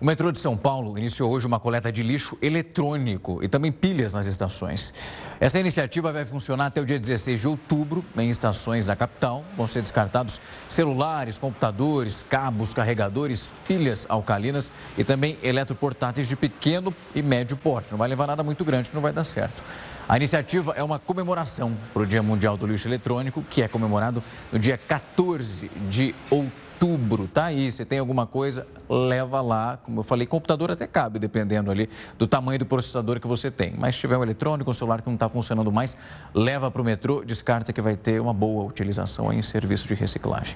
O 0.02 0.06
metrô 0.06 0.32
de 0.32 0.40
São 0.40 0.56
Paulo 0.56 0.98
iniciou 0.98 1.30
hoje 1.30 1.46
uma 1.46 1.60
coleta 1.60 1.92
de 1.92 2.02
lixo 2.02 2.38
eletrônico 2.42 3.44
e 3.44 3.50
também 3.50 3.70
pilhas 3.70 4.14
nas 4.14 4.28
estações. 4.28 4.94
Essa 5.42 5.60
iniciativa 5.60 6.14
vai 6.14 6.26
funcionar 6.26 6.68
até 6.68 6.80
o 6.80 6.86
dia 6.86 6.98
16 6.98 7.42
de 7.42 7.46
outubro 7.50 8.06
em 8.18 8.30
estações 8.30 8.86
da 8.86 8.96
capital. 8.96 9.44
Vão 9.58 9.68
ser 9.68 9.82
descartados 9.82 10.40
celulares, 10.70 11.38
computadores, 11.38 12.24
cabos, 12.30 12.74
carregadores, 12.74 13.52
pilhas 13.68 14.06
alcalinas 14.08 14.72
e 14.98 15.04
também 15.04 15.38
eletroportáteis 15.44 16.30
de 16.30 16.36
pequeno 16.38 16.96
e 17.14 17.22
médio 17.22 17.58
porte. 17.58 17.92
Não 17.92 17.98
vai 17.98 18.08
levar 18.08 18.26
nada 18.26 18.42
muito 18.42 18.64
grande 18.64 18.90
que 18.90 18.96
não 18.96 19.02
vai 19.02 19.12
dar 19.12 19.26
certo. 19.26 19.62
A 20.08 20.16
iniciativa 20.16 20.74
é 20.78 20.84
uma 20.84 20.98
comemoração 20.98 21.76
para 21.94 22.04
o 22.04 22.06
Dia 22.06 22.24
Mundial 22.24 22.56
do 22.56 22.66
Lixo 22.66 22.88
Eletrônico, 22.88 23.44
que 23.50 23.62
é 23.62 23.68
comemorado 23.68 24.24
no 24.50 24.58
dia 24.58 24.78
14 24.78 25.70
de 25.90 26.16
outubro 26.30 26.69
outubro. 26.80 27.28
Tá 27.28 27.46
aí, 27.46 27.72
você 27.72 27.84
tem 27.84 28.00
alguma 28.00 28.26
coisa, 28.26 28.66
leva 28.90 29.42
lá. 29.42 29.78
Como 29.78 30.00
eu 30.00 30.04
falei, 30.04 30.26
computador 30.26 30.72
até 30.72 30.88
cabe, 30.88 31.20
dependendo 31.20 31.70
ali 31.70 31.90
do 32.18 32.26
tamanho 32.26 32.60
do 32.60 32.66
processador 32.66 33.20
que 33.20 33.28
você 33.28 33.52
tem. 33.52 33.74
Mas 33.78 33.96
se 33.96 34.02
tiver 34.02 34.18
um 34.18 34.24
eletrônico, 34.24 34.70
um 34.70 34.74
celular 34.74 35.02
que 35.02 35.08
não 35.08 35.16
está 35.16 35.28
funcionando 35.28 35.72
mais, 35.72 35.98
leva 36.34 36.72
para 36.72 36.82
o 36.82 36.86
metrô, 36.86 37.24
descarta 37.24 37.74
que 37.74 37.82
vai 37.82 37.98
ter 37.98 38.22
uma 38.22 38.34
boa 38.34 38.64
utilização 38.64 39.32
em 39.34 39.42
serviço 39.42 39.88
de 39.88 39.94
reciclagem. 39.94 40.56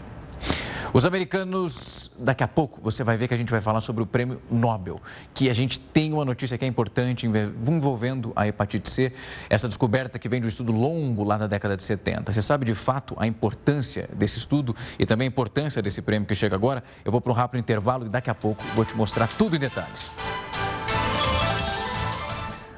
Os 0.93 1.07
americanos, 1.07 2.11
daqui 2.19 2.43
a 2.43 2.47
pouco 2.47 2.79
você 2.79 3.03
vai 3.03 3.17
ver 3.17 3.27
que 3.27 3.33
a 3.33 3.37
gente 3.37 3.49
vai 3.49 3.59
falar 3.59 3.81
sobre 3.81 4.03
o 4.03 4.05
prêmio 4.05 4.39
Nobel, 4.51 5.01
que 5.33 5.49
a 5.49 5.53
gente 5.53 5.79
tem 5.79 6.13
uma 6.13 6.23
notícia 6.23 6.55
que 6.55 6.63
é 6.63 6.67
importante 6.67 7.25
envolvendo 7.25 8.31
a 8.35 8.47
hepatite 8.47 8.87
C, 8.91 9.11
essa 9.49 9.67
descoberta 9.67 10.19
que 10.19 10.29
vem 10.29 10.39
de 10.39 10.45
um 10.45 10.49
estudo 10.49 10.71
longo 10.71 11.23
lá 11.23 11.35
da 11.35 11.47
década 11.47 11.75
de 11.75 11.81
70. 11.81 12.31
Você 12.31 12.43
sabe 12.43 12.63
de 12.63 12.75
fato 12.75 13.15
a 13.17 13.25
importância 13.25 14.07
desse 14.13 14.37
estudo 14.37 14.75
e 14.99 15.03
também 15.03 15.25
a 15.25 15.29
importância 15.29 15.81
desse 15.81 15.99
prêmio 15.99 16.27
que 16.27 16.35
chega 16.35 16.55
agora? 16.55 16.83
Eu 17.03 17.11
vou 17.11 17.19
para 17.19 17.31
um 17.31 17.35
rápido 17.35 17.59
intervalo 17.59 18.05
e 18.05 18.09
daqui 18.09 18.29
a 18.29 18.35
pouco 18.35 18.63
vou 18.75 18.85
te 18.85 18.95
mostrar 18.95 19.27
tudo 19.27 19.55
em 19.55 19.59
detalhes. 19.59 20.11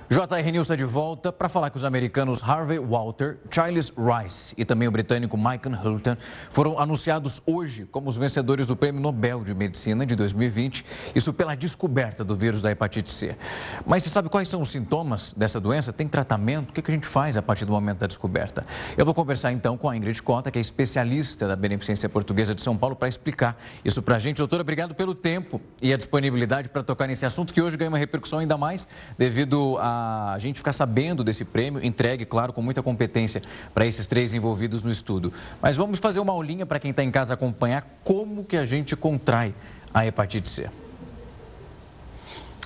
JR 0.07 0.51
News 0.51 0.65
está 0.65 0.75
de 0.75 0.83
volta 0.83 1.33
para 1.33 1.49
falar 1.49 1.71
que 1.71 1.77
os 1.77 1.83
americanos 1.83 2.39
Harvey 2.43 2.77
Walter, 2.77 3.39
Charles 3.49 3.91
Rice 3.97 4.53
e 4.55 4.63
também 4.63 4.87
o 4.87 4.91
britânico 4.91 5.35
Michael 5.35 5.83
Hilton 5.83 6.15
foram 6.51 6.79
anunciados 6.79 7.41
hoje 7.43 7.87
como 7.89 8.07
os 8.07 8.15
vencedores 8.15 8.67
do 8.67 8.75
Prêmio 8.75 9.01
Nobel 9.01 9.43
de 9.43 9.55
Medicina 9.55 10.05
de 10.05 10.15
2020, 10.15 10.85
isso 11.15 11.33
pela 11.33 11.55
descoberta 11.55 12.23
do 12.23 12.35
vírus 12.35 12.61
da 12.61 12.69
hepatite 12.69 13.11
C. 13.11 13.35
Mas 13.83 14.03
você 14.03 14.11
sabe 14.11 14.29
quais 14.29 14.47
são 14.47 14.61
os 14.61 14.69
sintomas 14.69 15.33
dessa 15.35 15.59
doença? 15.59 15.91
Tem 15.91 16.07
tratamento? 16.07 16.69
O 16.69 16.73
que 16.73 16.91
a 16.91 16.93
gente 16.93 17.07
faz 17.07 17.35
a 17.35 17.41
partir 17.41 17.65
do 17.65 17.71
momento 17.71 17.97
da 17.97 18.05
descoberta? 18.05 18.63
Eu 18.95 19.05
vou 19.05 19.13
conversar 19.13 19.51
então 19.53 19.75
com 19.75 19.89
a 19.89 19.97
Ingrid 19.97 20.21
Cota, 20.21 20.51
que 20.51 20.59
é 20.59 20.61
especialista 20.61 21.47
da 21.47 21.55
Beneficência 21.55 22.07
Portuguesa 22.07 22.53
de 22.53 22.61
São 22.61 22.77
Paulo, 22.77 22.95
para 22.95 23.07
explicar 23.07 23.57
isso 23.83 24.03
para 24.03 24.17
a 24.17 24.19
gente. 24.19 24.37
Doutora, 24.37 24.61
obrigado 24.61 24.93
pelo 24.93 25.15
tempo 25.15 25.59
e 25.81 25.91
a 25.91 25.97
disponibilidade 25.97 26.69
para 26.69 26.83
tocar 26.83 27.07
nesse 27.07 27.25
assunto 27.25 27.51
que 27.51 27.59
hoje 27.59 27.75
ganha 27.75 27.89
uma 27.89 27.97
repercussão 27.97 28.37
ainda 28.37 28.55
mais 28.55 28.87
devido 29.17 29.77
a 29.79 29.94
a 30.33 30.39
gente 30.39 30.57
ficar 30.57 30.73
sabendo 30.73 31.23
desse 31.23 31.45
prêmio, 31.45 31.83
entregue, 31.83 32.25
claro, 32.25 32.53
com 32.53 32.61
muita 32.61 32.81
competência 32.81 33.41
para 33.73 33.85
esses 33.85 34.05
três 34.05 34.33
envolvidos 34.33 34.81
no 34.81 34.89
estudo. 34.89 35.33
Mas 35.61 35.77
vamos 35.77 35.99
fazer 35.99 36.19
uma 36.19 36.33
aulinha 36.33 36.65
para 36.65 36.79
quem 36.79 36.91
está 36.91 37.03
em 37.03 37.11
casa 37.11 37.33
acompanhar 37.33 37.99
como 38.03 38.43
que 38.43 38.57
a 38.57 38.65
gente 38.65 38.95
contrai 38.95 39.53
a 39.93 40.05
hepatite 40.05 40.49
C. 40.49 40.69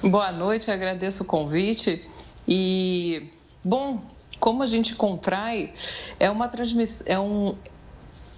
Boa 0.02 0.32
noite, 0.32 0.72
agradeço 0.72 1.24
o 1.24 1.26
convite. 1.26 2.06
E, 2.48 3.30
bom, 3.64 4.02
como 4.40 4.64
a 4.64 4.66
gente 4.66 4.96
contrai, 4.96 5.74
é 6.20 6.30
uma 6.30 6.48
transmissão, 6.48 7.06
é 7.08 7.20
um, 7.20 7.56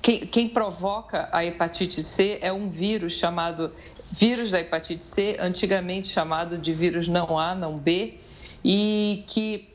quem, 0.01 0.21
quem, 0.21 0.49
provoca 0.49 1.29
a 1.31 1.45
hepatite 1.45 2.01
C 2.01 2.39
é 2.41 2.51
um 2.51 2.67
vírus 2.67 3.13
chamado 3.13 3.71
vírus 4.11 4.51
da 4.51 4.59
hepatite 4.59 5.05
C, 5.05 5.37
antigamente 5.39 6.07
chamado 6.07 6.57
de 6.57 6.73
vírus 6.73 7.07
não 7.07 7.37
A, 7.37 7.53
não 7.53 7.77
B, 7.77 8.17
e 8.63 9.23
que 9.27 9.69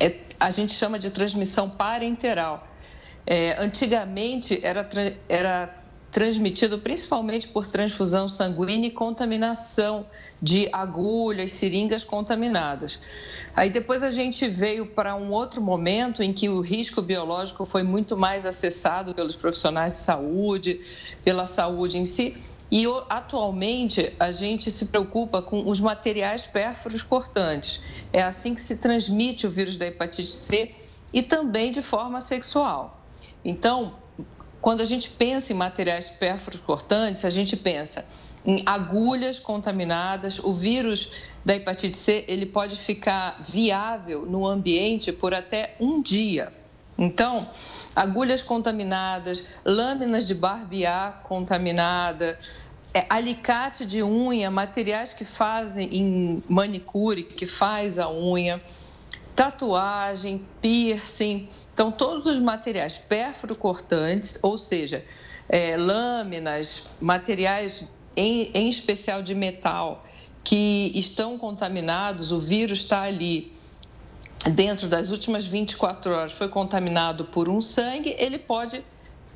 é, 0.00 0.20
a 0.38 0.50
gente 0.50 0.72
chama 0.72 0.98
de 0.98 1.10
transmissão 1.10 1.68
parenteral. 1.68 2.66
É, 3.26 3.60
antigamente 3.60 4.60
era, 4.62 4.88
era 5.28 5.82
transmitido 6.16 6.78
principalmente 6.78 7.46
por 7.46 7.66
transfusão 7.66 8.26
sanguínea 8.26 8.88
e 8.88 8.90
contaminação 8.90 10.06
de 10.40 10.66
agulhas, 10.72 11.52
seringas 11.52 12.04
contaminadas. 12.04 12.98
Aí 13.54 13.68
depois 13.68 14.02
a 14.02 14.10
gente 14.10 14.48
veio 14.48 14.86
para 14.86 15.14
um 15.14 15.30
outro 15.30 15.60
momento 15.60 16.22
em 16.22 16.32
que 16.32 16.48
o 16.48 16.62
risco 16.62 17.02
biológico 17.02 17.66
foi 17.66 17.82
muito 17.82 18.16
mais 18.16 18.46
acessado 18.46 19.14
pelos 19.14 19.36
profissionais 19.36 19.92
de 19.92 19.98
saúde, 19.98 20.80
pela 21.22 21.44
saúde 21.44 21.98
em 21.98 22.06
si, 22.06 22.34
e 22.70 22.84
atualmente 23.08 24.12
a 24.18 24.32
gente 24.32 24.70
se 24.70 24.86
preocupa 24.86 25.40
com 25.40 25.68
os 25.68 25.78
materiais 25.78 26.46
pérforos 26.46 27.02
cortantes. 27.02 27.80
É 28.12 28.22
assim 28.22 28.54
que 28.54 28.60
se 28.60 28.76
transmite 28.76 29.46
o 29.46 29.50
vírus 29.50 29.76
da 29.76 29.86
hepatite 29.86 30.30
C 30.30 30.70
e 31.12 31.22
também 31.22 31.70
de 31.70 31.82
forma 31.82 32.20
sexual. 32.20 32.92
Então, 33.44 33.94
quando 34.60 34.80
a 34.80 34.84
gente 34.84 35.10
pensa 35.10 35.52
em 35.52 35.56
materiais 35.56 36.08
pérforos 36.08 36.60
cortantes, 36.60 37.24
a 37.24 37.30
gente 37.30 37.56
pensa 37.56 38.04
em 38.44 38.62
agulhas 38.66 39.38
contaminadas. 39.38 40.40
O 40.40 40.52
vírus 40.52 41.10
da 41.44 41.54
hepatite 41.54 41.96
C 41.96 42.24
ele 42.26 42.46
pode 42.46 42.76
ficar 42.76 43.40
viável 43.48 44.26
no 44.26 44.46
ambiente 44.46 45.12
por 45.12 45.32
até 45.32 45.76
um 45.80 46.02
dia. 46.02 46.50
Então, 46.98 47.46
agulhas 47.94 48.40
contaminadas, 48.40 49.44
lâminas 49.64 50.26
de 50.26 50.34
barbear 50.34 51.22
contaminada, 51.24 52.38
é, 52.94 53.04
alicate 53.10 53.84
de 53.84 54.02
unha, 54.02 54.50
materiais 54.50 55.12
que 55.12 55.24
fazem 55.24 55.88
em 55.94 56.42
manicure, 56.48 57.24
que 57.24 57.46
faz 57.46 57.98
a 57.98 58.10
unha, 58.10 58.58
tatuagem, 59.34 60.46
piercing. 60.62 61.48
Então, 61.74 61.92
todos 61.92 62.26
os 62.26 62.38
materiais 62.38 62.96
pérfuro-cortantes, 62.96 64.38
ou 64.42 64.56
seja, 64.56 65.04
é, 65.46 65.76
lâminas, 65.76 66.88
materiais 66.98 67.84
em, 68.16 68.50
em 68.54 68.70
especial 68.70 69.22
de 69.22 69.34
metal, 69.34 70.06
que 70.42 70.90
estão 70.94 71.36
contaminados, 71.36 72.32
o 72.32 72.40
vírus 72.40 72.78
está 72.78 73.02
ali 73.02 73.55
dentro 74.50 74.88
das 74.88 75.10
últimas 75.10 75.44
24 75.46 76.12
horas 76.12 76.32
foi 76.32 76.48
contaminado 76.48 77.24
por 77.24 77.48
um 77.48 77.60
sangue, 77.60 78.14
ele 78.18 78.38
pode 78.38 78.82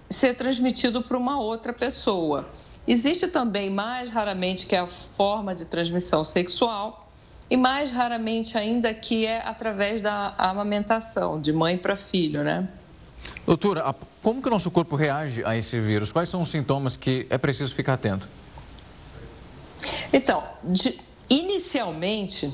ser 0.09 0.35
transmitido 0.35 1.03
para 1.03 1.17
uma 1.17 1.41
outra 1.41 1.73
pessoa. 1.73 2.47
Existe 2.87 3.29
também, 3.29 3.71
mais 3.71 4.11
raramente, 4.11 4.67
que 4.67 4.75
é 4.75 4.81
a 4.81 4.87
forma 4.87 5.55
de 5.55 5.65
transmissão 5.65 6.25
sexual, 6.25 7.09
e 7.49 7.57
mais 7.57 7.91
raramente 7.91 8.57
ainda 8.57 8.95
que 8.95 9.27
é 9.27 9.47
através 9.47 10.01
da 10.01 10.35
amamentação, 10.39 11.41
de 11.41 11.53
mãe 11.53 11.77
para 11.77 11.97
filho, 11.97 12.43
né? 12.45 12.69
Doutora, 13.45 13.95
como 14.23 14.41
que 14.41 14.49
o 14.49 14.51
nosso 14.51 14.71
corpo 14.71 14.97
reage 14.97 15.45
a 15.45 15.57
esse 15.57 15.79
vírus? 15.81 16.13
Quais 16.13 16.29
são 16.29 16.43
os 16.43 16.49
sintomas 16.49 16.97
que 16.97 17.27
é 17.29 17.37
preciso 17.37 17.75
ficar 17.75 17.95
atento? 17.95 18.29
Então, 20.13 20.45
de, 20.65 20.99
inicialmente, 21.29 22.53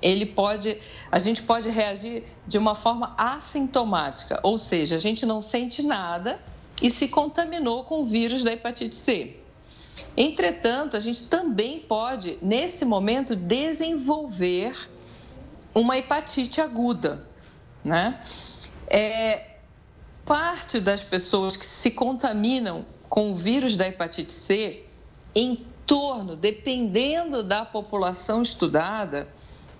ele 0.00 0.26
pode, 0.26 0.78
a 1.10 1.18
gente 1.18 1.42
pode 1.42 1.68
reagir 1.70 2.24
de 2.46 2.58
uma 2.58 2.74
forma 2.74 3.14
assintomática, 3.16 4.40
ou 4.42 4.58
seja, 4.58 4.96
a 4.96 4.98
gente 4.98 5.24
não 5.24 5.40
sente 5.40 5.82
nada 5.82 6.38
e 6.82 6.90
se 6.90 7.08
contaminou 7.08 7.84
com 7.84 8.02
o 8.02 8.06
vírus 8.06 8.44
da 8.44 8.52
hepatite 8.52 8.96
C. 8.96 9.36
Entretanto, 10.16 10.96
a 10.96 11.00
gente 11.00 11.24
também 11.24 11.80
pode, 11.80 12.38
nesse 12.40 12.84
momento, 12.84 13.34
desenvolver 13.34 14.74
uma 15.74 15.98
hepatite 15.98 16.60
aguda, 16.60 17.26
né? 17.84 18.20
É, 18.88 19.56
parte 20.24 20.80
das 20.80 21.02
pessoas 21.02 21.56
que 21.56 21.66
se 21.66 21.90
contaminam 21.90 22.84
com 23.08 23.30
o 23.30 23.34
vírus 23.34 23.76
da 23.76 23.86
hepatite 23.86 24.32
C, 24.32 24.84
em 25.34 25.66
torno, 25.86 26.34
dependendo 26.34 27.42
da 27.42 27.64
população 27.64 28.42
estudada, 28.42 29.28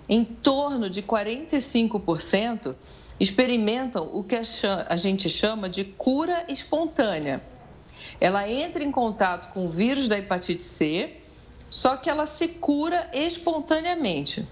em 0.09 0.23
torno 0.23 0.89
de 0.89 1.01
45% 1.01 2.75
experimentam 3.19 4.09
o 4.13 4.23
que 4.23 4.35
a 4.35 4.95
gente 4.95 5.29
chama 5.29 5.67
de 5.67 5.83
cura 5.83 6.45
espontânea. 6.47 7.41
Ela 8.19 8.49
entra 8.49 8.83
em 8.83 8.91
contato 8.91 9.51
com 9.53 9.65
o 9.65 9.69
vírus 9.69 10.07
da 10.07 10.17
hepatite 10.17 10.63
C, 10.63 11.17
só 11.69 11.97
que 11.97 12.09
ela 12.09 12.25
se 12.25 12.47
cura 12.47 13.09
espontaneamente. 13.13 14.45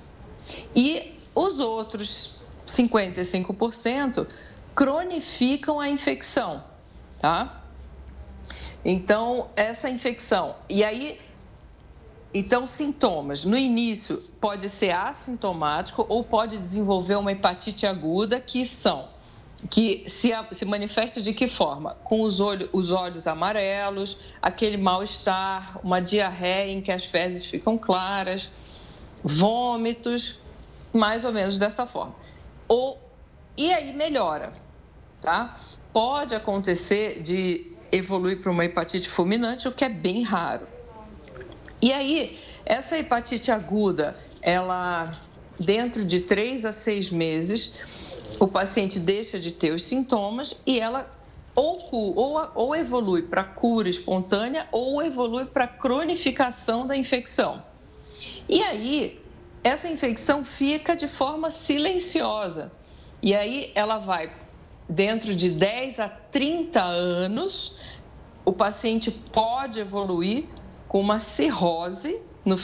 E 0.76 1.14
os 1.34 1.60
outros 1.60 2.36
55% 2.68 4.28
cronificam 4.74 5.80
a 5.80 5.90
infecção, 5.90 6.64
tá? 7.20 7.62
Então, 8.84 9.50
essa 9.56 9.90
infecção. 9.90 10.56
E 10.70 10.84
aí, 10.84 11.20
então, 12.38 12.68
sintomas. 12.68 13.46
No 13.46 13.58
início, 13.58 14.18
pode 14.42 14.68
ser 14.68 14.92
assintomático 14.92 16.06
ou 16.10 16.22
pode 16.22 16.58
desenvolver 16.58 17.16
uma 17.16 17.32
hepatite 17.32 17.88
aguda, 17.88 18.42
que 18.42 18.66
são 18.66 19.08
que 19.70 20.04
se, 20.10 20.32
se 20.52 20.66
manifesta 20.66 21.22
de 21.22 21.34
que 21.34 21.48
forma? 21.48 21.96
Com 22.04 22.22
os, 22.22 22.42
olho, 22.42 22.70
os 22.74 22.92
olhos 22.92 23.26
amarelos, 23.26 24.18
aquele 24.42 24.76
mal-estar, 24.76 25.80
uma 25.82 26.02
diarreia 26.02 26.72
em 26.72 26.82
que 26.82 26.92
as 26.92 27.06
fezes 27.06 27.46
ficam 27.46 27.78
claras, 27.78 28.52
vômitos, 29.24 30.38
mais 30.94 31.24
ou 31.24 31.32
menos 31.32 31.58
dessa 31.58 31.86
forma. 31.86 32.16
Ou, 32.68 33.00
e 33.56 33.74
aí 33.74 33.94
melhora, 33.94 34.52
tá? 35.22 35.58
Pode 35.94 36.36
acontecer 36.36 37.24
de 37.24 37.76
evoluir 37.94 38.42
para 38.42 38.52
uma 38.52 38.66
hepatite 38.66 39.08
fulminante, 39.08 39.70
o 39.70 39.72
que 39.72 39.86
é 39.86 39.90
bem 39.90 40.22
raro. 40.22 40.75
E 41.82 41.92
aí, 41.92 42.40
essa 42.66 42.98
hepatite 42.98 43.52
aguda, 43.52 44.18
ela 44.42 45.20
dentro 45.60 46.04
de 46.04 46.22
três 46.22 46.66
a 46.66 46.72
seis 46.72 47.10
meses, 47.10 48.20
o 48.40 48.48
paciente 48.48 49.00
deixa 49.00 49.40
de 49.40 49.52
ter 49.52 49.72
os 49.72 49.84
sintomas 49.84 50.54
e 50.66 50.80
ela 50.80 51.10
ou, 51.56 51.90
ou, 51.92 52.52
ou 52.54 52.76
evolui 52.76 53.22
para 53.22 53.44
cura 53.44 53.88
espontânea 53.88 54.68
ou 54.72 55.02
evolui 55.02 55.46
para 55.46 55.68
cronificação 55.68 56.86
da 56.86 56.98
infecção. 56.98 57.64
E 58.48 58.62
aí, 58.62 59.22
essa 59.64 59.88
infecção 59.88 60.44
fica 60.44 60.96
de 60.96 61.08
forma 61.08 61.50
silenciosa. 61.50 62.72
E 63.22 63.34
aí 63.34 63.72
ela 63.74 63.98
vai 63.98 64.32
dentro 64.88 65.34
de 65.34 65.50
10 65.50 66.00
a 66.00 66.10
30 66.10 66.84
anos, 66.84 67.76
o 68.44 68.54
paciente 68.54 69.10
pode 69.10 69.80
evoluir 69.80 70.48
com 70.96 71.02
uma 71.02 71.20
cirrose 71.20 72.22
no 72.46 72.58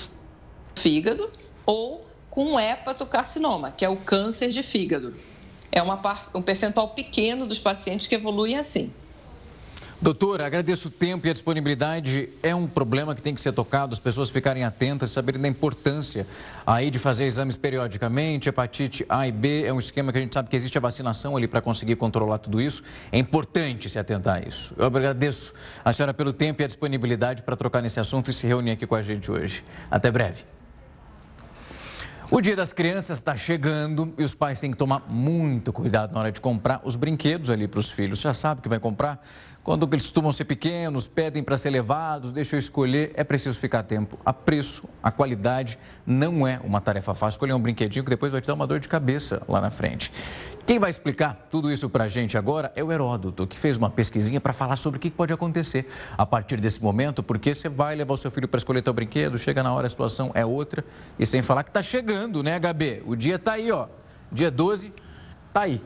fígado 0.74 1.30
ou 1.66 2.08
com 2.30 2.54
um 2.54 2.58
hepatocarcinoma, 2.58 3.72
que 3.74 3.84
é 3.84 3.90
o 3.90 3.98
câncer 3.98 4.52
de 4.52 4.64
fígado. 4.64 5.14
É 5.70 5.82
uma, 5.82 6.02
um 6.34 6.42
percentual 6.42 6.92
pequeno 6.92 7.46
dos 7.46 7.60
pacientes 7.60 8.08
que 8.08 8.16
evoluem 8.16 8.58
assim. 8.58 8.90
Doutora, 10.04 10.47
agradeço 10.47 10.88
o 10.88 10.91
tempo 10.91 11.28
e 11.28 11.30
a 11.30 11.34
disponibilidade. 11.34 12.28
É 12.41 12.56
um 12.56 12.66
problema 12.66 13.14
que 13.14 13.22
tem 13.22 13.36
que 13.36 13.41
ser 13.41 13.52
tocado, 13.52 13.93
as 13.93 13.99
pessoas 13.99 14.32
ficarem 14.32 14.64
atentas, 14.64 15.12
saberem 15.12 15.39
da 15.39 15.47
importância 15.47 16.26
aí 16.66 16.89
de 16.89 16.97
fazer 16.97 17.26
exames 17.26 17.56
periodicamente. 17.56 18.49
Hepatite 18.49 19.06
A 19.08 19.28
e 19.28 19.32
B 19.32 19.64
é 19.64 19.72
um 19.72 19.78
esquema 19.78 20.12
que 20.12 20.18
a 20.18 20.22
gente 20.22 20.34
sabe 20.34 20.49
que 20.49 20.56
existe 20.56 20.76
a 20.76 20.82
vacinação 20.82 21.38
ali 21.38 21.47
para 21.47 21.62
conseguir 21.62 21.97
controlar 21.97 22.39
tudo 22.39 22.60
isso. 22.60 22.82
É 23.12 23.20
importante 23.20 23.91
se 23.91 23.99
atentar 23.99 24.38
a 24.38 24.47
isso. 24.47 24.74
Eu 24.76 24.88
agradeço 24.88 25.54
a 25.86 25.93
senhora 25.93 26.16
pelo 26.16 26.34
tempo 26.34 26.64
e 26.64 26.66
a 26.66 26.68
disponibilidade 26.68 27.43
para 27.43 27.56
trocar 27.56 27.84
nesse 27.84 27.99
assunto 27.99 28.32
e 28.32 28.34
se 28.34 28.47
reunir 28.47 28.72
aqui 28.72 28.88
com 28.88 28.95
a 28.95 29.04
gente 29.04 29.30
hoje. 29.30 29.64
Até 29.91 30.10
breve. 30.10 30.45
O 32.34 32.39
Dia 32.39 32.56
das 32.56 32.72
Crianças 32.72 33.18
está 33.18 33.36
chegando 33.36 34.14
e 34.18 34.24
os 34.24 34.34
pais 34.34 34.58
têm 34.58 34.72
que 34.72 34.78
tomar 34.78 35.04
muito 35.10 35.74
cuidado 35.74 36.14
na 36.14 36.22
hora 36.22 36.32
de 36.32 36.39
comprar 36.39 36.80
os 36.86 36.95
brinquedos 36.95 37.49
ali 37.49 37.68
para 37.68 37.82
os 37.82 37.89
filhos. 37.91 38.22
Já 38.22 38.32
sabe 38.32 38.62
que 38.62 38.70
vai 38.70 38.80
comprar? 38.80 39.22
Quando 39.64 39.88
eles 39.91 40.03
costumam 40.03 40.32
ser 40.32 40.45
pequenos, 40.45 41.07
pedem 41.07 41.43
para 41.43 41.55
ser 41.55 41.70
levados, 41.70 42.32
deixa 42.32 42.55
eu 42.55 42.59
escolher, 42.59 43.12
é 43.14 43.24
preciso 43.24 43.59
ficar 43.59 43.84
tempo. 43.84 44.18
A 44.26 44.34
preço, 44.34 44.89
a 45.03 45.12
qualidade 45.12 45.78
não 46.03 46.47
é 46.47 46.59
uma 46.64 46.82
tarefa 46.82 47.14
fácil. 47.14 47.36
Escolher 47.36 47.53
um 47.53 47.59
brinquedinho 47.59 48.03
que 48.03 48.09
depois 48.09 48.32
vai 48.32 48.41
te 48.41 48.47
dar 48.47 48.55
uma 48.55 48.66
dor 48.66 48.80
de 48.80 48.89
cabeça 48.89 49.43
lá 49.47 49.62
na 49.62 49.70
frente. 49.70 50.12
Quem 50.66 50.80
vai 50.80 50.89
explicar 50.89 51.47
tudo 51.49 51.72
isso 51.72 51.88
para 51.89 52.05
a 52.05 52.07
gente 52.07 52.39
agora 52.39 52.72
é 52.76 52.84
o 52.84 52.91
Heródoto, 52.91 53.45
que 53.45 53.57
fez 53.57 53.78
uma 53.78 53.89
pesquisinha 53.89 54.41
para 54.41 54.51
falar 54.51 54.78
sobre 54.78 54.97
o 54.97 54.99
que 54.99 55.12
pode 55.12 55.32
acontecer 55.32 55.88
a 56.18 56.26
partir 56.26 56.59
desse 56.59 56.82
momento, 56.82 57.22
porque 57.22 57.53
você 57.53 57.70
vai 57.70 57.93
levar 57.95 58.16
o 58.16 58.18
seu 58.18 58.32
filho 58.32 58.47
para 58.47 58.57
escolher 58.57 58.82
teu 58.82 58.93
brinquedo, 58.93 59.38
chega 59.38 59.62
na 59.62 59.72
hora 59.72 59.86
a 59.86 59.89
situação 59.89 60.32
é 60.34 60.43
outra, 60.43 60.84
e 61.20 61.26
sem 61.26 61.43
falar 61.43 61.64
que 61.64 61.70
está 61.70 61.84
chegando, 61.84 62.41
né, 62.41 62.59
HB? 62.59 63.03
O 63.05 63.16
dia 63.16 63.36
está 63.36 63.53
aí, 63.53 63.72
ó. 63.72 63.88
Dia 64.32 64.49
12, 64.49 64.91
tá 65.53 65.62
aí. 65.62 65.82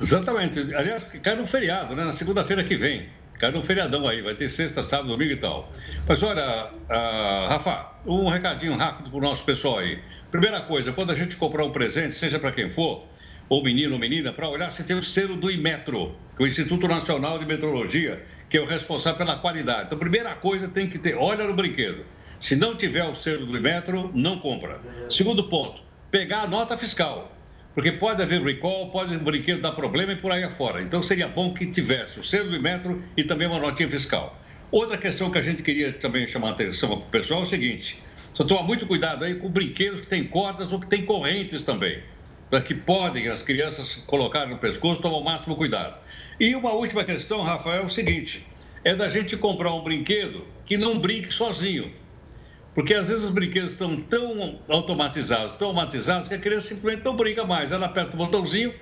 Exatamente. 0.00 0.74
Aliás, 0.74 1.04
cai 1.04 1.36
no 1.36 1.46
feriado, 1.46 1.94
né? 1.94 2.04
Na 2.04 2.12
segunda-feira 2.12 2.64
que 2.64 2.76
vem. 2.76 3.08
Cai 3.38 3.50
no 3.50 3.62
feriadão 3.62 4.06
aí, 4.06 4.22
vai 4.22 4.34
ter 4.34 4.48
sexta, 4.48 4.82
sábado, 4.82 5.08
domingo 5.08 5.32
e 5.32 5.36
tal. 5.36 5.68
Mas 6.06 6.22
olha, 6.22 6.70
uh, 6.72 7.48
Rafa, 7.48 7.90
um 8.06 8.28
recadinho 8.28 8.76
rápido 8.76 9.10
para 9.10 9.18
o 9.18 9.20
nosso 9.20 9.44
pessoal 9.44 9.78
aí. 9.78 9.98
Primeira 10.30 10.60
coisa, 10.60 10.92
quando 10.92 11.10
a 11.10 11.14
gente 11.14 11.36
comprar 11.36 11.64
um 11.64 11.72
presente, 11.72 12.14
seja 12.14 12.38
para 12.38 12.52
quem 12.52 12.70
for, 12.70 13.04
ou 13.48 13.62
menino 13.62 13.94
ou 13.94 13.98
menina, 13.98 14.32
para 14.32 14.48
olhar 14.48 14.70
se 14.70 14.84
tem 14.84 14.96
o 14.96 15.02
selo 15.02 15.36
do 15.36 15.50
Imetro, 15.50 16.16
que 16.36 16.42
é 16.42 16.46
o 16.46 16.48
Instituto 16.48 16.86
Nacional 16.86 17.38
de 17.38 17.44
Metrologia, 17.44 18.24
que 18.48 18.56
é 18.56 18.60
o 18.60 18.64
responsável 18.64 19.18
pela 19.18 19.36
qualidade. 19.36 19.86
Então, 19.86 19.98
primeira 19.98 20.34
coisa 20.36 20.68
tem 20.68 20.88
que 20.88 20.98
ter, 20.98 21.16
olha 21.16 21.44
no 21.44 21.54
brinquedo. 21.54 22.04
Se 22.38 22.54
não 22.54 22.76
tiver 22.76 23.04
o 23.04 23.14
selo 23.14 23.44
do 23.44 23.56
Imetro, 23.56 24.10
não 24.14 24.38
compra. 24.38 24.80
Segundo 25.10 25.48
ponto, 25.48 25.82
pegar 26.10 26.42
a 26.42 26.46
nota 26.46 26.76
fiscal 26.76 27.36
porque 27.74 27.92
pode 27.92 28.22
haver 28.22 28.42
recall, 28.42 28.90
pode 28.90 29.14
o 29.16 29.20
brinquedo 29.20 29.60
dar 29.60 29.72
problema 29.72 30.12
e 30.12 30.16
por 30.16 30.30
aí 30.30 30.44
afora. 30.44 30.82
Então 30.82 31.02
seria 31.02 31.28
bom 31.28 31.54
que 31.54 31.66
tivesse 31.66 32.18
o 32.20 32.22
selo 32.22 32.50
do 32.50 32.60
metro 32.60 33.02
e 33.16 33.24
também 33.24 33.48
uma 33.48 33.58
notinha 33.58 33.88
fiscal. 33.88 34.38
Outra 34.70 34.96
questão 34.96 35.30
que 35.30 35.38
a 35.38 35.42
gente 35.42 35.62
queria 35.62 35.92
também 35.92 36.26
chamar 36.26 36.48
a 36.48 36.52
atenção 36.52 36.88
para 36.90 36.98
o 36.98 37.10
pessoal 37.10 37.40
é 37.40 37.42
o 37.44 37.46
seguinte: 37.46 38.02
só 38.34 38.44
tomar 38.44 38.62
muito 38.62 38.86
cuidado 38.86 39.24
aí 39.24 39.34
com 39.34 39.48
brinquedos 39.48 40.00
que 40.00 40.08
têm 40.08 40.24
cordas 40.24 40.72
ou 40.72 40.80
que 40.80 40.86
têm 40.86 41.04
correntes 41.04 41.62
também, 41.62 42.02
para 42.50 42.60
que 42.60 42.74
podem 42.74 43.28
as 43.28 43.42
crianças 43.42 43.96
colocarem 44.06 44.50
no 44.50 44.58
pescoço, 44.58 45.00
tomar 45.00 45.18
o 45.18 45.24
máximo 45.24 45.56
cuidado. 45.56 45.98
E 46.40 46.54
uma 46.54 46.72
última 46.72 47.04
questão, 47.04 47.42
Rafael, 47.42 47.82
é 47.82 47.86
o 47.86 47.90
seguinte: 47.90 48.46
é 48.84 48.96
da 48.96 49.08
gente 49.08 49.36
comprar 49.36 49.72
um 49.74 49.82
brinquedo 49.82 50.46
que 50.64 50.76
não 50.76 50.98
brinque 50.98 51.32
sozinho. 51.32 51.92
Porque 52.74 52.94
às 52.94 53.08
vezes 53.08 53.24
os 53.24 53.30
brinquedos 53.30 53.72
estão 53.72 53.96
tão 53.96 54.58
automatizados, 54.68 55.54
tão 55.54 55.68
automatizados, 55.68 56.28
que 56.28 56.34
a 56.34 56.38
criança 56.38 56.68
simplesmente 56.68 57.04
não 57.04 57.14
brinca 57.14 57.44
mais. 57.44 57.70
Ela 57.70 57.86
aperta 57.86 58.14
o 58.14 58.16
botãozinho 58.18 58.72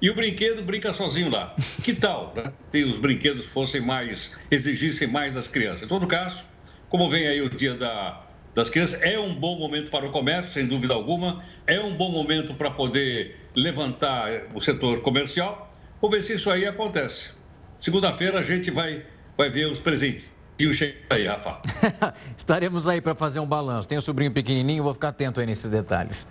e 0.00 0.08
o 0.08 0.14
brinquedo 0.14 0.62
brinca 0.62 0.94
sozinho 0.94 1.30
lá. 1.30 1.54
Que 1.82 1.94
tal 1.94 2.32
né? 2.36 2.52
se 2.70 2.84
os 2.84 2.96
brinquedos 2.96 3.46
fossem 3.46 3.80
mais, 3.80 4.30
exigissem 4.50 5.08
mais 5.08 5.34
das 5.34 5.48
crianças? 5.48 5.82
Em 5.82 5.88
todo 5.88 6.06
caso, 6.06 6.44
como 6.88 7.08
vem 7.10 7.26
aí 7.26 7.42
o 7.42 7.50
dia 7.50 7.74
da, 7.74 8.24
das 8.54 8.70
crianças, 8.70 9.02
é 9.02 9.18
um 9.18 9.34
bom 9.34 9.58
momento 9.58 9.90
para 9.90 10.06
o 10.06 10.10
comércio, 10.10 10.52
sem 10.52 10.66
dúvida 10.66 10.94
alguma, 10.94 11.42
é 11.66 11.80
um 11.80 11.94
bom 11.94 12.10
momento 12.10 12.54
para 12.54 12.70
poder 12.70 13.36
levantar 13.54 14.28
o 14.54 14.60
setor 14.60 15.00
comercial. 15.00 15.70
Vamos 16.00 16.16
ver 16.16 16.22
se 16.22 16.34
isso 16.34 16.50
aí 16.50 16.66
acontece. 16.66 17.30
Segunda-feira 17.76 18.38
a 18.38 18.42
gente 18.44 18.70
vai, 18.70 19.04
vai 19.36 19.50
ver 19.50 19.66
os 19.66 19.80
presentes 19.80 20.32
e 20.64 20.74
chega 20.74 20.94
aí, 21.10 21.26
Rafa. 21.26 21.60
Estaremos 22.36 22.86
aí 22.86 23.00
para 23.00 23.14
fazer 23.14 23.40
um 23.40 23.46
balanço. 23.46 23.88
Tem 23.88 23.96
um 23.96 24.00
sobrinho 24.00 24.32
pequenininho, 24.32 24.82
vou 24.82 24.94
ficar 24.94 25.08
atento 25.08 25.40
aí 25.40 25.46
nesses 25.46 25.70
detalhes. 25.70 26.26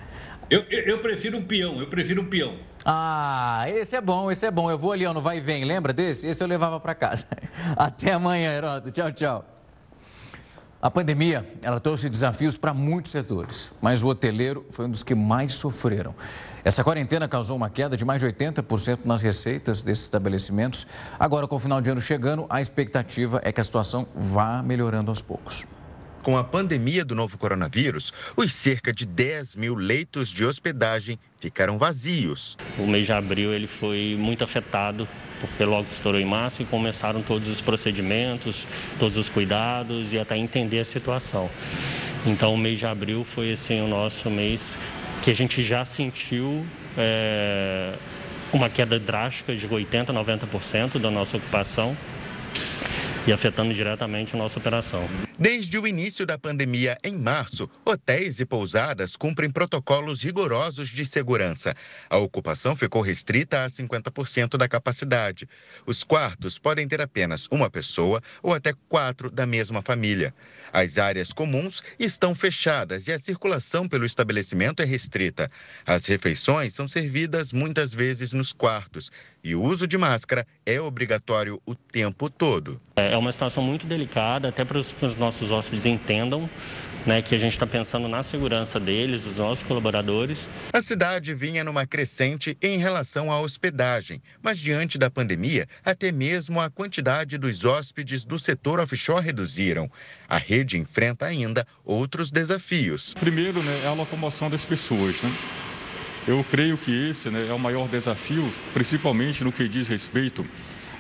Eu, 0.50 0.66
eu, 0.70 0.80
eu, 0.82 1.00
prefiro 1.00 1.38
um 1.38 1.44
peão, 1.44 1.80
eu 1.80 1.88
prefiro 1.88 2.22
um 2.22 2.26
peão. 2.26 2.56
Ah, 2.84 3.66
esse 3.68 3.96
é 3.96 4.02
bom, 4.02 4.32
esse 4.32 4.46
é 4.46 4.52
bom. 4.52 4.70
Eu 4.70 4.78
vou 4.78 4.92
ali, 4.92 5.06
ó, 5.06 5.14
no 5.14 5.22
vai 5.22 5.38
e 5.38 5.42
vem, 5.42 5.64
lembra 5.64 5.94
desse? 5.94 6.26
Esse 6.26 6.44
eu 6.44 6.48
levava 6.48 6.80
para 6.80 6.96
casa. 6.96 7.28
Até 7.78 8.14
amanhã, 8.14 8.52
Heródoto. 8.52 8.92
Tchau, 8.92 9.12
tchau. 9.12 9.59
A 10.82 10.90
pandemia, 10.90 11.46
ela 11.62 11.78
trouxe 11.78 12.10
desafios 12.10 12.56
para 12.56 12.74
muitos 12.74 13.12
setores, 13.12 13.70
mas 13.82 14.02
o 14.02 14.08
hoteleiro 14.08 14.66
foi 14.72 14.86
um 14.86 14.90
dos 14.90 15.04
que 15.04 15.14
mais 15.14 15.54
sofreram. 15.54 16.16
Essa 16.64 16.86
quarentena 16.86 17.28
causou 17.28 17.58
uma 17.58 17.70
queda 17.70 17.98
de 17.98 18.06
mais 18.06 18.22
de 18.22 18.28
80% 18.28 19.00
nas 19.04 19.22
receitas 19.22 19.84
desses 19.84 20.06
estabelecimentos. 20.06 20.88
Agora, 21.20 21.50
com 21.50 21.58
o 21.58 21.60
final 21.60 21.82
de 21.82 21.90
ano 21.90 22.00
chegando, 22.00 22.46
a 22.50 22.62
expectativa 22.62 23.42
é 23.44 23.52
que 23.52 23.60
a 23.60 23.64
situação 23.64 24.08
vá 24.16 24.64
melhorando 24.64 25.12
aos 25.12 25.22
poucos. 25.22 25.68
Com 26.22 26.38
a 26.38 26.44
pandemia 26.44 27.06
do 27.06 27.16
novo 27.16 27.38
coronavírus, 27.38 28.14
os 28.36 28.54
cerca 28.54 28.92
de 28.92 29.06
10 29.06 29.56
mil 29.56 29.76
leitos 29.76 30.30
de 30.30 30.44
hospedagem 30.44 31.18
ficaram 31.40 31.78
vazios. 31.78 32.58
O 32.78 32.86
mês 32.86 33.06
de 33.06 33.14
abril 33.14 33.54
ele 33.54 33.68
foi 33.68 34.16
muito 34.20 34.44
afetado 34.44 35.08
porque 35.40 35.64
logo 35.64 35.88
estourou 35.90 36.20
em 36.20 36.26
massa 36.26 36.62
e 36.62 36.66
começaram 36.66 37.22
todos 37.22 37.48
os 37.48 37.62
procedimentos, 37.62 38.68
todos 39.00 39.16
os 39.16 39.30
cuidados 39.30 40.12
e 40.12 40.20
até 40.20 40.36
entender 40.36 40.80
a 40.80 40.86
situação. 40.86 41.50
Então, 42.26 42.54
o 42.54 42.58
mês 42.58 42.78
de 42.80 42.86
abril 42.86 43.24
foi 43.24 43.54
assim 43.54 43.80
o 43.82 43.88
nosso 43.88 44.30
mês 44.30 44.78
porque 45.16 45.32
a 45.32 45.36
gente 45.36 45.64
já 45.64 45.84
sentiu 45.84 46.66
é, 46.98 47.94
uma 48.54 48.70
queda 48.70 48.98
drástica 48.98 49.56
de 49.56 49.68
80%, 49.68 50.08
90% 50.08 51.00
da 51.00 51.12
nossa 51.12 51.38
ocupação 51.38 51.96
e 53.30 53.32
afetando 53.32 53.72
diretamente 53.72 54.36
nossa 54.36 54.58
operação. 54.58 55.08
Desde 55.38 55.78
o 55.78 55.86
início 55.86 56.26
da 56.26 56.38
pandemia, 56.38 56.98
em 57.04 57.16
março, 57.16 57.70
hotéis 57.86 58.40
e 58.40 58.46
pousadas 58.46 59.16
cumprem 59.16 59.52
protocolos 59.52 60.24
rigorosos 60.24 60.90
de 60.90 61.06
segurança. 61.06 61.76
A 62.10 62.18
ocupação 62.18 62.76
ficou 62.76 63.04
restrita 63.04 63.64
a 63.64 63.68
50% 63.68 64.58
da 64.58 64.68
capacidade. 64.68 65.48
Os 65.86 66.04
quartos 66.04 66.58
podem 66.58 66.88
ter 66.88 67.02
apenas 67.02 67.48
uma 67.52 67.70
pessoa 67.70 68.20
ou 68.42 68.52
até 68.52 68.74
quatro 68.90 69.30
da 69.30 69.46
mesma 69.46 69.84
família. 69.84 70.34
As 70.72 70.98
áreas 70.98 71.34
comuns 71.34 71.82
estão 71.98 72.36
fechadas 72.36 73.08
e 73.08 73.12
a 73.12 73.20
circulação 73.20 73.88
pelo 73.88 74.06
estabelecimento 74.06 74.82
é 74.82 74.86
restrita. 74.86 75.52
As 75.86 76.06
refeições 76.06 76.74
são 76.74 76.88
servidas 76.88 77.52
muitas 77.52 77.94
vezes 77.94 78.34
nos 78.34 78.54
quartos 78.54 79.12
e 79.44 79.56
o 79.56 79.64
uso 79.64 79.88
de 79.88 79.98
máscara 79.98 80.46
é 80.66 80.80
obrigatório 80.80 81.62
o 81.66 81.74
tempo 81.74 82.30
todo. 82.30 82.80
É 82.96 83.16
uma 83.16 83.32
situação 83.32 83.64
muito 83.64 83.88
delicada, 83.88 84.50
até 84.50 84.66
para 84.66 84.78
os 84.78 85.18
nossos 85.18 85.52
hóspedes 85.52 85.86
entendam 85.86 86.50
né, 87.06 87.22
que 87.22 87.34
a 87.34 87.38
gente 87.38 87.54
está 87.54 87.66
pensando 87.66 88.08
na 88.08 88.22
segurança 88.24 88.80
deles, 88.80 89.24
dos 89.24 89.38
nossos 89.38 89.64
colaboradores. 89.64 90.50
A 90.72 90.82
cidade 90.82 91.34
vinha 91.34 91.64
numa 91.64 91.86
crescente 91.86 92.58
em 92.62 92.78
relação 92.78 93.32
à 93.32 93.40
hospedagem, 93.40 94.22
mas 94.42 94.60
diante 94.60 94.98
da 94.98 95.10
pandemia, 95.10 95.68
até 95.84 96.12
mesmo 96.12 96.60
a 96.60 96.70
quantidade 96.70 97.38
dos 97.38 97.66
hóspedes 97.66 98.24
do 98.24 98.38
setor 98.38 98.80
offshore 98.80 99.24
reduziram. 99.24 99.90
A 100.28 100.38
rede 100.38 100.78
enfrenta 100.78 101.26
ainda 101.26 101.66
outros 101.84 102.32
desafios. 102.32 103.14
Primeiro, 103.20 103.62
né, 103.64 103.82
é 103.84 103.88
a 103.88 103.94
locomoção 103.94 104.50
das 104.50 104.66
pessoas, 104.66 105.22
né? 105.22 105.32
Eu 106.28 106.46
creio 106.52 106.78
que 106.78 107.10
esse 107.10 107.30
né, 107.30 107.48
é 107.50 107.54
o 107.54 107.60
maior 107.60 107.88
desafio, 107.88 108.54
principalmente 108.74 109.44
no 109.44 109.52
que 109.52 109.68
diz 109.68 109.88
respeito 109.88 110.46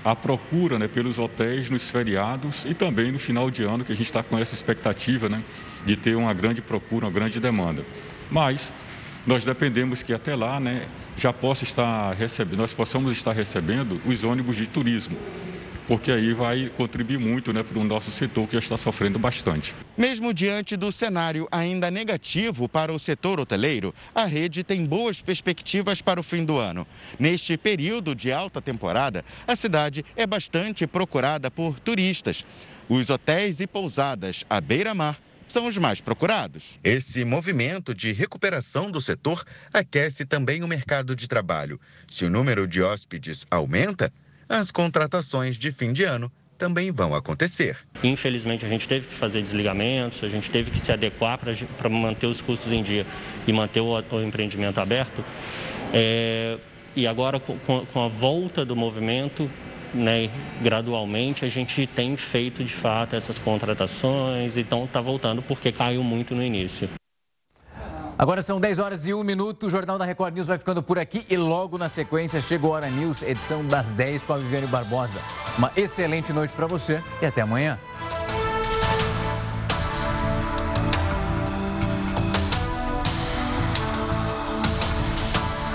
à 0.03 0.15
procura 0.15 0.79
né, 0.79 0.87
pelos 0.87 1.19
hotéis 1.19 1.69
nos 1.69 1.91
feriados 1.91 2.65
e 2.65 2.73
também 2.73 3.11
no 3.11 3.19
final 3.19 3.51
de 3.51 3.63
ano, 3.63 3.83
que 3.83 3.91
a 3.91 3.95
gente 3.95 4.07
está 4.07 4.23
com 4.23 4.39
essa 4.39 4.55
expectativa 4.55 5.27
né, 5.27 5.43
de 5.85 5.95
ter 5.95 6.15
uma 6.15 6.33
grande 6.33 6.61
procura, 6.61 7.05
uma 7.05 7.11
grande 7.11 7.39
demanda. 7.39 7.85
Mas 8.29 8.71
nós 9.25 9.43
dependemos 9.43 10.01
que 10.03 10.13
até 10.13 10.35
lá 10.35 10.59
né, 10.59 10.87
já 11.17 11.33
possa 11.33 11.63
estar 11.63 12.13
recebendo, 12.13 12.59
nós 12.59 12.73
possamos 12.73 13.11
estar 13.11 13.33
recebendo 13.33 14.01
os 14.05 14.23
ônibus 14.23 14.55
de 14.55 14.65
turismo 14.65 15.17
porque 15.89 16.11
aí 16.11 16.33
vai 16.33 16.71
contribuir 16.77 17.17
muito 17.17 17.51
né, 17.51 17.63
para 17.63 17.79
o 17.79 17.83
nosso 17.83 18.11
setor 18.11 18.45
que 18.45 18.53
já 18.53 18.59
está 18.59 18.77
sofrendo 18.77 19.17
bastante. 19.17 19.73
Mesmo 19.97 20.31
diante 20.31 20.77
do 20.77 20.91
cenário 20.91 21.47
ainda 21.51 21.89
negativo 21.89 22.69
para 22.69 22.93
o 22.93 22.99
setor 22.99 23.39
hoteleiro, 23.39 23.91
a 24.13 24.23
rede 24.23 24.63
tem 24.63 24.85
boas 24.85 25.19
perspectivas 25.19 25.99
para 25.99 26.19
o 26.19 26.23
fim 26.23 26.45
do 26.45 26.59
ano. 26.59 26.85
Neste 27.17 27.57
período 27.57 28.13
de 28.13 28.31
alta 28.31 28.61
temporada, 28.61 29.25
a 29.47 29.55
cidade 29.55 30.05
é 30.15 30.27
bastante 30.27 30.85
procurada 30.85 31.49
por 31.49 31.79
turistas. 31.79 32.45
Os 32.87 33.09
hotéis 33.09 33.59
e 33.59 33.65
pousadas 33.65 34.45
à 34.47 34.61
beira-mar 34.61 35.17
são 35.51 35.67
os 35.67 35.77
mais 35.77 36.01
procurados. 36.01 36.79
Esse 36.83 37.25
movimento 37.25 37.93
de 37.93 38.11
recuperação 38.11 38.91
do 38.91 39.01
setor 39.01 39.45
aquece 39.73 40.25
também 40.25 40.63
o 40.63 40.67
mercado 40.67 41.15
de 41.15 41.27
trabalho. 41.27 41.79
Se 42.07 42.25
o 42.25 42.29
número 42.29 42.67
de 42.67 42.81
hóspedes 42.81 43.45
aumenta, 43.49 44.11
as 44.47 44.71
contratações 44.71 45.57
de 45.57 45.71
fim 45.71 45.93
de 45.93 46.03
ano 46.03 46.31
também 46.57 46.91
vão 46.91 47.15
acontecer. 47.15 47.77
Infelizmente, 48.03 48.65
a 48.65 48.69
gente 48.69 48.87
teve 48.87 49.07
que 49.07 49.13
fazer 49.13 49.41
desligamentos, 49.41 50.23
a 50.23 50.29
gente 50.29 50.51
teve 50.51 50.69
que 50.69 50.79
se 50.79 50.91
adequar 50.91 51.39
para 51.39 51.89
manter 51.89 52.27
os 52.27 52.41
custos 52.41 52.71
em 52.71 52.83
dia 52.83 53.05
e 53.47 53.53
manter 53.53 53.79
o, 53.79 53.93
o 53.93 54.21
empreendimento 54.21 54.79
aberto. 54.79 55.23
É, 55.93 56.57
e 56.95 57.07
agora, 57.07 57.39
com, 57.39 57.57
com, 57.85 58.03
a 58.03 58.07
volta 58.09 58.65
do 58.65 58.75
movimento, 58.75 59.49
né, 59.93 60.29
gradualmente, 60.61 61.45
a 61.45 61.49
gente 61.49 61.85
tem 61.87 62.15
feito 62.17 62.63
de 62.63 62.73
fato 62.73 63.15
essas 63.15 63.37
contratações, 63.37 64.57
então 64.57 64.85
está 64.85 65.01
voltando 65.01 65.41
porque 65.41 65.71
caiu 65.71 66.03
muito 66.03 66.35
no 66.35 66.43
início. 66.43 66.89
Agora 68.17 68.41
são 68.41 68.59
10 68.59 68.79
horas 68.79 69.07
e 69.07 69.13
1 69.13 69.23
minuto. 69.23 69.67
O 69.67 69.69
Jornal 69.69 69.97
da 69.97 70.03
Record 70.03 70.35
News 70.35 70.47
vai 70.47 70.57
ficando 70.57 70.83
por 70.83 70.99
aqui 70.99 71.25
e 71.29 71.37
logo 71.37 71.77
na 71.77 71.87
sequência 71.87 72.41
chega 72.41 72.67
o 72.67 72.69
Hora 72.69 72.89
News, 72.89 73.21
edição 73.21 73.65
das 73.65 73.87
10 73.87 74.25
com 74.25 74.33
a 74.33 74.37
Viviane 74.37 74.67
Barbosa. 74.67 75.21
Uma 75.57 75.71
excelente 75.73 76.33
noite 76.33 76.53
para 76.53 76.67
você 76.67 77.01
e 77.21 77.25
até 77.25 77.39
amanhã. 77.39 77.79